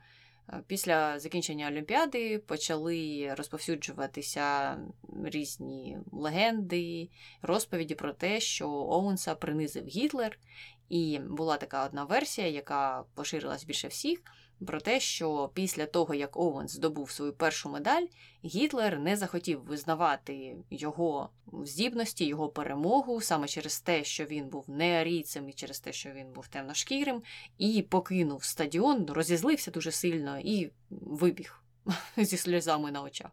після 0.67 1.19
закінчення 1.19 1.67
Олімпіади 1.67 2.39
почали 2.39 3.33
розповсюджуватися 3.37 4.77
різні 5.23 5.97
легенди, 6.11 7.09
розповіді 7.41 7.95
про 7.95 8.13
те, 8.13 8.39
що 8.39 8.69
Оуенса 8.69 9.35
принизив 9.35 9.85
Гітлер, 9.85 10.39
і 10.89 11.19
була 11.19 11.57
така 11.57 11.85
одна 11.85 12.03
версія, 12.03 12.47
яка 12.47 13.03
поширилась 13.15 13.63
більше 13.63 13.87
всіх 13.87 14.21
про 14.67 14.81
те, 14.81 14.99
що 14.99 15.51
після 15.53 15.85
того, 15.85 16.13
як 16.13 16.37
Оуенс 16.37 16.71
здобув 16.71 17.11
свою 17.11 17.33
першу 17.33 17.69
медаль, 17.69 18.05
Гітлер 18.45 18.99
не 18.99 19.15
захотів 19.17 19.63
визнавати 19.63 20.55
його 20.69 21.29
здібності, 21.63 22.25
його 22.25 22.49
перемогу 22.49 23.21
саме 23.21 23.47
через 23.47 23.79
те, 23.79 24.03
що 24.03 24.25
він 24.25 24.47
був 24.47 24.65
неарійцем 24.67 25.49
і 25.49 25.53
через 25.53 25.79
те, 25.79 25.93
що 25.93 26.11
він 26.11 26.31
був 26.31 26.47
темношкірим, 26.47 27.21
і 27.57 27.81
покинув 27.81 28.43
стадіон, 28.43 29.05
розізлився 29.05 29.71
дуже 29.71 29.91
сильно 29.91 30.39
і 30.39 30.71
вибіг 30.89 31.63
зі 32.17 32.37
сльозами 32.37 32.91
на 32.91 33.01
очах. 33.01 33.31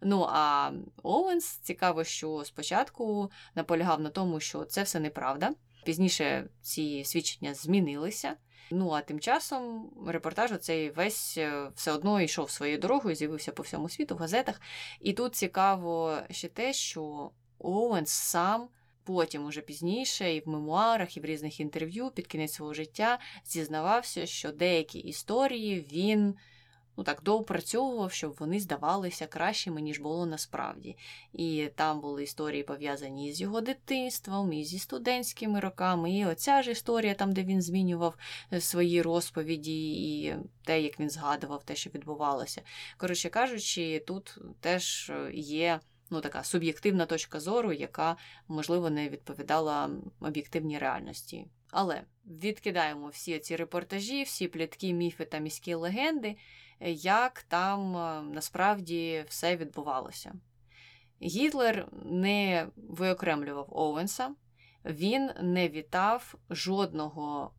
Ну 0.00 0.26
а 0.28 0.72
Оуенс 1.02 1.46
цікаво, 1.46 2.04
що 2.04 2.42
спочатку 2.44 3.30
наполягав 3.54 4.00
на 4.00 4.10
тому, 4.10 4.40
що 4.40 4.64
це 4.64 4.82
все 4.82 5.00
неправда. 5.00 5.50
Пізніше 5.84 6.48
ці 6.62 7.04
свідчення 7.04 7.54
змінилися. 7.54 8.36
Ну 8.70 8.90
а 8.90 9.00
тим 9.00 9.20
часом 9.20 9.90
репортаж 10.06 10.52
оцей 10.52 10.90
весь 10.90 11.38
е, 11.38 11.70
все 11.74 11.92
одно 11.92 12.20
йшов 12.20 12.50
своєю 12.50 12.78
дорогою, 12.78 13.14
з'явився 13.14 13.52
по 13.52 13.62
всьому 13.62 13.88
світу 13.88 14.14
в 14.14 14.18
газетах. 14.18 14.60
І 15.00 15.12
тут 15.12 15.34
цікаво 15.34 16.18
ще 16.30 16.48
те, 16.48 16.72
що 16.72 17.30
Оуенс 17.58 18.10
сам. 18.10 18.68
Потім, 19.04 19.46
уже 19.46 19.60
пізніше, 19.60 20.34
і 20.34 20.40
в 20.40 20.48
мемуарах, 20.48 21.16
і 21.16 21.20
в 21.20 21.24
різних 21.24 21.60
інтерв'ю 21.60 22.10
під 22.10 22.26
кінець 22.26 22.52
свого 22.52 22.74
життя 22.74 23.18
зізнавався, 23.44 24.26
що 24.26 24.52
деякі 24.52 24.98
історії 24.98 25.86
він 25.92 26.34
ну 26.96 27.04
так 27.04 27.22
доопрацьовував, 27.22 28.12
щоб 28.12 28.36
вони 28.38 28.60
здавалися 28.60 29.26
кращими, 29.26 29.80
ніж 29.80 30.00
було 30.00 30.26
насправді. 30.26 30.96
І 31.32 31.68
там 31.74 32.00
були 32.00 32.22
історії 32.22 32.62
пов'язані 32.62 33.32
з 33.32 33.40
його 33.40 33.60
дитинством, 33.60 34.52
і 34.52 34.64
зі 34.64 34.78
студентськими 34.78 35.60
роками. 35.60 36.12
І 36.12 36.26
оця 36.26 36.62
ж 36.62 36.70
історія, 36.70 37.14
там, 37.14 37.32
де 37.32 37.42
він 37.42 37.62
змінював 37.62 38.16
е, 38.52 38.60
свої 38.60 39.02
розповіді, 39.02 39.92
і 39.92 40.36
те, 40.64 40.82
як 40.82 41.00
він 41.00 41.10
згадував, 41.10 41.64
те, 41.64 41.76
що 41.76 41.90
відбувалося. 41.90 42.62
Коротше 42.96 43.28
кажучи, 43.28 44.04
тут 44.06 44.38
теж 44.60 45.10
е, 45.10 45.30
є. 45.34 45.80
Ну, 46.10 46.20
така 46.20 46.44
суб'єктивна 46.44 47.06
точка 47.06 47.40
зору, 47.40 47.72
яка, 47.72 48.16
можливо, 48.48 48.90
не 48.90 49.08
відповідала 49.08 49.90
об'єктивній 50.20 50.78
реальності. 50.78 51.46
Але 51.72 52.02
відкидаємо 52.26 53.08
всі 53.08 53.38
ці 53.38 53.56
репортажі, 53.56 54.22
всі 54.22 54.48
плітки, 54.48 54.92
міфи 54.92 55.24
та 55.24 55.38
міські 55.38 55.74
легенди 55.74 56.36
як 56.90 57.42
там 57.42 57.96
е, 57.96 58.22
насправді 58.22 59.24
все 59.28 59.56
відбувалося. 59.56 60.34
Гітлер 61.22 61.88
не 62.04 62.68
виокремлював 62.76 63.66
Оуенса, 63.68 64.34
він 64.84 65.30
не 65.42 65.68
вітав 65.68 66.34
жодного 66.50 67.54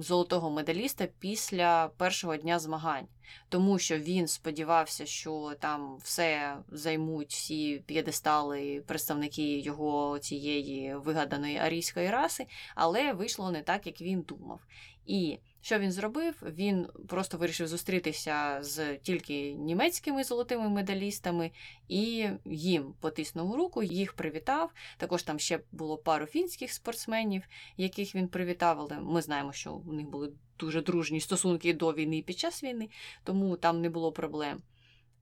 золотого 0.00 0.50
медаліста 0.50 1.08
після 1.18 1.88
першого 1.88 2.36
дня 2.36 2.58
змагань, 2.58 3.08
тому 3.48 3.78
що 3.78 3.98
він 3.98 4.28
сподівався, 4.28 5.06
що 5.06 5.52
там 5.60 5.96
все 5.96 6.56
займуть 6.68 7.30
всі 7.30 7.82
п'єдестали 7.86 8.82
представники 8.86 9.58
його 9.58 10.18
цієї 10.18 10.94
вигаданої 10.94 11.56
арійської 11.56 12.10
раси, 12.10 12.46
але 12.74 13.12
вийшло 13.12 13.50
не 13.50 13.62
так, 13.62 13.86
як 13.86 14.00
він 14.00 14.20
думав. 14.20 14.60
І 15.06 15.38
що 15.60 15.78
він 15.78 15.92
зробив? 15.92 16.42
Він 16.42 16.86
просто 17.08 17.38
вирішив 17.38 17.68
зустрітися 17.68 18.58
з 18.60 18.96
тільки 18.98 19.52
німецькими 19.52 20.24
золотими 20.24 20.68
медалістами 20.68 21.50
і 21.88 22.28
їм 22.44 22.94
потиснув 23.00 23.54
руку, 23.54 23.82
їх 23.82 24.12
привітав. 24.12 24.72
Також 24.96 25.22
там 25.22 25.38
ще 25.38 25.60
було 25.72 25.98
пару 25.98 26.26
фінських 26.26 26.72
спортсменів, 26.72 27.42
яких 27.76 28.14
він 28.14 28.28
привітав, 28.28 28.80
але 28.80 29.00
ми 29.00 29.22
знаємо, 29.22 29.52
що 29.52 29.72
у 29.72 29.92
них 29.92 30.08
були 30.08 30.32
дуже 30.60 30.82
дружні 30.82 31.20
стосунки 31.20 31.74
до 31.74 31.92
війни 31.92 32.18
і 32.18 32.22
під 32.22 32.38
час 32.38 32.64
війни, 32.64 32.88
тому 33.24 33.56
там 33.56 33.80
не 33.80 33.90
було 33.90 34.12
проблем. 34.12 34.62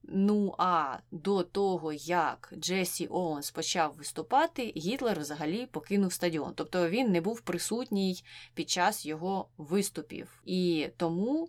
Ну 0.03 0.55
а 0.59 0.99
до 1.11 1.43
того, 1.43 1.93
як 1.93 2.55
Джесі 2.59 3.07
Оуенс 3.07 3.51
почав 3.51 3.95
виступати, 3.99 4.73
Гітлер 4.77 5.21
взагалі 5.21 5.67
покинув 5.67 6.13
стадіон. 6.13 6.53
Тобто 6.55 6.89
він 6.89 7.13
не 7.13 7.21
був 7.21 7.41
присутній 7.41 8.23
під 8.55 8.71
час 8.71 9.07
його 9.07 9.49
виступів. 9.59 10.43
І 10.45 10.89
тому 10.97 11.49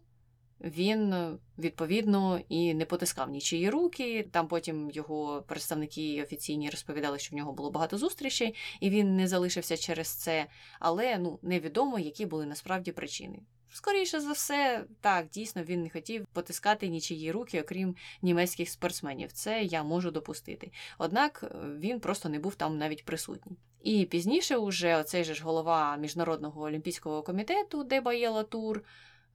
він 0.62 1.16
відповідно 1.58 2.42
і 2.50 2.74
не 2.74 2.86
потискав 2.86 3.30
нічиї 3.30 3.70
руки. 3.70 4.30
Там 4.32 4.48
потім 4.48 4.92
його 4.92 5.44
представники 5.48 6.24
офіційні 6.24 6.70
розповідали, 6.70 7.20
що 7.20 7.36
в 7.36 7.38
нього 7.38 7.54
було 7.54 7.72
багато 7.72 7.98
зустрічей, 7.98 8.56
і 8.80 8.90
він 8.90 9.16
не 9.16 9.28
залишився 9.28 9.78
через 9.78 10.08
це. 10.08 10.48
Але 10.80 11.18
ну 11.18 11.40
невідомо, 11.42 12.00
які 12.00 12.26
були 12.26 12.46
насправді 12.46 12.92
причини. 12.92 13.40
Скоріше 13.72 14.20
за 14.20 14.32
все, 14.32 14.86
так, 15.02 15.30
дійсно, 15.30 15.64
він 15.64 15.84
не 15.84 15.90
хотів 15.90 16.26
потискати 16.34 16.88
нічиї 16.88 17.32
руки, 17.32 17.62
окрім 17.62 17.96
німецьких 18.22 18.70
спортсменів. 18.70 19.32
Це 19.32 19.64
я 19.64 19.84
можу 19.84 20.12
допустити. 20.12 20.72
Однак 20.98 21.44
е, 21.44 21.58
він 21.80 22.00
просто 22.00 22.30
не 22.30 22.40
був 22.40 22.56
там 22.56 22.78
навіть 22.78 23.06
присутній. 23.06 23.58
І 23.84 24.06
пізніше, 24.06 24.58
уже 24.58 24.96
оцей 24.96 25.24
же 25.24 25.34
ж 25.34 25.44
голова 25.44 25.98
Міжнародного 25.98 26.62
олімпійського 26.62 27.24
комітету, 27.24 27.84
Дебаєла 27.84 28.44
Тур, 28.44 28.84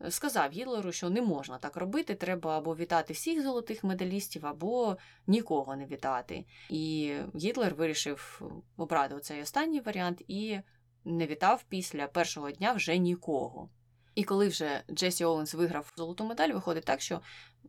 е, 0.01 0.11
сказав 0.11 0.51
Гітлеру, 0.51 0.93
що 0.93 1.11
не 1.11 1.23
можна 1.23 1.59
так 1.59 1.77
робити, 1.77 2.15
треба 2.15 2.59
або 2.59 2.77
вітати 2.77 3.13
всіх 3.13 3.43
золотих 3.43 3.85
медалістів, 3.85 4.47
або 4.47 4.97
нікого 5.27 5.77
не 5.77 5.87
вітати. 5.87 6.45
І 6.71 7.15
Гітлер 7.35 7.75
вирішив 7.75 8.43
обрати 8.77 9.21
цей 9.21 9.43
останній 9.43 9.81
варіант 9.81 10.23
і 10.29 10.59
не 11.05 11.27
вітав 11.27 11.65
після 11.69 12.07
першого 12.07 12.51
дня 12.51 12.73
вже 12.73 12.99
нікого. 12.99 13.69
І 14.15 14.25
коли 14.25 14.49
вже 14.49 14.83
Джесі 14.91 15.25
Оуенс 15.25 15.55
виграв 15.55 15.93
золоту 15.97 16.25
медаль, 16.25 16.49
виходить 16.49 16.85
так, 16.85 17.01
що 17.01 17.21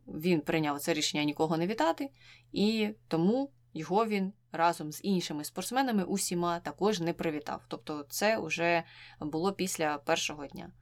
він 0.06 0.40
прийняв 0.40 0.80
це 0.80 0.94
рішення 0.94 1.24
нікого 1.24 1.56
не 1.56 1.66
вітати, 1.66 2.10
і 2.52 2.90
тому 3.08 3.50
його 3.74 4.06
він 4.06 4.32
разом 4.52 4.92
з 4.92 5.00
іншими 5.04 5.44
спортсменами 5.44 6.04
усіма 6.04 6.60
також 6.60 7.00
не 7.00 7.12
привітав. 7.12 7.64
Тобто 7.68 8.06
це 8.08 8.38
вже 8.38 8.84
було 9.20 9.52
після 9.52 9.98
першого 9.98 10.46
дня. 10.46 10.72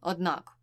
Однак 0.00 0.55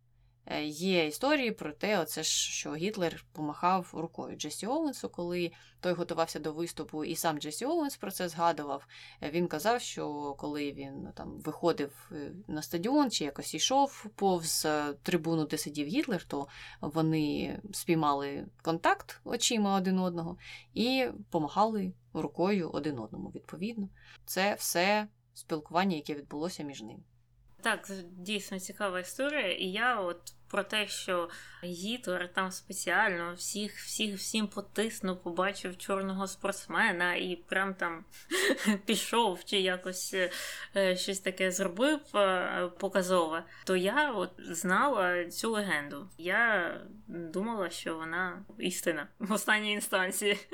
є 0.62 1.06
історії 1.06 1.50
про 1.50 1.72
те, 1.72 1.98
оце 1.98 2.22
ж, 2.22 2.30
що 2.30 2.74
Гітлер 2.74 3.24
помахав 3.32 3.90
рукою 3.92 4.36
Джесі 4.36 4.66
Оуенсу, 4.66 5.08
коли 5.08 5.52
той 5.80 5.92
готувався 5.92 6.38
до 6.38 6.52
виступу, 6.52 7.04
і 7.04 7.16
сам 7.16 7.38
Джесі 7.38 7.66
Оуенс 7.66 7.96
про 7.96 8.10
це 8.10 8.28
згадував. 8.28 8.86
Е, 9.22 9.30
він 9.30 9.46
казав, 9.46 9.80
що 9.80 10.34
коли 10.38 10.72
він 10.72 11.02
ну, 11.02 11.12
там 11.14 11.40
виходив 11.40 12.10
е, 12.12 12.32
на 12.48 12.62
стадіон 12.62 13.10
чи 13.10 13.24
якось 13.24 13.54
йшов 13.54 14.06
повз 14.16 14.66
трибуну, 15.02 15.46
де 15.46 15.58
сидів 15.58 15.86
Гітлер, 15.86 16.24
то 16.24 16.46
вони 16.80 17.60
спіймали 17.72 18.46
контакт 18.62 19.20
очима 19.24 19.76
один 19.76 19.98
одного 19.98 20.36
і 20.74 21.06
помахали 21.30 21.92
рукою 22.12 22.70
один 22.70 22.98
одному. 22.98 23.28
Відповідно, 23.34 23.88
це 24.26 24.54
все 24.54 25.08
спілкування, 25.34 25.96
яке 25.96 26.14
відбулося 26.14 26.62
між 26.62 26.82
ними. 26.82 27.02
Так, 27.64 27.90
дійсно 28.10 28.58
цікава 28.58 29.00
історія, 29.00 29.52
і 29.52 29.64
я 29.64 30.00
от 30.00 30.20
про 30.50 30.62
те, 30.62 30.88
що 30.88 31.28
Гітлер 31.64 32.32
там 32.32 32.50
спеціально 32.50 33.34
всіх 33.34 33.76
всіх 33.76 34.16
всім 34.16 34.46
потиснув, 34.46 35.22
побачив 35.22 35.78
чорного 35.78 36.26
спортсмена 36.26 37.14
і 37.14 37.36
прям 37.36 37.74
там 37.74 38.04
пішов 38.86 39.44
чи 39.44 39.60
якось 39.60 40.14
е, 40.76 40.96
щось 40.96 41.20
таке 41.20 41.50
зробив 41.50 42.00
е, 42.14 42.70
показове, 42.78 43.44
то 43.64 43.76
я 43.76 44.12
от 44.12 44.30
знала 44.38 45.24
цю 45.24 45.50
легенду. 45.50 46.08
Я 46.18 46.74
думала, 47.06 47.70
що 47.70 47.96
вона 47.96 48.44
істина 48.58 49.08
в 49.18 49.32
останній 49.32 49.72
інстанції. 49.72 50.38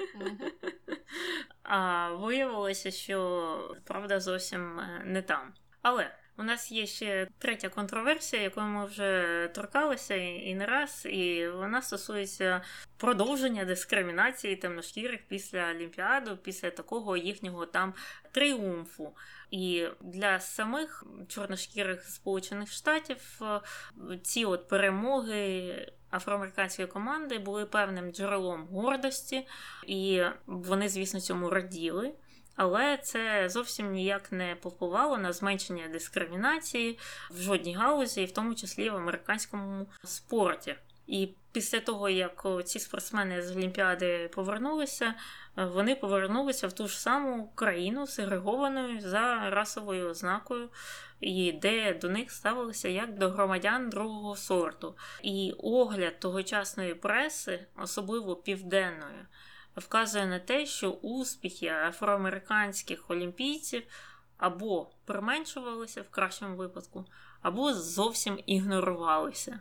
А 1.62 2.10
виявилося, 2.12 2.90
що 2.90 3.78
правда 3.84 4.20
зовсім 4.20 4.80
е, 4.80 5.02
не 5.04 5.22
там. 5.22 5.52
Але 5.82 6.10
у 6.40 6.42
нас 6.42 6.72
є 6.72 6.86
ще 6.86 7.28
третя 7.38 7.68
контроверсія, 7.68 8.42
якою 8.42 8.66
ми 8.66 8.86
вже 8.86 9.50
торкалися 9.54 10.14
і 10.14 10.54
не 10.54 10.66
раз, 10.66 11.06
і 11.06 11.48
вона 11.48 11.82
стосується 11.82 12.62
продовження 12.96 13.64
дискримінації 13.64 14.56
темношкірих 14.56 15.20
після 15.28 15.70
Олімпіаду, 15.70 16.36
після 16.36 16.70
такого 16.70 17.16
їхнього 17.16 17.66
там 17.66 17.94
тріумфу. 18.32 19.12
І 19.50 19.86
для 20.00 20.40
самих 20.40 21.04
чорношкірих 21.28 22.04
Сполучених 22.04 22.72
Штатів 22.72 23.40
е, 23.42 23.60
ці 24.22 24.44
от 24.44 24.68
перемоги. 24.68 25.74
Афроамериканської 26.12 26.88
команди 26.88 27.38
були 27.38 27.66
певним 27.66 28.12
джерелом 28.12 28.66
гордості, 28.66 29.46
і 29.86 30.22
вони, 30.46 30.88
звісно, 30.88 31.20
цьому 31.20 31.50
раділи 31.50 32.12
але 32.60 32.96
це 32.96 33.48
зовсім 33.48 33.92
ніяк 33.92 34.32
не 34.32 34.56
попливало 34.60 35.18
на 35.18 35.32
зменшення 35.32 35.88
дискримінації 35.88 36.98
в 37.30 37.40
жодній 37.40 37.74
галузі, 37.74 38.24
в 38.24 38.32
тому 38.32 38.54
числі 38.54 38.90
в 38.90 38.96
американському 38.96 39.86
спорті. 40.04 40.74
І 41.06 41.28
після 41.52 41.80
того, 41.80 42.08
як 42.08 42.46
ці 42.64 42.78
спортсмени 42.78 43.42
з 43.42 43.56
Олімпіади 43.56 44.30
повернулися, 44.34 45.14
вони 45.56 45.94
повернулися 45.94 46.66
в 46.66 46.72
ту 46.72 46.88
ж 46.88 47.00
саму 47.00 47.52
країну 47.54 48.06
сегрегованою 48.06 49.00
за 49.00 49.50
расовою 49.50 50.10
ознакою, 50.10 50.68
і 51.20 51.52
де 51.52 51.94
до 51.94 52.08
них 52.08 52.30
ставилися 52.30 52.88
як 52.88 53.18
до 53.18 53.28
громадян 53.28 53.90
другого 53.90 54.36
сорту. 54.36 54.94
І 55.22 55.54
огляд 55.58 56.20
тогочасної 56.20 56.94
преси, 56.94 57.66
особливо 57.76 58.36
південної, 58.36 59.26
вказує 59.76 60.26
на 60.26 60.38
те, 60.38 60.66
що 60.66 60.90
успіхи 60.90 61.66
афроамериканських 61.66 63.10
олімпійців 63.10 63.82
або 64.38 64.90
применшувалися 65.04 66.02
в 66.02 66.10
кращому 66.10 66.56
випадку, 66.56 67.04
або 67.42 67.74
зовсім 67.74 68.40
ігнорувалися. 68.46 69.60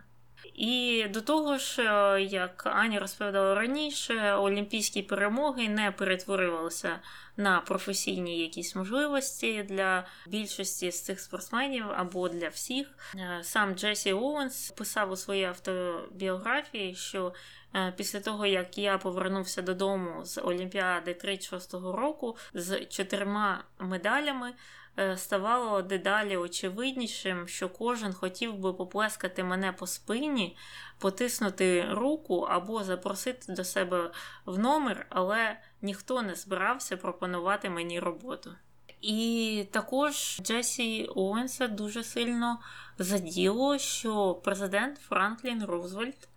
І 0.54 1.06
до 1.10 1.22
того 1.22 1.58
ж, 1.58 1.82
е, 1.82 2.22
як 2.22 2.66
Аня 2.66 3.00
розповідала 3.00 3.56
раніше, 3.56 4.34
олімпійські 4.34 5.02
перемоги 5.02 5.70
не 5.70 5.92
перетворювалися 5.92 7.00
на 7.38 7.62
професійні 7.62 8.40
якісь 8.40 8.76
можливості 8.76 9.64
для 9.64 10.08
більшості 10.28 10.92
з 10.92 11.04
цих 11.04 11.20
спортсменів 11.20 11.86
або 11.98 12.30
для 12.30 12.48
всіх. 12.48 12.88
Е, 13.16 13.40
сам 13.44 13.76
Джесі 13.76 14.14
Оуенс 14.14 14.72
писав 14.72 15.12
у 15.12 15.16
своїй 15.16 15.44
автобіографії, 15.44 16.96
що 16.96 17.34
Е, 17.76 17.94
після 17.98 18.20
того, 18.20 18.46
як 18.46 18.78
я 18.78 18.98
повернувся 18.98 19.62
додому 19.62 20.26
з 20.26 20.42
Олімпіади 20.42 21.14
36-го 21.24 21.92
року 21.92 22.38
з 22.54 22.86
чотирма 22.86 23.64
медалями, 23.80 24.54
е, 25.00 25.18
ставало 25.18 25.82
дедалі 25.82 26.38
очевиднішим, 26.38 27.48
що 27.48 27.70
кожен 27.70 28.14
хотів 28.14 28.58
би 28.58 28.74
поплескати 28.74 29.44
мене 29.44 29.72
по 29.72 29.88
спині, 29.88 30.58
потиснути 31.00 31.88
руку 31.92 32.40
або 32.40 32.84
запросити 32.84 33.54
до 33.54 33.64
себе 33.64 34.12
в 34.46 34.60
номер, 34.60 35.06
але 35.10 35.58
ніхто 35.82 36.22
не 36.22 36.36
збирався 36.36 36.98
пропонувати 36.98 37.70
мені 37.70 38.00
роботу. 38.00 38.56
І 39.02 39.66
також 39.72 40.40
Джесі 40.42 41.10
Оуенса 41.16 41.68
дуже 41.68 42.04
сильно 42.04 42.60
заділо, 42.98 43.78
що 43.78 44.34
президент 44.44 44.98
Франклін 44.98 45.66
Рузвельт 45.66 46.30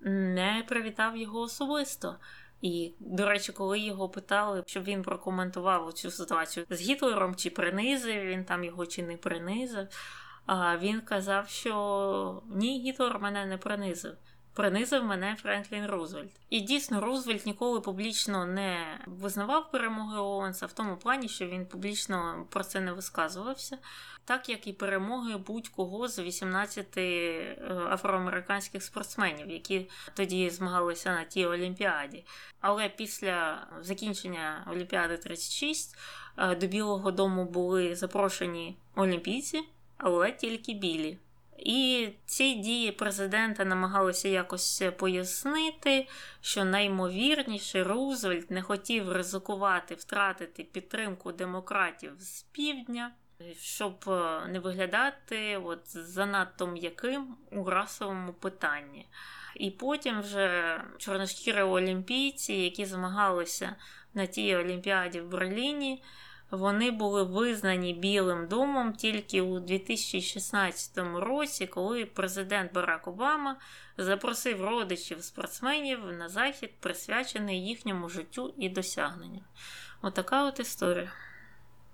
не 0.00 0.64
привітав 0.68 1.16
його 1.16 1.40
особисто. 1.40 2.16
І, 2.62 2.92
до 3.00 3.28
речі, 3.28 3.52
коли 3.52 3.78
його 3.78 4.08
питали, 4.08 4.62
щоб 4.66 4.84
він 4.84 5.02
прокоментував 5.02 5.92
цю 5.92 6.10
ситуацію 6.10 6.66
з 6.70 6.80
Гітлером, 6.80 7.34
чи 7.34 7.50
принизив 7.50 8.24
він 8.24 8.44
там 8.44 8.64
його, 8.64 8.86
чи 8.86 9.02
не 9.02 9.16
принизив, 9.16 9.86
а 10.46 10.78
він 10.78 11.00
казав, 11.00 11.48
що 11.48 12.42
ні, 12.50 12.80
Гітлер 12.80 13.18
мене 13.18 13.46
не 13.46 13.58
принизив 13.58 14.16
принизив 14.54 15.04
мене 15.04 15.36
Френклін 15.42 15.86
Рузвельт. 15.86 16.30
І 16.50 16.60
дійсно, 16.60 17.00
Рузвельт 17.00 17.46
ніколи 17.46 17.80
публічно 17.80 18.46
не 18.46 19.00
визнавав 19.06 19.70
перемоги 19.70 20.18
Оуенса 20.18 20.66
в 20.66 20.72
тому 20.72 20.96
плані, 20.96 21.28
що 21.28 21.46
він 21.46 21.66
публічно 21.66 22.46
про 22.50 22.64
це 22.64 22.80
не 22.80 22.92
висказувався, 22.92 23.78
так 24.24 24.48
як 24.48 24.66
і 24.66 24.72
перемоги 24.72 25.36
будь-кого 25.36 26.08
з 26.08 26.18
18 26.18 26.86
е, 26.96 27.56
афроамериканських 27.90 28.82
спортсменів, 28.82 29.50
які 29.50 29.90
тоді 30.14 30.50
змагалися 30.50 31.14
на 31.14 31.24
тій 31.24 31.46
Олімпіаді. 31.46 32.24
Але 32.60 32.88
після 32.88 33.66
закінчення 33.80 34.66
Олімпіади 34.70 35.16
36 35.16 35.96
е, 36.38 36.54
до 36.54 36.66
Білого 36.66 37.10
Дому 37.10 37.44
були 37.44 37.94
запрошені 37.94 38.76
олімпійці, 38.94 39.62
але 40.04 40.32
тільки 40.32 40.72
білі. 40.72 41.18
І 41.58 42.08
ці 42.26 42.54
дії 42.54 42.92
президента 42.92 43.64
намагалися 43.64 44.28
якось 44.28 44.82
пояснити, 44.98 46.08
що 46.40 46.64
наймовірніше 46.64 47.84
Рузвельт 47.84 48.50
не 48.50 48.62
хотів 48.62 49.12
ризикувати 49.12 49.94
втратити 49.94 50.64
підтримку 50.64 51.32
демократів 51.32 52.12
з 52.18 52.42
півдня, 52.42 53.10
щоб 53.60 54.04
е, 54.08 54.46
не 54.48 54.60
виглядати 54.60 55.56
от 55.56 55.80
занадто 55.86 56.66
м'яким 56.66 57.36
у 57.52 57.64
расовому 57.64 58.32
питанні. 58.32 59.08
І 59.56 59.70
потім 59.70 60.20
вже 60.20 60.80
чорношкірі 60.98 61.62
олімпійці, 61.62 62.52
які 62.52 62.84
змагалися 62.84 63.76
на 64.14 64.26
тій 64.26 64.56
олімпіаді 64.56 65.20
в 65.20 65.28
Берліні. 65.28 66.02
Вони 66.54 66.90
були 66.90 67.22
визнані 67.22 67.92
Білим 67.92 68.48
домом 68.48 68.92
тільки 68.92 69.40
у 69.40 69.60
2016 69.60 70.98
році, 71.14 71.66
коли 71.66 72.06
президент 72.06 72.72
Барак 72.72 73.08
Обама 73.08 73.56
запросив 73.98 74.64
родичів 74.64 75.24
спортсменів 75.24 75.98
на 76.12 76.28
захід, 76.28 76.70
присвячений 76.80 77.66
їхньому 77.66 78.08
життю 78.08 78.54
і 78.58 78.68
досягненням. 78.68 79.44
Отака 80.02 80.44
от 80.44 80.60
історія. 80.60 81.12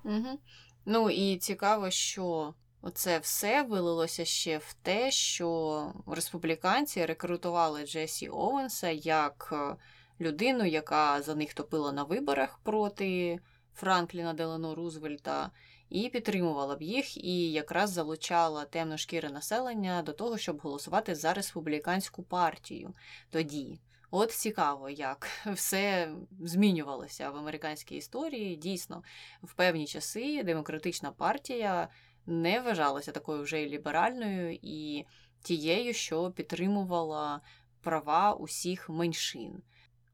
Угу. 0.05 0.39
Ну 0.87 1.11
і 1.11 1.37
цікаво, 1.37 1.91
що 1.91 2.55
оце 2.83 3.19
все 3.19 3.63
вилилося 3.63 4.25
ще 4.25 4.59
в 4.59 4.73
те, 4.83 5.11
що 5.11 5.93
республіканці 6.07 7.07
рекрутували 7.07 7.87
Джесі 7.87 8.29
Оуенса 8.29 8.89
як 8.91 9.49
е, 9.53 9.77
людину, 10.21 10.65
яка 10.65 11.23
за 11.23 11.35
них 11.35 11.55
топила 11.55 11.93
на 11.93 12.03
виборах 12.03 12.59
проти. 12.63 13.41
Франкліна 13.75 14.33
Делано 14.33 14.75
Рузвельта, 14.75 15.51
і 15.91 16.09
підтримувала 16.09 16.77
б 16.77 16.83
їх, 16.83 17.25
і 17.25 17.53
якраз 17.53 17.91
залучала 17.91 18.65
темношкіре 18.65 19.31
населення 19.31 20.03
до 20.03 20.13
того, 20.13 20.39
щоб 20.39 20.61
голосувати 20.61 21.15
за 21.15 21.35
республіканську 21.35 22.23
партію 22.23 22.95
тоді. 23.31 23.81
От 24.11 24.33
цікаво, 24.33 24.91
як 24.91 25.29
все 25.47 26.13
змінювалося 26.41 27.31
в 27.31 27.37
американській 27.37 27.97
історії. 27.97 28.57
Дійсно, 28.57 29.03
в 29.43 29.55
певні 29.55 29.87
часи 29.87 30.43
демократична 30.43 31.13
партія 31.13 31.89
не 32.27 32.61
вважалася 32.61 33.13
такою 33.13 33.43
вже 33.43 33.67
ліберальною 33.67 34.59
і 34.63 35.05
тією, 35.43 35.95
що 35.95 36.31
підтримувала 36.31 37.41
права 37.81 38.35
усіх 38.35 38.89
меншин. 38.89 39.63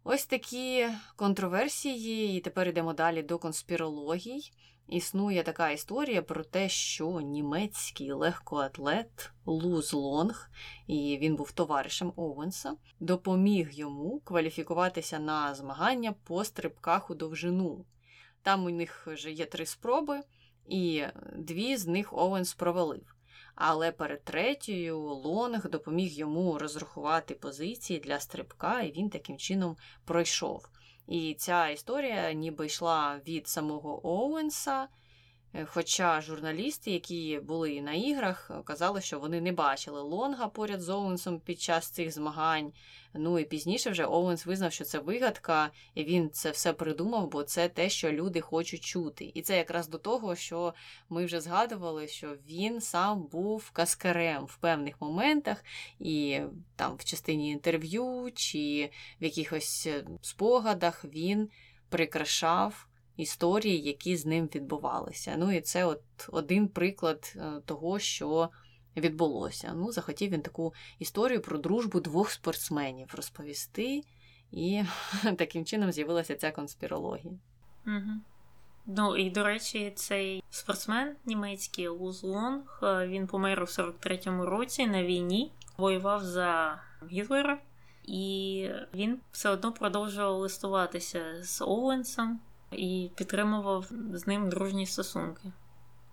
Ось 0.09 0.26
такі 0.26 0.88
контроверсії, 1.16 2.38
і 2.38 2.40
тепер 2.40 2.68
йдемо 2.68 2.92
далі 2.92 3.22
до 3.22 3.38
конспірологій. 3.38 4.52
Існує 4.88 5.42
така 5.42 5.70
історія 5.70 6.22
про 6.22 6.44
те, 6.44 6.68
що 6.68 7.20
німецький 7.20 8.12
легкоатлет 8.12 9.30
Луз 9.46 9.92
Лонг, 9.92 10.50
і 10.86 11.18
він 11.20 11.36
був 11.36 11.52
товаришем 11.52 12.12
Оуенса, 12.16 12.76
допоміг 13.00 13.70
йому 13.72 14.20
кваліфікуватися 14.24 15.18
на 15.18 15.54
змагання 15.54 16.14
по 16.24 16.44
стрибках 16.44 17.11
у 17.11 17.14
довжину. 17.14 17.84
Там 18.42 18.64
у 18.64 18.70
них 18.70 19.07
вже 19.07 19.30
є 19.30 19.46
три 19.46 19.66
спроби, 19.66 20.20
і 20.66 21.04
дві 21.36 21.76
з 21.76 21.86
них 21.86 22.12
Оуенс 22.12 22.54
провалив. 22.54 23.15
Але 23.57 23.92
перед 23.92 24.24
третьою 24.24 24.98
Лонг 25.00 25.68
допоміг 25.70 26.12
йому 26.12 26.59
розрахувати 26.59 27.34
позиції 27.34 27.98
для 27.98 28.20
стрибка, 28.20 28.80
і 28.80 28.92
він 28.92 29.11
таким 29.11 29.36
чином 29.36 29.76
пройшов. 30.04 30.68
І 31.09 31.34
ця 31.38 31.68
історія 31.68 32.32
ніби 32.32 32.66
йшла 32.66 33.20
від 33.28 33.48
самого 33.48 34.09
Оуенса. 34.09 34.88
Е, 35.57 35.64
хоча 35.64 36.20
журналісти, 36.20 36.90
які 36.90 37.40
були 37.42 37.80
на 37.80 37.92
іграх, 37.92 38.50
казали, 38.64 39.00
що 39.00 39.18
вони 39.18 39.40
не 39.40 39.52
бачили 39.52 40.00
Лонга 40.02 40.48
поряд 40.48 40.80
з 40.80 40.88
Оуенсом 40.88 41.40
під 41.40 41.61
час 41.61 41.90
цих 41.90 42.12
змагань. 42.12 42.72
Ну 43.14 43.38
і 43.38 43.44
пізніше 43.44 43.90
вже 43.90 44.07
Оуенс 44.07 44.46
визнав, 44.46 44.72
що 44.72 44.84
це 44.84 44.98
вигадка, 44.98 45.70
і 45.94 46.04
він 46.04 46.30
це 46.30 46.50
все 46.50 46.72
придумав, 46.72 47.30
бо 47.30 47.42
це 47.42 47.68
те, 47.68 47.88
що 47.88 48.12
люди 48.12 48.40
хочуть 48.40 48.84
чути. 48.84 49.32
І 49.34 49.42
це 49.42 49.57
якраз 49.57 49.88
до 49.88 49.98
того, 49.98 50.36
що 50.36 50.74
ми 51.09 51.24
вже 51.24 51.40
згадували, 51.40 52.09
що 52.09 52.36
він 52.48 52.80
сам 52.80 53.22
був 53.22 53.70
каскарем 53.70 54.44
в 54.44 54.57
певних 54.57 55.00
моментах, 55.00 55.64
і 56.00 56.40
там 56.76 56.96
в 56.96 57.04
частині 57.04 57.50
інтерв'ю 57.50 58.30
чи 58.34 58.90
в 59.20 59.24
якихось 59.24 59.86
е, 59.86 60.04
спогадах 60.22 61.04
він 61.04 61.48
прикрашав 61.88 62.86
історії, 63.16 63.82
які 63.82 64.16
з 64.16 64.26
ним 64.26 64.48
відбувалися. 64.54 65.36
Ну 65.38 65.52
і 65.52 65.60
це 65.60 65.84
от 65.84 66.02
один 66.28 66.68
приклад 66.68 67.32
е, 67.36 67.60
того, 67.64 67.98
що 67.98 68.50
відбулося. 68.96 69.72
Ну, 69.76 69.92
захотів 69.92 70.30
він 70.30 70.42
таку 70.42 70.74
історію 70.98 71.40
про 71.40 71.58
дружбу 71.58 72.00
двох 72.00 72.30
спортсменів 72.30 73.14
розповісти, 73.14 74.02
і 74.52 74.82
таким 75.38 75.64
чином 75.64 75.92
з'явилася 75.92 76.36
ця 76.36 76.50
конспірологія. 76.50 77.34
Угу. 77.86 78.20
Ну 78.86 79.16
і 79.16 79.30
до 79.30 79.44
речі, 79.44 79.92
цей 79.94 80.42
спортсмен 80.50 81.16
німецький 81.24 81.88
Луз 81.88 82.22
Лонг, 82.22 82.80
е, 82.82 83.06
він 83.06 83.26
помер 83.26 83.62
у 83.62 83.66
43-му 83.66 84.46
році 84.46 84.86
на 84.86 85.04
війні, 85.04 85.52
воював 85.76 86.24
за 86.24 86.80
Гітлера, 87.10 87.58
і 88.04 88.68
він 88.94 89.20
все 89.32 89.50
одно 89.50 89.72
продовжував 89.72 90.38
листуватися 90.38 91.42
з 91.42 91.62
Оуенсом 91.62 92.40
і 92.72 93.10
підтримував 93.14 93.90
з 94.12 94.26
ним 94.26 94.48
дружні 94.48 94.86
стосунки. 94.86 95.52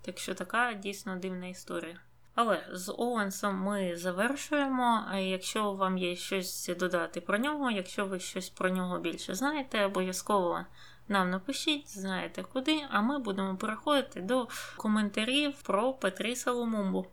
Так 0.02 0.18
що 0.18 0.34
така 0.34 0.74
дійсно 0.74 1.16
дивна 1.16 1.46
історія. 1.46 2.00
Але 2.34 2.66
з 2.72 2.92
Оуенсом 2.92 3.56
ми 3.56 3.96
завершуємо. 3.96 5.04
Якщо 5.14 5.72
вам 5.72 5.98
є 5.98 6.16
щось 6.16 6.70
додати 6.78 7.20
про 7.20 7.38
нього, 7.38 7.70
якщо 7.70 8.06
ви 8.06 8.20
щось 8.20 8.50
про 8.50 8.68
нього 8.68 8.98
більше 8.98 9.34
знаєте, 9.34 9.84
обов'язково 9.84 10.64
нам 11.08 11.30
напишіть, 11.30 11.98
знаєте 11.98 12.42
куди, 12.42 12.80
а 12.90 13.00
ми 13.00 13.18
будемо 13.18 13.56
переходити 13.56 14.20
до 14.20 14.48
коментарів 14.76 15.62
про 15.62 15.92
Петріса 15.92 16.52
Лумумбу. 16.52 17.06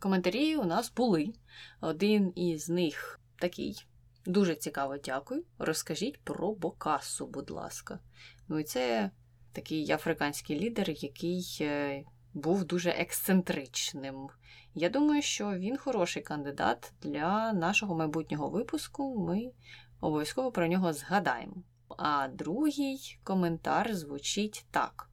Коментарі 0.00 0.56
у 0.56 0.64
нас 0.64 0.92
були. 0.96 1.32
Один 1.80 2.32
із 2.36 2.68
них 2.68 3.20
такий. 3.38 3.86
Дуже 4.26 4.54
цікаво, 4.54 4.96
дякую. 5.04 5.44
Розкажіть 5.58 6.20
про 6.24 6.52
Бокасу, 6.52 7.26
будь 7.26 7.50
ласка. 7.50 7.98
Ну 8.48 8.58
і 8.58 8.64
це 8.64 9.10
такий 9.52 9.90
африканський 9.90 10.60
лідер, 10.60 10.90
який 10.90 11.58
е, 11.60 12.04
був 12.34 12.64
дуже 12.64 12.90
ексцентричним. 12.90 14.28
Я 14.74 14.88
думаю, 14.88 15.22
що 15.22 15.54
він 15.54 15.76
хороший 15.76 16.22
кандидат 16.22 16.92
для 17.02 17.52
нашого 17.52 17.94
майбутнього 17.94 18.48
випуску. 18.48 19.18
Ми 19.18 19.50
обов'язково 20.00 20.52
про 20.52 20.66
нього 20.66 20.92
згадаємо. 20.92 21.56
А 21.88 22.28
другий 22.28 23.18
коментар 23.24 23.94
звучить 23.94 24.66
так. 24.70 25.10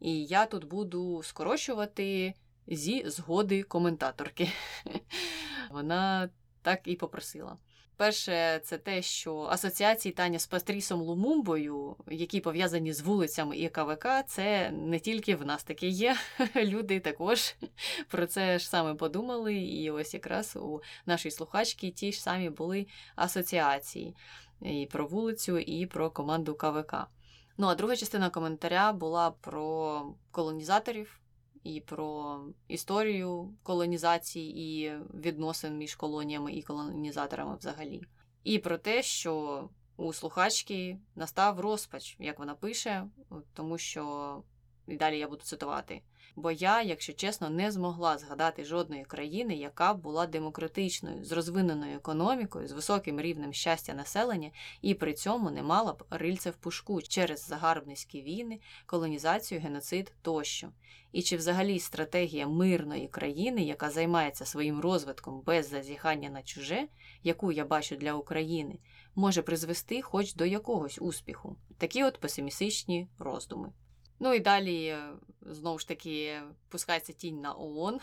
І 0.00 0.24
я 0.24 0.46
тут 0.46 0.64
буду 0.64 1.22
скорочувати 1.22 2.34
зі 2.66 3.10
згоди 3.10 3.62
коментаторки. 3.62 4.48
Вона 5.70 6.30
так 6.62 6.80
і 6.84 6.96
попросила. 6.96 7.56
Перше, 7.96 8.60
це 8.64 8.78
те, 8.78 9.02
що 9.02 9.36
асоціації 9.36 10.12
Таня 10.12 10.38
з 10.38 10.46
Патрісом 10.46 11.00
Лумумбою, 11.00 11.96
які 12.10 12.40
пов'язані 12.40 12.92
з 12.92 13.00
вулицями 13.00 13.56
і 13.56 13.68
КВК, 13.68 14.06
це 14.26 14.70
не 14.70 14.98
тільки 14.98 15.36
в 15.36 15.46
нас 15.46 15.64
таке 15.64 15.86
є. 15.88 16.16
Люди 16.56 17.00
також 17.00 17.54
про 18.08 18.26
це 18.26 18.58
ж 18.58 18.68
саме 18.68 18.94
подумали. 18.94 19.54
І 19.54 19.90
ось 19.90 20.14
якраз 20.14 20.56
у 20.56 20.80
нашій 21.06 21.30
слухачки 21.30 21.90
ті 21.90 22.12
ж 22.12 22.22
самі 22.22 22.50
були 22.50 22.86
асоціації 23.16 24.16
і 24.60 24.88
про 24.92 25.06
вулицю, 25.06 25.58
і 25.58 25.86
про 25.86 26.10
команду 26.10 26.54
КВК. 26.54 26.94
Ну 27.58 27.66
а 27.66 27.74
друга 27.74 27.96
частина 27.96 28.30
коментаря 28.30 28.92
була 28.92 29.30
про 29.30 30.06
колонізаторів 30.30 31.21
і 31.62 31.80
про 31.80 32.40
історію 32.68 33.54
колонізації 33.62 34.58
і 34.58 34.92
відносин 35.14 35.78
між 35.78 35.94
колоніями 35.94 36.52
і 36.52 36.62
колонізаторами 36.62 37.56
взагалі. 37.56 38.02
І 38.44 38.58
про 38.58 38.78
те, 38.78 39.02
що 39.02 39.68
у 39.96 40.12
слухачки 40.12 40.98
настав 41.14 41.60
розпач, 41.60 42.16
як 42.18 42.38
вона 42.38 42.54
пише, 42.54 43.08
тому 43.54 43.78
що 43.78 44.42
і 44.86 44.96
далі 44.96 45.18
я 45.18 45.28
буду 45.28 45.42
цитувати. 45.42 46.02
Бо 46.36 46.50
я, 46.50 46.82
якщо 46.82 47.12
чесно, 47.12 47.50
не 47.50 47.70
змогла 47.70 48.18
згадати 48.18 48.64
жодної 48.64 49.04
країни, 49.04 49.54
яка 49.54 49.94
б 49.94 50.00
була 50.00 50.26
демократичною, 50.26 51.24
з 51.24 51.32
розвиненою 51.32 51.96
економікою, 51.96 52.68
з 52.68 52.72
високим 52.72 53.20
рівнем 53.20 53.52
щастя 53.52 53.94
населення, 53.94 54.50
і 54.82 54.94
при 54.94 55.14
цьому 55.14 55.50
не 55.50 55.62
мала 55.62 55.92
б 55.92 56.04
рильця 56.10 56.50
в 56.50 56.56
пушку 56.56 57.02
через 57.02 57.46
загарбницькі 57.46 58.22
війни, 58.22 58.60
колонізацію, 58.86 59.60
геноцид 59.60 60.12
тощо. 60.22 60.68
І 61.12 61.22
чи 61.22 61.36
взагалі 61.36 61.78
стратегія 61.78 62.46
мирної 62.46 63.08
країни, 63.08 63.62
яка 63.62 63.90
займається 63.90 64.44
своїм 64.44 64.80
розвитком 64.80 65.40
без 65.40 65.68
зазіхання 65.68 66.30
на 66.30 66.42
чуже, 66.42 66.88
яку 67.22 67.52
я 67.52 67.64
бачу 67.64 67.96
для 67.96 68.12
України, 68.12 68.78
може 69.14 69.42
призвести 69.42 70.02
хоч 70.02 70.34
до 70.34 70.44
якогось 70.44 70.98
успіху? 71.00 71.56
Такі 71.78 72.04
от 72.04 72.20
песимістичні 72.20 73.08
роздуми. 73.18 73.72
Ну 74.22 74.34
і 74.34 74.40
далі, 74.40 74.84
е, 74.84 74.98
знову 75.40 75.78
ж 75.78 75.88
таки, 75.88 76.40
пускається 76.68 77.12
тінь 77.12 77.40
на 77.40 77.54
ООН. 77.54 78.00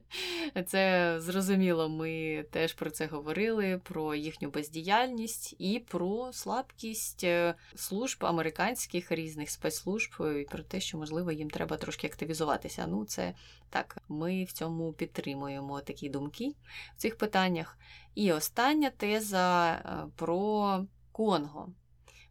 Це 0.66 1.14
зрозуміло, 1.20 1.88
ми 1.88 2.44
теж 2.50 2.72
про 2.72 2.90
це 2.90 3.06
говорили: 3.06 3.80
про 3.84 4.14
їхню 4.14 4.50
бездіяльність 4.50 5.56
і 5.58 5.78
про 5.78 6.32
слабкість 6.32 7.24
е, 7.24 7.54
служб 7.74 8.24
американських 8.24 9.12
різних 9.12 9.50
спецслужб, 9.50 10.10
і 10.40 10.44
про 10.44 10.62
те, 10.62 10.80
що, 10.80 10.98
можливо, 10.98 11.32
їм 11.32 11.50
треба 11.50 11.76
трошки 11.76 12.06
активізуватися. 12.06 12.86
Ну, 12.86 13.04
це 13.04 13.34
так, 13.70 13.98
ми 14.08 14.44
в 14.44 14.52
цьому 14.52 14.92
підтримуємо 14.92 15.80
такі 15.80 16.08
думки 16.08 16.52
в 16.96 17.00
цих 17.00 17.18
питаннях. 17.18 17.78
І 18.14 18.32
остання 18.32 18.90
теза 18.90 19.72
е, 19.72 20.10
про 20.16 20.84
Конго. 21.12 21.68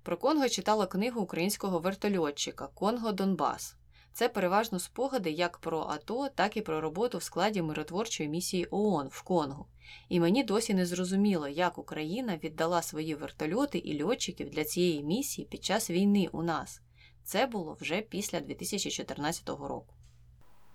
Про 0.05 0.17
Конго 0.17 0.49
читала 0.49 0.87
книгу 0.87 1.21
українського 1.21 1.79
вертольотчика 1.79 2.67
Конго 2.67 3.11
Донбас. 3.11 3.75
Це 4.13 4.29
переважно 4.29 4.79
спогади 4.79 5.31
як 5.31 5.57
про 5.57 5.79
АТО, 5.79 6.29
так 6.35 6.57
і 6.57 6.61
про 6.61 6.81
роботу 6.81 7.17
в 7.17 7.23
складі 7.23 7.61
миротворчої 7.61 8.29
місії 8.29 8.67
ООН 8.71 9.07
в 9.11 9.21
Конго. 9.21 9.65
І 10.09 10.19
мені 10.19 10.43
досі 10.43 10.73
не 10.73 10.85
зрозуміло, 10.85 11.47
як 11.47 11.77
Україна 11.77 12.37
віддала 12.43 12.81
свої 12.81 13.15
вертольоти 13.15 13.77
і 13.77 14.03
льотчиків 14.03 14.49
для 14.49 14.63
цієї 14.63 15.03
місії 15.03 15.47
під 15.51 15.63
час 15.63 15.89
війни 15.89 16.29
у 16.31 16.43
нас. 16.43 16.81
Це 17.23 17.45
було 17.45 17.77
вже 17.81 18.01
після 18.01 18.39
2014 18.39 19.49
року. 19.49 19.93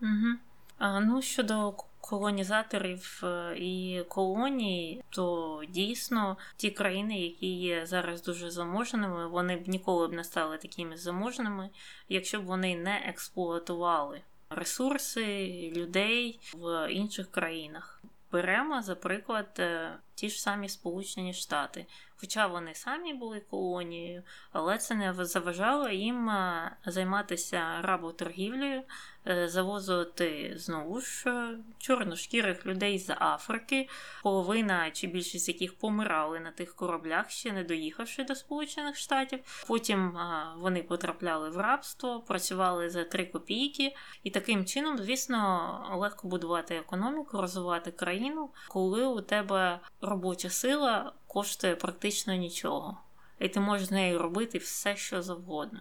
Угу. 0.02 0.38
А, 0.78 1.00
Ну 1.00 1.22
щодо 1.22 1.74
колонізаторів 2.00 3.20
е, 3.24 3.54
і 3.58 4.04
колоній, 4.08 5.02
то 5.10 5.62
дійсно 5.68 6.36
ті 6.56 6.70
країни, 6.70 7.20
які 7.20 7.46
є 7.46 7.86
зараз 7.86 8.22
дуже 8.22 8.50
заможними, 8.50 9.28
вони 9.28 9.56
б 9.56 9.68
ніколи 9.68 10.08
б 10.08 10.12
не 10.12 10.24
стали 10.24 10.58
такими 10.58 10.96
заможними, 10.96 11.70
якщо 12.08 12.40
б 12.40 12.44
вони 12.44 12.76
не 12.76 13.02
експлуатували 13.06 14.20
ресурси 14.50 15.72
людей 15.76 16.40
в 16.54 16.88
інших 16.92 17.30
країнах. 17.30 18.02
Беремо, 18.32 18.82
за 18.82 18.94
приклад, 18.94 19.56
е, 19.58 19.92
ті 20.14 20.30
ж 20.30 20.42
самі 20.42 20.68
Сполучені 20.68 21.34
Штати. 21.34 21.86
Хоча 22.20 22.46
вони 22.46 22.74
самі 22.74 23.14
були 23.14 23.40
колонією, 23.40 24.22
але 24.52 24.78
це 24.78 24.94
не 24.94 25.24
заважало 25.24 25.88
їм 25.88 26.30
е, 26.30 26.76
займатися 26.86 27.82
работоргівлею, 27.82 28.82
е, 29.26 29.48
завозити 29.48 30.52
знову 30.56 31.00
ж 31.00 31.30
е, 31.30 31.58
чорношкірих 31.78 32.66
людей 32.66 32.98
з 32.98 33.14
Африки, 33.18 33.88
половина 34.22 34.90
чи 34.90 35.06
більшість 35.06 35.48
яких 35.48 35.78
помирали 35.78 36.40
на 36.40 36.50
тих 36.50 36.74
кораблях, 36.74 37.30
ще 37.30 37.52
не 37.52 37.64
доїхавши 37.64 38.24
до 38.24 38.34
Сполучених 38.34 38.96
Штатів. 38.96 39.64
Потім 39.66 40.18
вони 40.56 40.82
потрапляли 40.82 41.50
в 41.50 41.56
рабство, 41.56 42.20
працювали 42.20 42.90
за 42.90 43.04
три 43.04 43.26
копійки, 43.26 43.96
і 44.22 44.30
таким 44.30 44.64
чином, 44.64 44.98
звісно, 44.98 45.98
легко 46.00 46.28
будувати 46.28 46.74
економіку, 46.74 47.40
розвивати 47.40 47.90
країну, 47.90 48.50
коли 48.68 49.06
у 49.06 49.20
тебе 49.20 49.80
робоча 50.00 50.50
сила 50.50 51.12
коштує 51.32 51.76
практично 51.76 52.34
нічого. 52.34 53.00
І 53.38 53.48
ти 53.48 53.60
можеш 53.60 53.86
з 53.86 53.90
нею 53.90 54.18
робити 54.18 54.58
все, 54.58 54.96
що 54.96 55.22
завгодно. 55.22 55.80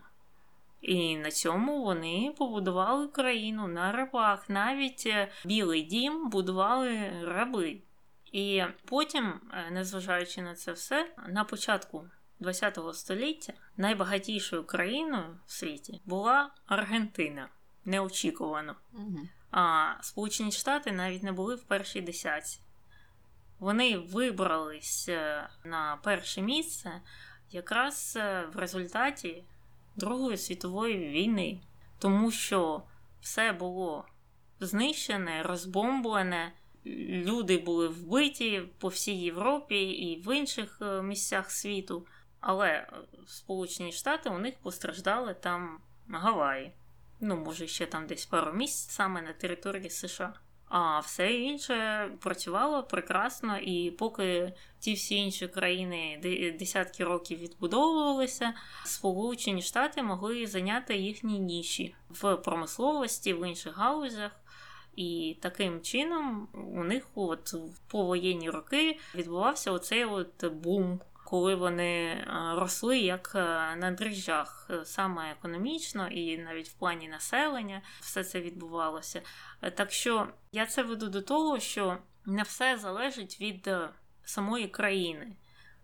І 0.82 1.18
на 1.18 1.32
цьому 1.32 1.84
вони 1.84 2.34
побудували 2.38 3.08
країну 3.08 3.68
на 3.68 3.91
рабах. 3.91 4.50
Навіть 4.50 5.04
е, 5.06 5.32
Білий 5.45 5.82
дім 5.82 6.30
будували 6.30 7.12
раби. 7.24 7.82
І 8.32 8.64
потім, 8.86 9.41
е, 9.54 9.72
незважаючи 9.72 10.41
на 10.41 10.56
це 10.56 10.72
все, 10.72 11.14
на 11.28 11.43
початку 11.43 12.06
ХХ 12.41 12.93
століття 12.93 13.54
найбагатішою 13.78 14.64
країною 14.64 15.39
в 15.45 15.52
світі 15.52 16.02
була 16.06 16.52
Аргентина. 16.66 17.50
Неочікувано. 17.86 18.76
Угу. 18.93 19.20
А 19.52 19.93
Сполучені 20.02 20.52
Штати 20.52 20.91
навіть 20.91 21.24
не 21.24 21.32
були 21.32 21.56
в 21.56 21.64
першій 21.64 22.02
десятці 22.02 22.60
вони 23.60 23.97
вибрались 23.97 25.10
е, 25.10 25.49
на 25.64 25.97
перше 26.03 26.41
місце 26.41 27.01
якраз 27.51 28.14
е, 28.18 28.45
в 28.53 28.57
результаті 28.57 29.43
Другої 29.95 30.38
світової 30.38 31.10
війни, 31.10 31.60
тому 31.99 32.32
що 32.32 32.84
все 33.22 33.51
було 33.51 34.05
знищене, 34.60 35.43
розбомблене, 35.43 36.51
люди 36.86 37.57
були 37.57 37.88
вбиті 37.88 38.64
по 38.78 38.88
всій 38.88 39.16
Європі 39.16 39.76
і 39.76 40.22
в 40.22 40.36
інших 40.36 40.78
е, 40.82 41.01
місцях 41.01 41.51
світу. 41.51 42.05
Але 42.39 42.88
Сполучені 43.28 43.91
Штати 43.91 44.30
у 44.30 44.39
них 44.39 44.55
постраждали 44.62 45.34
там 45.34 45.80
Гаваї. 46.10 46.72
Ну, 47.20 47.38
може, 47.38 47.68
ще 47.68 47.86
там 47.86 48.07
десь 48.07 48.26
пару 48.26 48.53
місць 48.53 48.89
саме 48.89 49.22
на 49.22 49.34
території 49.34 49.89
США. 49.89 50.34
А 50.70 50.99
все 50.99 51.34
інше 51.34 52.07
працювало 52.20 52.84
прекрасно, 52.84 53.57
і 53.57 53.91
поки 53.91 54.53
ті 54.80 54.93
всі 54.93 55.15
інші 55.15 55.47
країни 55.47 56.20
десятки 56.59 57.03
років 57.03 57.39
відбудовувалися, 57.39 58.53
Сполучені 58.86 59.61
Штати 59.61 60.03
могли 60.03 60.47
зайняти 60.47 60.97
їхні 60.97 61.39
ніші 61.39 61.95
в 62.09 62.36
промисловості, 62.36 63.34
в 63.34 63.47
інших 63.47 63.78
гаузях. 63.78 64.32
І 64.95 65.38
таким 65.41 65.82
чином 65.82 66.47
у 66.53 66.84
них 66.84 67.07
от 67.15 67.53
в 67.53 67.80
повоєнні 67.91 68.49
роки 68.49 68.99
відбувався 69.15 69.72
оцей 69.72 70.05
от 70.05 70.45
бум 70.45 70.99
коли 71.30 71.55
вони 71.55 72.05
е, 72.05 72.25
росли 72.55 72.99
як 72.99 73.32
е, 73.36 73.39
на 73.75 73.91
дріжджах, 73.91 74.67
е, 74.69 74.86
саме 74.86 75.32
економічно 75.32 76.07
і 76.07 76.38
навіть 76.38 76.69
в 76.69 76.73
плані 76.73 77.07
населення 77.07 77.82
все 77.99 78.23
це 78.23 78.41
відбувалося. 78.41 79.21
Так 79.75 79.91
що 79.91 80.27
я 80.51 80.65
це 80.65 80.84
веду 80.84 81.07
до 81.07 81.21
того, 81.21 81.59
що 81.59 81.97
не 82.25 82.43
все 82.43 82.77
залежить 82.77 83.41
від 83.41 83.69
самої 84.23 84.67
країни. 84.67 85.32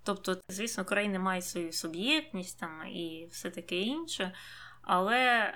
Тобто, 0.03 0.37
звісно, 0.49 0.85
країни 0.85 1.19
мають 1.19 1.45
свою 1.45 1.73
суб'єктність 1.73 2.59
там 2.59 2.87
і 2.87 3.27
все 3.31 3.49
таке 3.49 3.79
інше, 3.79 4.33
але 4.81 5.53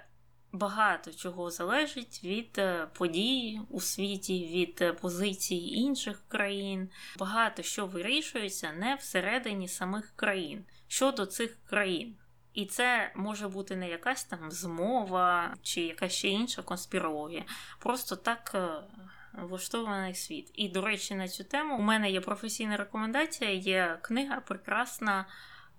багато 0.51 1.13
чого 1.13 1.51
залежить 1.51 2.21
від 2.23 2.57
е, 2.57 2.87
подій 2.93 3.61
у 3.69 3.81
світі, 3.81 4.47
від 4.53 4.77
е, 4.81 4.93
позицій 4.93 5.55
інших 5.55 6.23
країн. 6.27 6.89
Багато 7.19 7.63
що 7.63 7.85
вирішується 7.85 8.71
не 8.71 8.95
всередині 8.95 9.67
самих 9.67 10.13
країн 10.15 10.63
щодо 10.87 11.25
цих 11.25 11.57
країн. 11.69 12.15
І 12.53 12.65
це 12.65 13.11
може 13.15 13.47
бути 13.47 13.75
не 13.75 13.89
якась 13.89 14.23
там 14.23 14.51
змова 14.51 15.55
чи 15.61 15.81
якась 15.81 16.13
ще 16.13 16.27
інша 16.27 16.61
конспірологія. 16.61 17.45
Просто 17.79 18.15
так. 18.15 18.51
Е, 18.55 18.69
влаштований 19.33 20.15
світ. 20.15 20.51
І, 20.53 20.69
до 20.69 20.81
речі, 20.81 21.15
на 21.15 21.27
цю 21.27 21.43
тему 21.43 21.77
у 21.77 21.81
мене 21.81 22.11
є 22.11 22.21
професійна 22.21 22.77
рекомендація, 22.77 23.51
є 23.51 23.99
книга 24.01 24.39
прекрасна, 24.39 25.25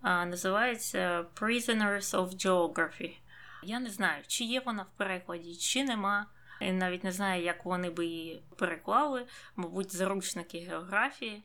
називається 0.02 1.26
Prisoners 1.40 2.16
of 2.16 2.28
Geography. 2.46 3.16
Я 3.62 3.80
не 3.80 3.90
знаю, 3.90 4.24
чи 4.26 4.44
є 4.44 4.60
вона 4.60 4.82
в 4.82 4.98
перекладі, 4.98 5.56
чи 5.56 5.84
нема. 5.84 6.26
Я 6.60 6.72
навіть 6.72 7.04
не 7.04 7.12
знаю, 7.12 7.44
як 7.44 7.64
вони 7.64 7.90
би 7.90 8.06
її 8.06 8.42
переклали, 8.56 9.26
мабуть, 9.56 9.92
заручники 9.92 10.58
географії. 10.58 11.44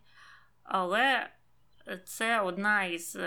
Але 0.64 1.30
це 2.06 2.40
одна 2.40 2.84
із 2.84 3.18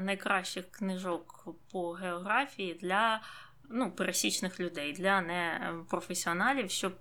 найкращих 0.00 0.70
книжок 0.70 1.48
по 1.72 1.92
географії 1.92 2.74
для 2.74 3.20
ну, 3.70 3.92
пересічних 3.92 4.60
людей, 4.60 4.92
для 4.92 5.20
непрофесіоналів, 5.20 6.70
щоб 6.70 6.94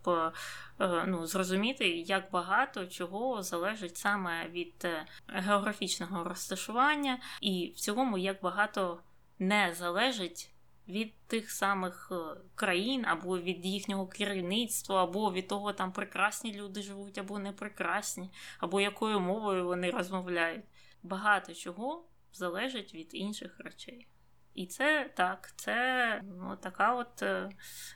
ну, 1.07 1.27
зрозуміти, 1.27 1.89
як 1.89 2.31
багато 2.31 2.85
чого 2.85 3.43
залежить 3.43 3.97
саме 3.97 4.47
від 4.47 4.87
географічного 5.27 6.23
розташування, 6.23 7.19
і 7.41 7.73
в 7.75 7.79
цілому 7.79 8.17
як 8.17 8.41
багато 8.41 9.01
не 9.39 9.73
залежить 9.73 10.54
від 10.87 11.13
тих 11.27 11.51
самих 11.51 12.11
е, 12.11 12.41
країн, 12.55 13.05
або 13.05 13.39
від 13.39 13.65
їхнього 13.65 14.07
керівництва, 14.07 15.03
або 15.03 15.31
від 15.31 15.47
того, 15.47 15.73
там 15.73 15.91
прекрасні 15.91 16.53
люди 16.53 16.81
живуть, 16.81 17.17
або 17.17 17.39
не 17.39 17.51
прекрасні, 17.51 18.29
або 18.59 18.81
якою 18.81 19.19
мовою 19.19 19.65
вони 19.65 19.89
розмовляють. 19.89 20.65
Багато 21.03 21.53
чого 21.53 22.05
залежить 22.33 22.93
від 22.93 23.09
інших 23.11 23.59
речей. 23.59 24.07
І 24.53 24.65
це 24.65 25.11
так, 25.15 25.53
це 25.55 26.21
ну, 26.23 26.57
така 26.61 26.95
от, 26.95 27.21
е, 27.21 27.49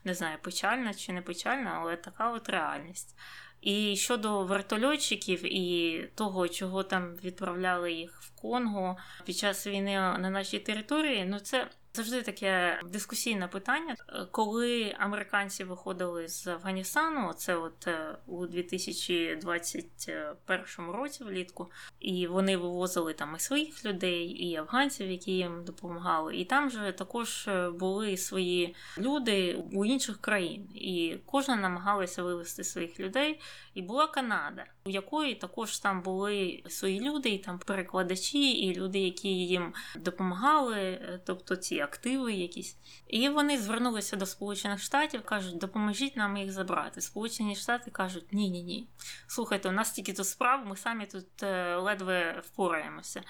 не 0.03 0.13
знаю, 0.13 0.37
печальна 0.41 0.93
чи 0.93 1.13
не 1.13 1.21
печальна, 1.21 1.69
але 1.81 1.97
така 1.97 2.31
от 2.31 2.49
реальність. 2.49 3.17
І 3.61 3.95
щодо 3.95 4.43
вертольотчиків 4.43 5.53
і 5.55 6.01
того, 6.15 6.47
чого 6.47 6.83
там 6.83 7.15
відправляли 7.15 7.93
їх 7.93 8.21
в 8.21 8.35
Конго 8.41 8.97
під 9.25 9.37
час 9.37 9.67
війни 9.67 9.91
на 9.95 10.29
нашій 10.29 10.59
території, 10.59 11.25
ну 11.25 11.39
це 11.39 11.67
Завжди 11.99 12.21
таке 12.21 12.81
дискусійне 12.85 13.47
питання, 13.47 13.95
коли 14.31 14.95
американці 14.99 15.63
виходили 15.63 16.27
з 16.27 16.47
Афганістану, 16.47 17.33
це 17.33 17.55
от 17.55 17.87
е, 17.87 18.17
у 18.27 18.45
2021 18.45 20.91
році 20.91 21.23
влітку, 21.23 21.71
і 21.99 22.27
вони 22.27 22.57
вивозили 22.57 23.13
там 23.13 23.35
і 23.35 23.39
своїх 23.39 23.85
людей, 23.85 24.25
і 24.25 24.55
афганців, 24.55 25.11
які 25.11 25.31
їм 25.31 25.63
допомагали. 25.65 26.37
І 26.37 26.45
там 26.45 26.69
же 26.69 26.91
також 26.91 27.47
е, 27.47 27.69
були 27.69 28.17
свої 28.17 28.75
люди 28.97 29.63
у 29.73 29.85
інших 29.85 30.21
країн, 30.21 30.69
і 30.75 31.17
кожна 31.25 31.55
намагалася 31.55 32.23
вивезти 32.23 32.63
своїх 32.63 32.99
людей. 32.99 33.39
І 33.73 33.81
була 33.81 34.07
Канада, 34.07 34.65
у 34.89 34.91
якої 34.91 35.35
також 35.35 35.79
там 35.79 36.01
були 36.01 36.63
свої 36.69 37.01
люди, 37.01 37.29
і 37.29 37.37
там 37.37 37.59
перекладачі, 37.59 38.51
і 38.51 38.75
люди, 38.75 38.99
які 38.99 39.29
їм 39.29 39.73
допомагали, 39.95 40.79
е, 40.79 41.21
тобто 41.25 41.55
ці 41.55 41.79
активи 41.79 42.33
якісь. 42.33 42.77
І 43.07 43.29
вони 43.29 43.57
звернулися 43.57 44.15
до 44.15 44.25
Сполучених 44.25 44.79
Штатів, 44.79 45.25
кажуть, 45.25 45.57
допоможіть 45.57 46.15
нам 46.15 46.37
їх 46.37 46.51
забрати. 46.51 47.01
Сполучені 47.01 47.55
Штати 47.55 47.91
кажуть, 47.91 48.33
ні-ні 48.33 48.63
ні. 48.63 48.87
Слухайте, 49.27 49.69
у 49.69 49.71
нас 49.71 49.91
тільки 49.91 50.13
тут 50.13 50.27
справ, 50.27 50.65
ми 50.65 50.75
самі 50.75 51.05
тут 51.05 51.43
е, 51.43 51.75
ледве 51.75 52.41
впораємося. 52.45 53.23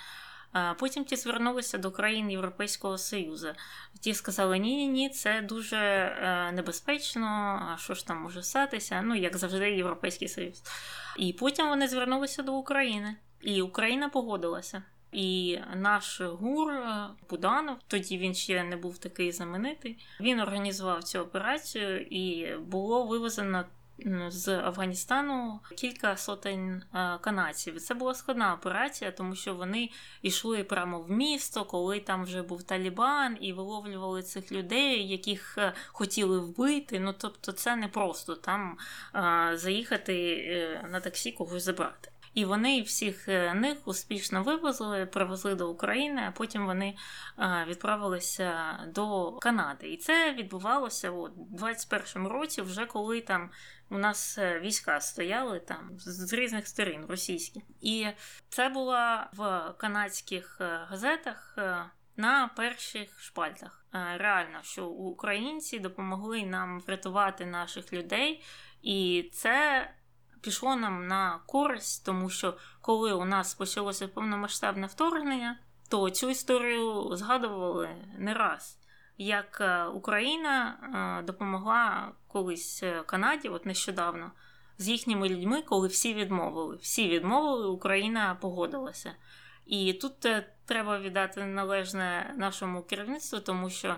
Потім 0.79 1.05
ті 1.05 1.15
звернулися 1.15 1.77
до 1.77 1.91
країн 1.91 2.31
Європейського 2.31 2.97
Союзу. 2.97 3.47
Ті 3.99 4.13
сказали, 4.13 4.59
ні-ні, 4.59 4.87
ні, 4.87 5.09
це 5.09 5.41
дуже 5.41 5.77
е, 5.77 6.51
небезпечно, 6.51 7.27
а 7.71 7.77
що 7.77 7.93
ж 7.93 8.07
там 8.07 8.21
може 8.21 8.43
статися? 8.43 9.01
Ну, 9.01 9.15
як 9.15 9.37
завжди, 9.37 9.71
Європейський 9.71 10.27
Союз. 10.27 10.63
І 11.17 11.33
потім 11.33 11.67
вони 11.67 11.87
звернулися 11.87 12.43
до 12.43 12.53
України, 12.53 13.15
і 13.41 13.61
Україна 13.61 14.09
погодилася. 14.09 14.83
І 15.11 15.59
наш 15.75 16.21
гур 16.21 16.71
е, 16.71 17.07
Буданов, 17.29 17.77
тоді 17.87 18.17
він 18.17 18.33
ще 18.33 18.63
не 18.63 18.77
був 18.77 18.97
такий 18.97 19.31
знаменитий. 19.31 20.05
Він 20.19 20.39
організував 20.39 21.03
цю 21.03 21.19
операцію 21.19 22.01
і 22.01 22.55
було 22.57 23.05
вивезено 23.05 23.65
з 24.27 24.47
Афганістану 24.47 25.59
кілька 25.77 26.17
сотень 26.17 26.83
е, 26.93 27.17
канадців. 27.21 27.81
Це 27.81 27.93
була 27.93 28.13
складна 28.13 28.53
операція, 28.53 29.11
тому 29.11 29.35
що 29.35 29.55
вони 29.55 29.89
йшли 30.21 30.63
прямо 30.63 30.99
в 30.99 31.11
місто, 31.11 31.65
коли 31.65 31.99
там 31.99 32.23
вже 32.23 32.41
був 32.41 32.63
Талібан, 32.63 33.37
і 33.41 33.53
виловлювали 33.53 34.23
цих 34.23 34.51
людей, 34.51 35.07
яких 35.07 35.57
е, 35.57 35.73
хотіли 35.87 36.39
вбити. 36.39 36.99
Ну 36.99 37.13
тобто, 37.17 37.51
це 37.51 37.75
не 37.75 37.87
просто 37.87 38.35
там 38.35 38.77
заїхати 39.53 40.81
на 40.91 40.99
таксі 40.99 41.31
когось 41.31 41.63
забрати. 41.63 42.09
І 42.33 42.45
вони 42.45 42.81
всіх 42.81 43.29
е, 43.29 43.53
них 43.53 43.77
успішно 43.85 44.43
вивезли, 44.43 45.05
привезли 45.05 45.55
до 45.55 45.69
України, 45.69 46.23
а 46.27 46.31
потім 46.31 46.65
вони 46.65 46.95
е, 47.39 47.65
відправилися 47.67 48.79
до 48.87 49.31
Канади. 49.31 49.89
І 49.89 49.97
це 49.97 50.33
відбувалося 50.33 51.11
у 51.11 51.27
21-му 51.27 52.29
році, 52.29 52.61
вже 52.61 52.85
коли 52.85 53.21
там 53.21 53.49
у 53.89 53.97
нас 53.97 54.37
е, 54.37 54.59
війська 54.59 55.01
стояли 55.01 55.59
там 55.59 55.89
з 55.97 56.33
різних 56.33 56.67
сторін 56.67 57.05
російські. 57.09 57.61
І 57.81 58.07
це 58.49 58.69
було 58.69 58.97
в 59.33 59.73
канадських 59.77 60.61
газетах. 60.89 61.57
На 62.17 62.47
перших 62.47 63.21
шпальтах 63.21 63.85
реально, 64.17 64.59
що 64.61 64.87
українці 64.87 65.79
допомогли 65.79 66.45
нам 66.45 66.79
врятувати 66.79 67.45
наших 67.45 67.93
людей, 67.93 68.43
і 68.81 69.29
це 69.33 69.89
пішло 70.41 70.75
нам 70.75 71.07
на 71.07 71.39
користь, 71.45 72.05
тому 72.05 72.29
що 72.29 72.57
коли 72.81 73.13
у 73.13 73.25
нас 73.25 73.53
почалося 73.53 74.07
повномасштабне 74.07 74.87
вторгнення, 74.87 75.59
то 75.89 76.09
цю 76.09 76.29
історію 76.29 77.09
згадували 77.11 77.89
не 78.17 78.33
раз. 78.33 78.77
Як 79.17 79.57
е, 79.61 79.85
Україна 79.85 80.77
е, 81.21 81.25
допомогла 81.25 82.11
колись 82.27 82.83
е, 82.83 83.03
Канаді, 83.05 83.49
от 83.49 83.65
нещодавно, 83.65 84.31
з 84.77 84.89
їхніми 84.89 85.29
людьми, 85.29 85.61
коли 85.61 85.87
всі 85.87 86.13
відмовили. 86.13 86.75
Всі 86.75 87.09
відмовили, 87.09 87.67
Україна 87.67 88.37
погодилася. 88.41 89.15
І 89.65 89.93
тут 89.93 90.27
треба 90.65 90.99
віддати 90.99 91.45
належне 91.45 92.33
нашому 92.37 92.83
керівництву, 92.83 93.39
тому 93.39 93.69
що 93.69 93.95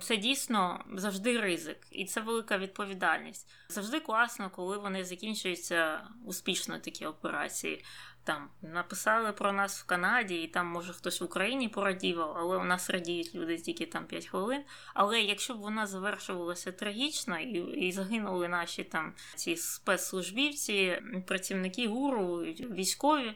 це 0.00 0.16
дійсно 0.16 0.84
завжди 0.94 1.40
ризик, 1.40 1.78
і 1.90 2.04
це 2.04 2.20
велика 2.20 2.58
відповідальність. 2.58 3.50
Завжди 3.68 4.00
класно, 4.00 4.50
коли 4.50 4.78
вони 4.78 5.04
закінчуються 5.04 6.00
успішно 6.24 6.78
такі 6.78 7.06
операції. 7.06 7.84
Там 8.24 8.48
написали 8.62 9.32
про 9.32 9.52
нас 9.52 9.80
в 9.80 9.86
Канаді, 9.86 10.42
і 10.42 10.48
там, 10.48 10.66
може, 10.66 10.92
хтось 10.92 11.20
в 11.20 11.24
Україні 11.24 11.68
порадів, 11.68 12.20
але 12.20 12.56
у 12.56 12.64
нас 12.64 12.90
радіють 12.90 13.34
люди 13.34 13.56
тільки 13.56 13.86
там 13.86 14.06
5 14.06 14.26
хвилин. 14.26 14.62
Але 14.94 15.20
якщо 15.20 15.54
б 15.54 15.58
вона 15.58 15.86
завершувалася 15.86 16.72
трагічно 16.72 17.38
і 17.38 17.86
і 17.86 17.92
загинули 17.92 18.48
наші 18.48 18.84
там 18.84 19.14
ці 19.34 19.56
спецслужбівці, 19.56 21.02
працівники 21.26 21.88
гуру, 21.88 22.36
військові, 22.46 23.34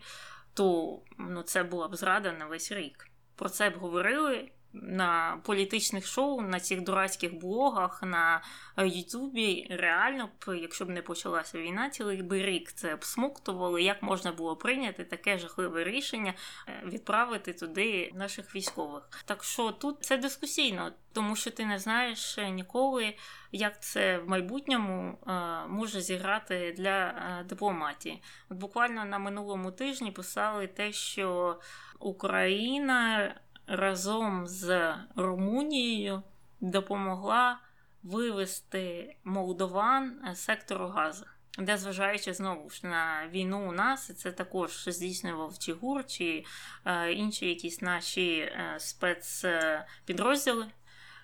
то 0.54 0.98
ну, 1.18 1.42
це 1.42 1.62
була 1.62 1.88
б 1.88 1.96
зрада 1.96 2.32
на 2.32 2.46
весь 2.46 2.72
рік. 2.72 3.08
Про 3.36 3.48
це 3.48 3.70
б 3.70 3.78
говорили 3.78 4.50
на 4.72 5.40
політичних 5.44 6.06
шоу, 6.06 6.40
на 6.40 6.60
цих 6.60 6.80
дурацьких 6.80 7.34
блогах, 7.34 8.02
на 8.02 8.42
е, 8.76 8.86
Ютубі. 8.88 9.66
Реально 9.70 10.26
б, 10.26 10.56
якщо 10.56 10.84
б 10.84 10.88
не 10.88 11.02
почалася 11.02 11.58
війна, 11.58 11.90
цілий 11.90 12.22
би 12.22 12.42
рік 12.42 12.72
це 12.72 12.94
обсмоктували, 12.94 13.82
як 13.82 14.02
можна 14.02 14.32
було 14.32 14.56
прийняти 14.56 15.04
таке 15.04 15.38
жахливе 15.38 15.84
рішення 15.84 16.34
е, 16.68 16.82
відправити 16.86 17.52
туди 17.52 18.12
наших 18.14 18.54
військових. 18.54 19.10
Так 19.24 19.44
що 19.44 19.70
тут 19.70 20.04
це 20.04 20.16
дискусійно, 20.16 20.92
тому 21.12 21.36
що 21.36 21.50
ти 21.50 21.66
не 21.66 21.78
знаєш 21.78 22.38
ніколи, 22.50 23.16
як 23.52 23.82
це 23.82 24.18
в 24.18 24.28
майбутньому 24.28 25.18
е, 25.26 25.32
може 25.68 26.00
зіграти 26.00 26.74
для 26.76 27.14
дипломатії. 27.48 28.22
От 28.50 28.58
буквально 28.58 29.04
на 29.04 29.18
минулому 29.18 29.70
тижні 29.70 30.10
писали 30.10 30.66
те, 30.66 30.92
що 30.92 31.58
Україна 31.98 33.34
разом 33.66 34.46
з 34.46 34.94
Румунією 35.16 36.22
допомогла 36.60 37.60
вивести 38.02 39.16
молдован 39.24 40.20
з 40.32 40.38
сектору 40.38 40.86
Газа. 40.88 41.26
Де, 41.58 41.76
зважаючи 41.76 42.34
знову 42.34 42.70
ж 42.70 42.86
на 42.86 43.28
війну 43.28 43.68
у 43.68 43.72
нас, 43.72 44.16
це 44.16 44.32
також 44.32 44.84
здійснював 44.86 45.58
Чигур 45.58 46.06
чи 46.06 46.44
е, 46.84 47.12
інші 47.12 47.48
якісь 47.48 47.82
наші 47.82 48.38
е, 48.38 48.76
спецпідрозділи, 48.78 50.66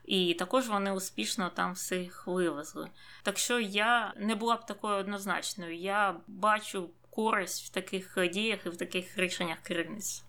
і 0.04 0.34
також 0.34 0.68
вони 0.68 0.92
успішно 0.92 1.50
там 1.50 1.72
всіх 1.72 2.26
вивезли. 2.26 2.90
Так 3.22 3.38
що 3.38 3.60
я 3.60 4.14
не 4.16 4.34
була 4.34 4.56
б 4.56 4.66
такою 4.66 4.96
однозначною. 4.96 5.76
Я 5.76 6.16
бачу 6.26 6.90
користь 7.10 7.66
в 7.66 7.68
таких 7.68 8.16
діях 8.32 8.66
і 8.66 8.68
в 8.68 8.76
таких 8.76 9.18
рішеннях 9.18 9.58
керівництва. 9.58 10.28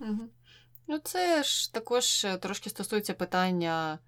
Угу. 0.00 0.28
Ну, 0.90 0.98
це 0.98 1.42
ж 1.42 1.72
також 1.72 2.24
е, 2.24 2.36
трошки 2.36 2.70
стосується 2.70 3.14
питання, 3.14 3.98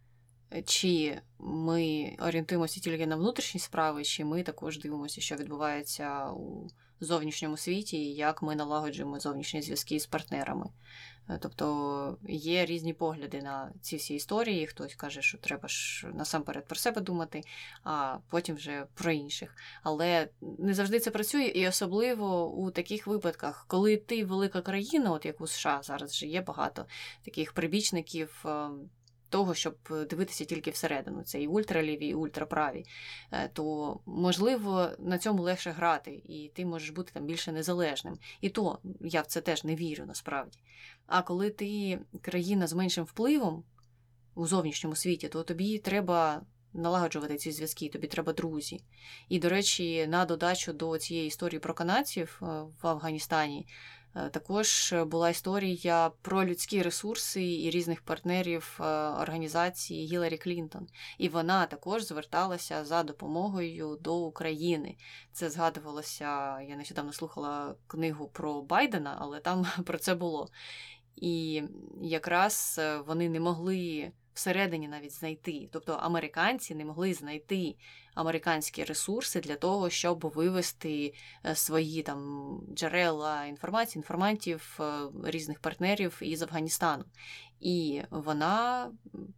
е, 0.53 0.63
чи 0.63 1.21
ми 1.39 2.17
орієнтуємося 2.19 2.81
тільки 2.81 3.07
на 3.07 3.17
внутрішні 3.17 3.61
справи, 3.61 4.05
чи 4.05 4.25
ми 4.25 4.43
також 4.43 4.79
дивимося, 4.79 5.21
що 5.21 5.37
відбувається 5.37 6.31
у 6.31 6.69
зовнішньому 7.01 7.57
світі, 7.57 7.97
і 7.97 8.15
як 8.15 8.43
ми 8.43 8.57
налагоджуємо 8.57 9.21
зовнішні 9.21 9.63
зв'язки 9.63 10.01
з 10.01 10.07
партнерами. 10.07 10.67
Е, 11.29 11.39
тобто 11.43 12.19
є 12.29 12.67
різні 12.67 12.93
погляди 12.93 13.43
на 13.43 13.73
ці 13.81 13.97
всі 13.97 14.15
історії. 14.15 14.67
Хтось 14.67 14.95
каже, 14.95 15.23
що 15.23 15.39
треба 15.39 15.69
ж 15.69 16.07
насамперед 16.15 16.67
про 16.67 16.77
себе 16.77 17.01
думати, 17.01 17.43
а 17.85 18.19
потім 18.29 18.57
вже 18.57 18.87
про 18.95 19.13
інших. 19.13 19.57
Але 19.83 20.29
не 20.59 20.75
завжди 20.75 21.01
це 21.01 21.11
працює, 21.11 21.45
і 21.45 21.69
особливо 21.69 22.51
у 22.51 22.71
таких 22.71 23.07
випадках, 23.07 23.65
коли 23.69 23.97
ти 23.97 24.25
велика 24.25 24.61
країна, 24.61 25.13
от 25.13 25.27
як 25.27 25.41
у 25.41 25.47
США 25.47 25.81
зараз 25.83 26.11
вже 26.11 26.27
є 26.27 26.41
багато 26.41 26.87
таких 27.25 27.53
прибічників. 27.53 28.45
Того, 29.33 29.55
щоб 29.55 29.75
дивитися 30.11 30.45
тільки 30.45 30.71
всередину, 30.71 31.23
це 31.23 31.43
і 31.43 31.47
ультраліві, 31.47 32.07
і 32.07 32.15
ультраправі, 32.15 32.85
е, 33.31 33.49
то 33.53 34.01
можливо 34.07 34.89
на 34.99 35.19
цьому 35.19 35.43
легше 35.43 35.71
грати, 35.71 36.23
і 36.25 36.51
ти 36.55 36.67
можеш 36.67 36.91
бути 36.91 37.13
там 37.13 37.25
більше 37.25 37.53
незалежним. 37.53 38.19
І 38.41 38.49
то 38.49 38.79
я 39.01 39.21
в 39.21 39.27
це 39.27 39.41
теж 39.41 39.65
не 39.65 39.75
вірю 39.75 40.05
насправді. 40.07 40.59
А 41.07 41.23
коли 41.23 41.51
ти 41.51 41.99
країна 42.21 42.67
з 42.67 42.73
меншим 42.73 43.05
впливом 43.05 43.65
у 44.35 44.47
зовнішньому 44.47 44.97
світі, 44.97 45.29
то 45.29 45.43
тобі 45.43 45.79
треба. 45.79 46.43
Налагоджувати 46.75 47.37
ці 47.37 47.53
зв'язки, 47.53 47.89
тобі 47.89 48.07
треба 48.07 48.33
друзі. 48.33 48.81
І, 49.29 49.39
до 49.39 49.49
речі, 49.49 50.07
на 50.07 50.25
додачу 50.25 50.73
до 50.73 50.99
цієї 50.99 51.27
історії 51.27 51.61
про 51.61 51.75
канадців 51.75 52.41
е, 52.43 52.47
в 52.83 52.87
Афганістані 52.87 53.67
Е, 53.67 54.02
також 54.15 54.95
була 55.07 55.31
історія 55.31 56.11
про 56.23 56.45
людські 56.45 56.83
ресурси 56.83 57.61
і 57.61 57.71
різних 57.71 58.03
партнерів 58.03 58.79
е, 58.81 58.85
організації 59.09 60.07
Гіларі 60.07 60.39
Клінтон. 60.39 60.87
І 61.19 61.29
вона 61.29 61.67
також 61.67 62.05
зверталася 62.05 62.85
за 62.85 63.03
допомогою 63.03 63.99
до 64.01 64.17
України. 64.17 64.97
Це 65.33 65.51
згадувалося, 65.51 66.61
я 66.61 66.77
нещодавно 66.77 67.13
слухала 67.13 67.75
книгу 67.87 68.29
про 68.29 68.63
Байдена, 68.63 69.17
але 69.21 69.41
там 69.41 69.67
про 69.85 69.99
це 69.99 70.15
було. 70.15 70.49
І 71.17 71.63
якраз 72.03 72.77
е, 72.79 72.97
вони 72.97 73.29
не 73.29 73.41
могли 73.41 74.13
всередині 74.35 74.89
навіть 74.89 75.13
знайти. 75.13 75.69
Тобто 75.73 75.93
американці 75.93 76.75
не 76.75 76.85
могли 76.85 77.15
знайти 77.15 77.75
американські 78.15 78.85
ресурси 78.85 79.41
для 79.41 79.57
того, 79.57 79.91
щоб 79.91 80.33
вивести 80.35 81.15
е, 81.47 81.55
свої 81.55 82.03
там 82.03 82.61
джерела 82.75 83.45
інформації, 83.45 84.01
інформантів 84.01 84.79
е, 84.81 85.09
різних 85.25 85.61
партнерів 85.61 86.19
із 86.21 86.43
Афганістану. 86.43 87.05
І 87.61 88.03
вона 88.11 88.91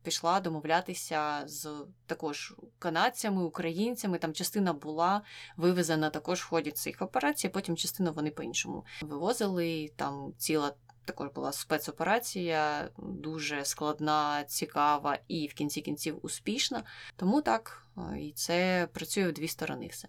пішла 0.02 0.40
домовлятися 0.40 1.42
з 1.46 1.68
також 2.06 2.54
канадцями, 2.78 3.44
українцями. 3.44 4.18
Там 4.18 4.32
частина 4.32 4.72
була 4.72 5.22
вивезена 5.56 6.10
також 6.10 6.40
в 6.40 6.48
ході 6.48 6.70
цих 6.70 7.02
операцій, 7.02 7.48
потім 7.48 7.76
частину 7.76 8.12
вони 8.12 8.30
по-іншому 8.30 8.84
вивозили. 9.00 9.92
Там 9.96 10.32
ціла 10.38 10.72
також 11.04 11.28
була 11.28 11.52
спецоперація, 11.52 12.90
дуже 12.98 13.64
складна, 13.64 14.44
цікава 14.44 15.18
і 15.28 15.46
в 15.46 15.54
кінці 15.54 15.80
кінців 15.80 16.18
успішна. 16.22 16.82
Тому 17.16 17.42
так, 17.42 17.86
і 18.18 18.32
це 18.32 18.88
працює 18.92 19.28
в 19.28 19.32
дві 19.32 19.48
сторони 19.48 19.86
все. 19.86 20.08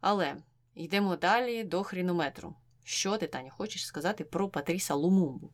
Але 0.00 0.36
йдемо 0.74 1.16
далі 1.16 1.64
до 1.64 1.82
хрінометру. 1.82 2.54
Що 2.84 3.16
ти, 3.16 3.26
Таня, 3.26 3.50
хочеш 3.50 3.86
сказати 3.86 4.24
про 4.24 4.48
Патріса 4.48 4.94
Лумумбу? 4.94 5.50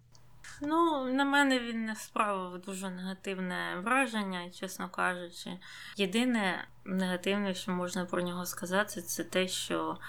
Ну, 0.63 1.05
на 1.05 1.25
мене 1.25 1.61
він 1.61 1.85
не 1.85 1.97
справив 1.97 2.61
дуже 2.61 2.91
негативне 2.91 3.81
враження, 3.85 4.51
чесно 4.51 4.89
кажучи. 4.89 5.51
Єдине 5.97 6.69
негативне, 6.85 7.55
що 7.55 7.73
можна 7.73 8.05
про 8.05 8.23
нього 8.23 8.47
сказати, 8.47 9.03
це 9.03 9.25
те, 9.25 9.49
що 9.49 9.99
е, 9.99 10.05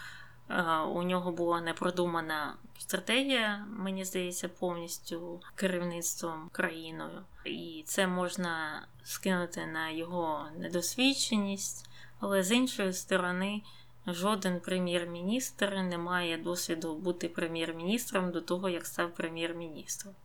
у 0.93 1.03
нього 1.03 1.31
була 1.31 1.61
непродумана 1.61 2.55
стратегія, 2.77 3.65
мені 3.69 4.05
здається, 4.05 4.49
повністю 4.49 5.41
керівництвом 5.55 6.49
країною. 6.51 7.23
І 7.45 7.83
це 7.87 8.07
можна 8.07 8.85
скинути 9.03 9.65
на 9.65 9.89
його 9.89 10.45
недосвідченість, 10.57 11.89
але 12.19 12.43
з 12.43 12.51
іншої 12.51 12.93
сторони. 12.93 13.61
Жоден 14.07 14.59
прем'єр-міністр 14.59 15.73
не 15.75 15.97
має 15.97 16.37
досвіду 16.37 16.95
бути 16.95 17.29
прем'єр-міністром 17.29 18.31
до 18.31 18.41
того, 18.41 18.69
як 18.69 18.85
став 18.85 19.13
прем'єр-міністром. 19.13 20.15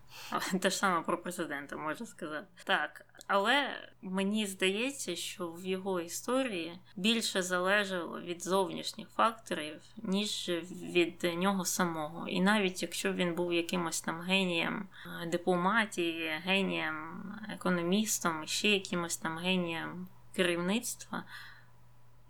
Те 0.61 0.71
ж 0.71 0.77
саме 0.77 1.01
про 1.01 1.23
президента 1.23 1.77
можна 1.77 2.07
сказати. 2.07 2.47
Так, 2.65 3.05
але 3.27 3.69
мені 4.03 4.47
здається, 4.47 5.17
що 5.17 5.49
в 5.49 5.67
його 5.67 6.01
історії 6.01 6.79
більше 6.97 7.43
залежало 7.43 8.21
від 8.21 8.43
зовнішніх 8.43 9.09
факторів, 9.09 9.81
ніж 9.97 10.49
від 10.83 11.25
нього 11.37 11.65
самого. 11.65 12.29
І 12.29 12.41
навіть 12.41 12.83
якщо 12.83 13.13
він 13.13 13.35
був 13.35 13.53
якимось 13.53 14.01
там 14.01 14.21
генієм 14.21 14.89
е, 15.23 15.27
дипломатії, 15.27 16.31
генієм 16.45 17.23
економістом, 17.49 18.47
ще 18.47 18.69
якимось 18.69 19.17
там 19.17 19.39
генієм 19.39 20.09
керівництва, 20.37 21.25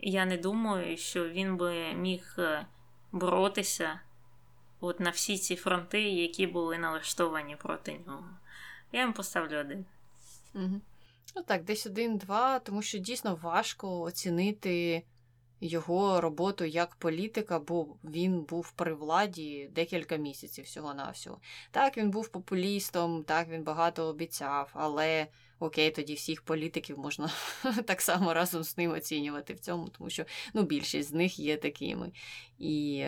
я 0.00 0.26
не 0.26 0.36
думаю, 0.36 0.96
що 0.96 1.28
він 1.28 1.56
би 1.56 1.92
міг 1.94 2.34
е, 2.38 2.66
боротися 3.12 4.00
от 4.80 5.00
на 5.00 5.10
всі 5.10 5.38
ці 5.38 5.56
фронти, 5.56 6.02
які 6.02 6.46
були 6.46 6.78
налаштовані 6.78 7.56
проти 7.56 8.00
нього. 8.06 8.28
Я 8.92 9.00
їм 9.00 9.12
поставлю 9.12 9.58
один. 9.58 9.84
Ну 11.36 11.42
так, 11.42 11.64
десь 11.64 11.86
один-два, 11.86 12.58
тому 12.58 12.82
що 12.82 12.98
дійсно 12.98 13.34
важко 13.42 14.00
оцінити 14.00 15.02
його 15.60 16.20
роботу 16.20 16.64
як 16.64 16.94
політика, 16.94 17.58
бо 17.58 17.96
він 18.04 18.42
був 18.42 18.72
при 18.72 18.94
владі 18.94 19.70
декілька 19.72 20.16
місяців 20.16 20.64
всього-навсього. 20.64 21.40
Так, 21.70 21.96
він 21.96 22.10
був 22.10 22.28
популістом, 22.28 23.24
так, 23.24 23.48
він 23.48 23.62
багато 23.62 24.04
обіцяв, 24.04 24.70
але 24.72 25.26
окей, 25.58 25.90
тоді 25.90 26.14
всіх 26.14 26.42
політиків 26.42 26.98
можна 26.98 27.30
так 27.86 28.00
само 28.00 28.34
разом 28.34 28.62
з 28.62 28.78
ним 28.78 28.90
оцінювати 28.90 29.54
в 29.54 29.60
цьому, 29.60 29.88
тому 29.88 30.10
що 30.10 30.24
ну, 30.54 30.62
більшість 30.62 31.08
з 31.08 31.12
них 31.12 31.38
є 31.38 31.56
такими. 31.56 32.12
І 32.58 33.04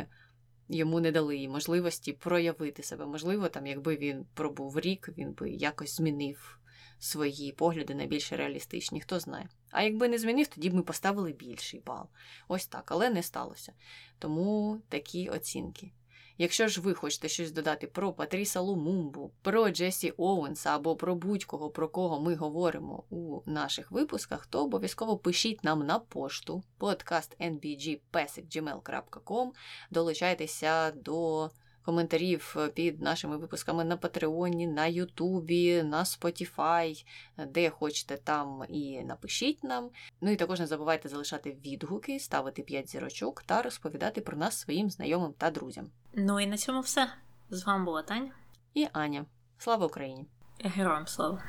йому 0.69 1.01
не 1.01 1.13
дали 1.13 1.49
можливості 1.49 2.13
проявити 2.13 2.83
себе. 2.83 3.07
Можливо, 3.07 3.49
там, 3.49 3.67
якби 3.67 3.97
він 3.97 4.27
пробув 4.35 4.81
рік, 4.81 5.09
він 5.19 5.33
би 5.33 5.51
якось 5.51 5.97
змінив 5.97 6.58
свої 6.99 7.53
погляди 7.53 7.95
на 7.95 8.07
більш 8.07 8.33
реалістичні, 8.33 9.01
хто 9.01 9.21
знає. 9.21 9.49
А 9.71 9.83
якби 9.83 10.09
не 10.09 10.19
змінив, 10.19 10.47
тоді 10.47 10.71
б 10.71 10.75
ми 10.75 10.83
поставили 10.83 11.33
більший 11.33 11.81
бал. 11.81 12.09
Ось 12.49 12.67
так, 12.67 12.93
але 12.93 13.11
не 13.11 13.23
сталося. 13.23 13.73
Тому 14.19 14.81
такі 14.89 15.29
оцінки. 15.29 15.93
Якщо 16.41 16.69
ж 16.69 16.81
ви 16.81 16.95
хочете 16.95 17.29
щось 17.29 17.53
додати 17.53 17.87
про 17.87 18.13
Патріса 18.13 18.61
Лумумбу, 18.61 19.33
про 19.43 19.71
Джесі 19.71 20.13
Оуенса 20.17 20.77
або 20.77 20.97
про 20.97 21.15
будь-кого, 21.15 21.71
про 21.71 21.89
кого 21.89 22.21
ми 22.21 22.35
говоримо 22.35 23.05
у 23.11 23.41
наших 23.47 23.91
випусках, 23.91 24.47
то 24.47 24.65
обов'язково 24.65 25.19
пишіть 25.19 25.65
нам 25.65 25.87
на 25.87 25.99
пошту 25.99 26.63
podcastnbgpesic.gmail.com 26.81 29.51
Долучайтеся 29.91 30.91
до 30.91 31.51
коментарів 31.89 32.55
е, 32.59 32.69
під 32.69 33.03
нашими 33.03 33.37
випусками 33.37 33.85
на 33.85 33.97
Патреоні, 33.97 34.67
на 34.67 34.87
Ютубі, 34.87 35.83
на 35.83 36.05
Spotify, 36.05 37.07
де 37.47 37.71
хочете 37.71 38.17
там 38.17 38.65
і 38.69 39.05
напишіть 39.05 39.65
нам. 39.65 39.91
Ну 40.21 40.31
і 40.31 40.37
також 40.37 40.61
не 40.61 40.67
забувайте 40.67 41.09
залишати 41.09 41.57
відгуки, 41.67 42.21
ставити 42.21 42.63
5 42.63 42.91
зірочок 42.91 43.43
та 43.43 43.63
розповідати 43.63 44.21
про 44.21 44.37
нас 44.37 44.61
своїм 44.61 44.91
знайомим 44.91 45.33
та 45.39 45.51
друзям. 45.51 45.91
Ну 46.15 46.41
і 46.41 46.47
на 46.47 46.57
цьому 46.57 46.81
все. 46.81 47.11
З 47.51 47.67
вами 47.67 47.85
була 47.85 48.03
Таня 48.03 48.31
і 48.75 48.89
Аня. 48.93 49.25
Слава 49.59 49.87
Україні! 49.87 50.27
Героям 50.65 51.07
слава! 51.07 51.43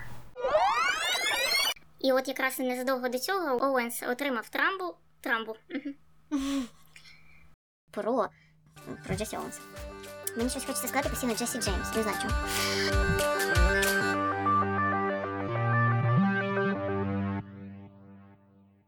І 2.00 2.12
от 2.12 2.28
якраз 2.28 2.60
незадовго 2.60 3.10
до 3.10 3.20
цього 3.20 3.66
Оуенс 3.66 4.04
отримав 4.04 4.50
трамбу. 4.50 4.96
Трамбу. 5.22 5.56
Про 7.92 8.30
Про 9.06 9.16
Джесі 9.16 9.38
Оуенса. 9.38 9.62
Мені 10.36 10.50
щось 10.50 10.66
хочеться 10.66 10.88
сказати 10.88 11.10
постійно 11.10 11.36
Джесі 11.36 11.60
Джеймс, 11.60 11.96
не 11.96 12.04
знаю 12.04 12.18
чому. 12.22 13.09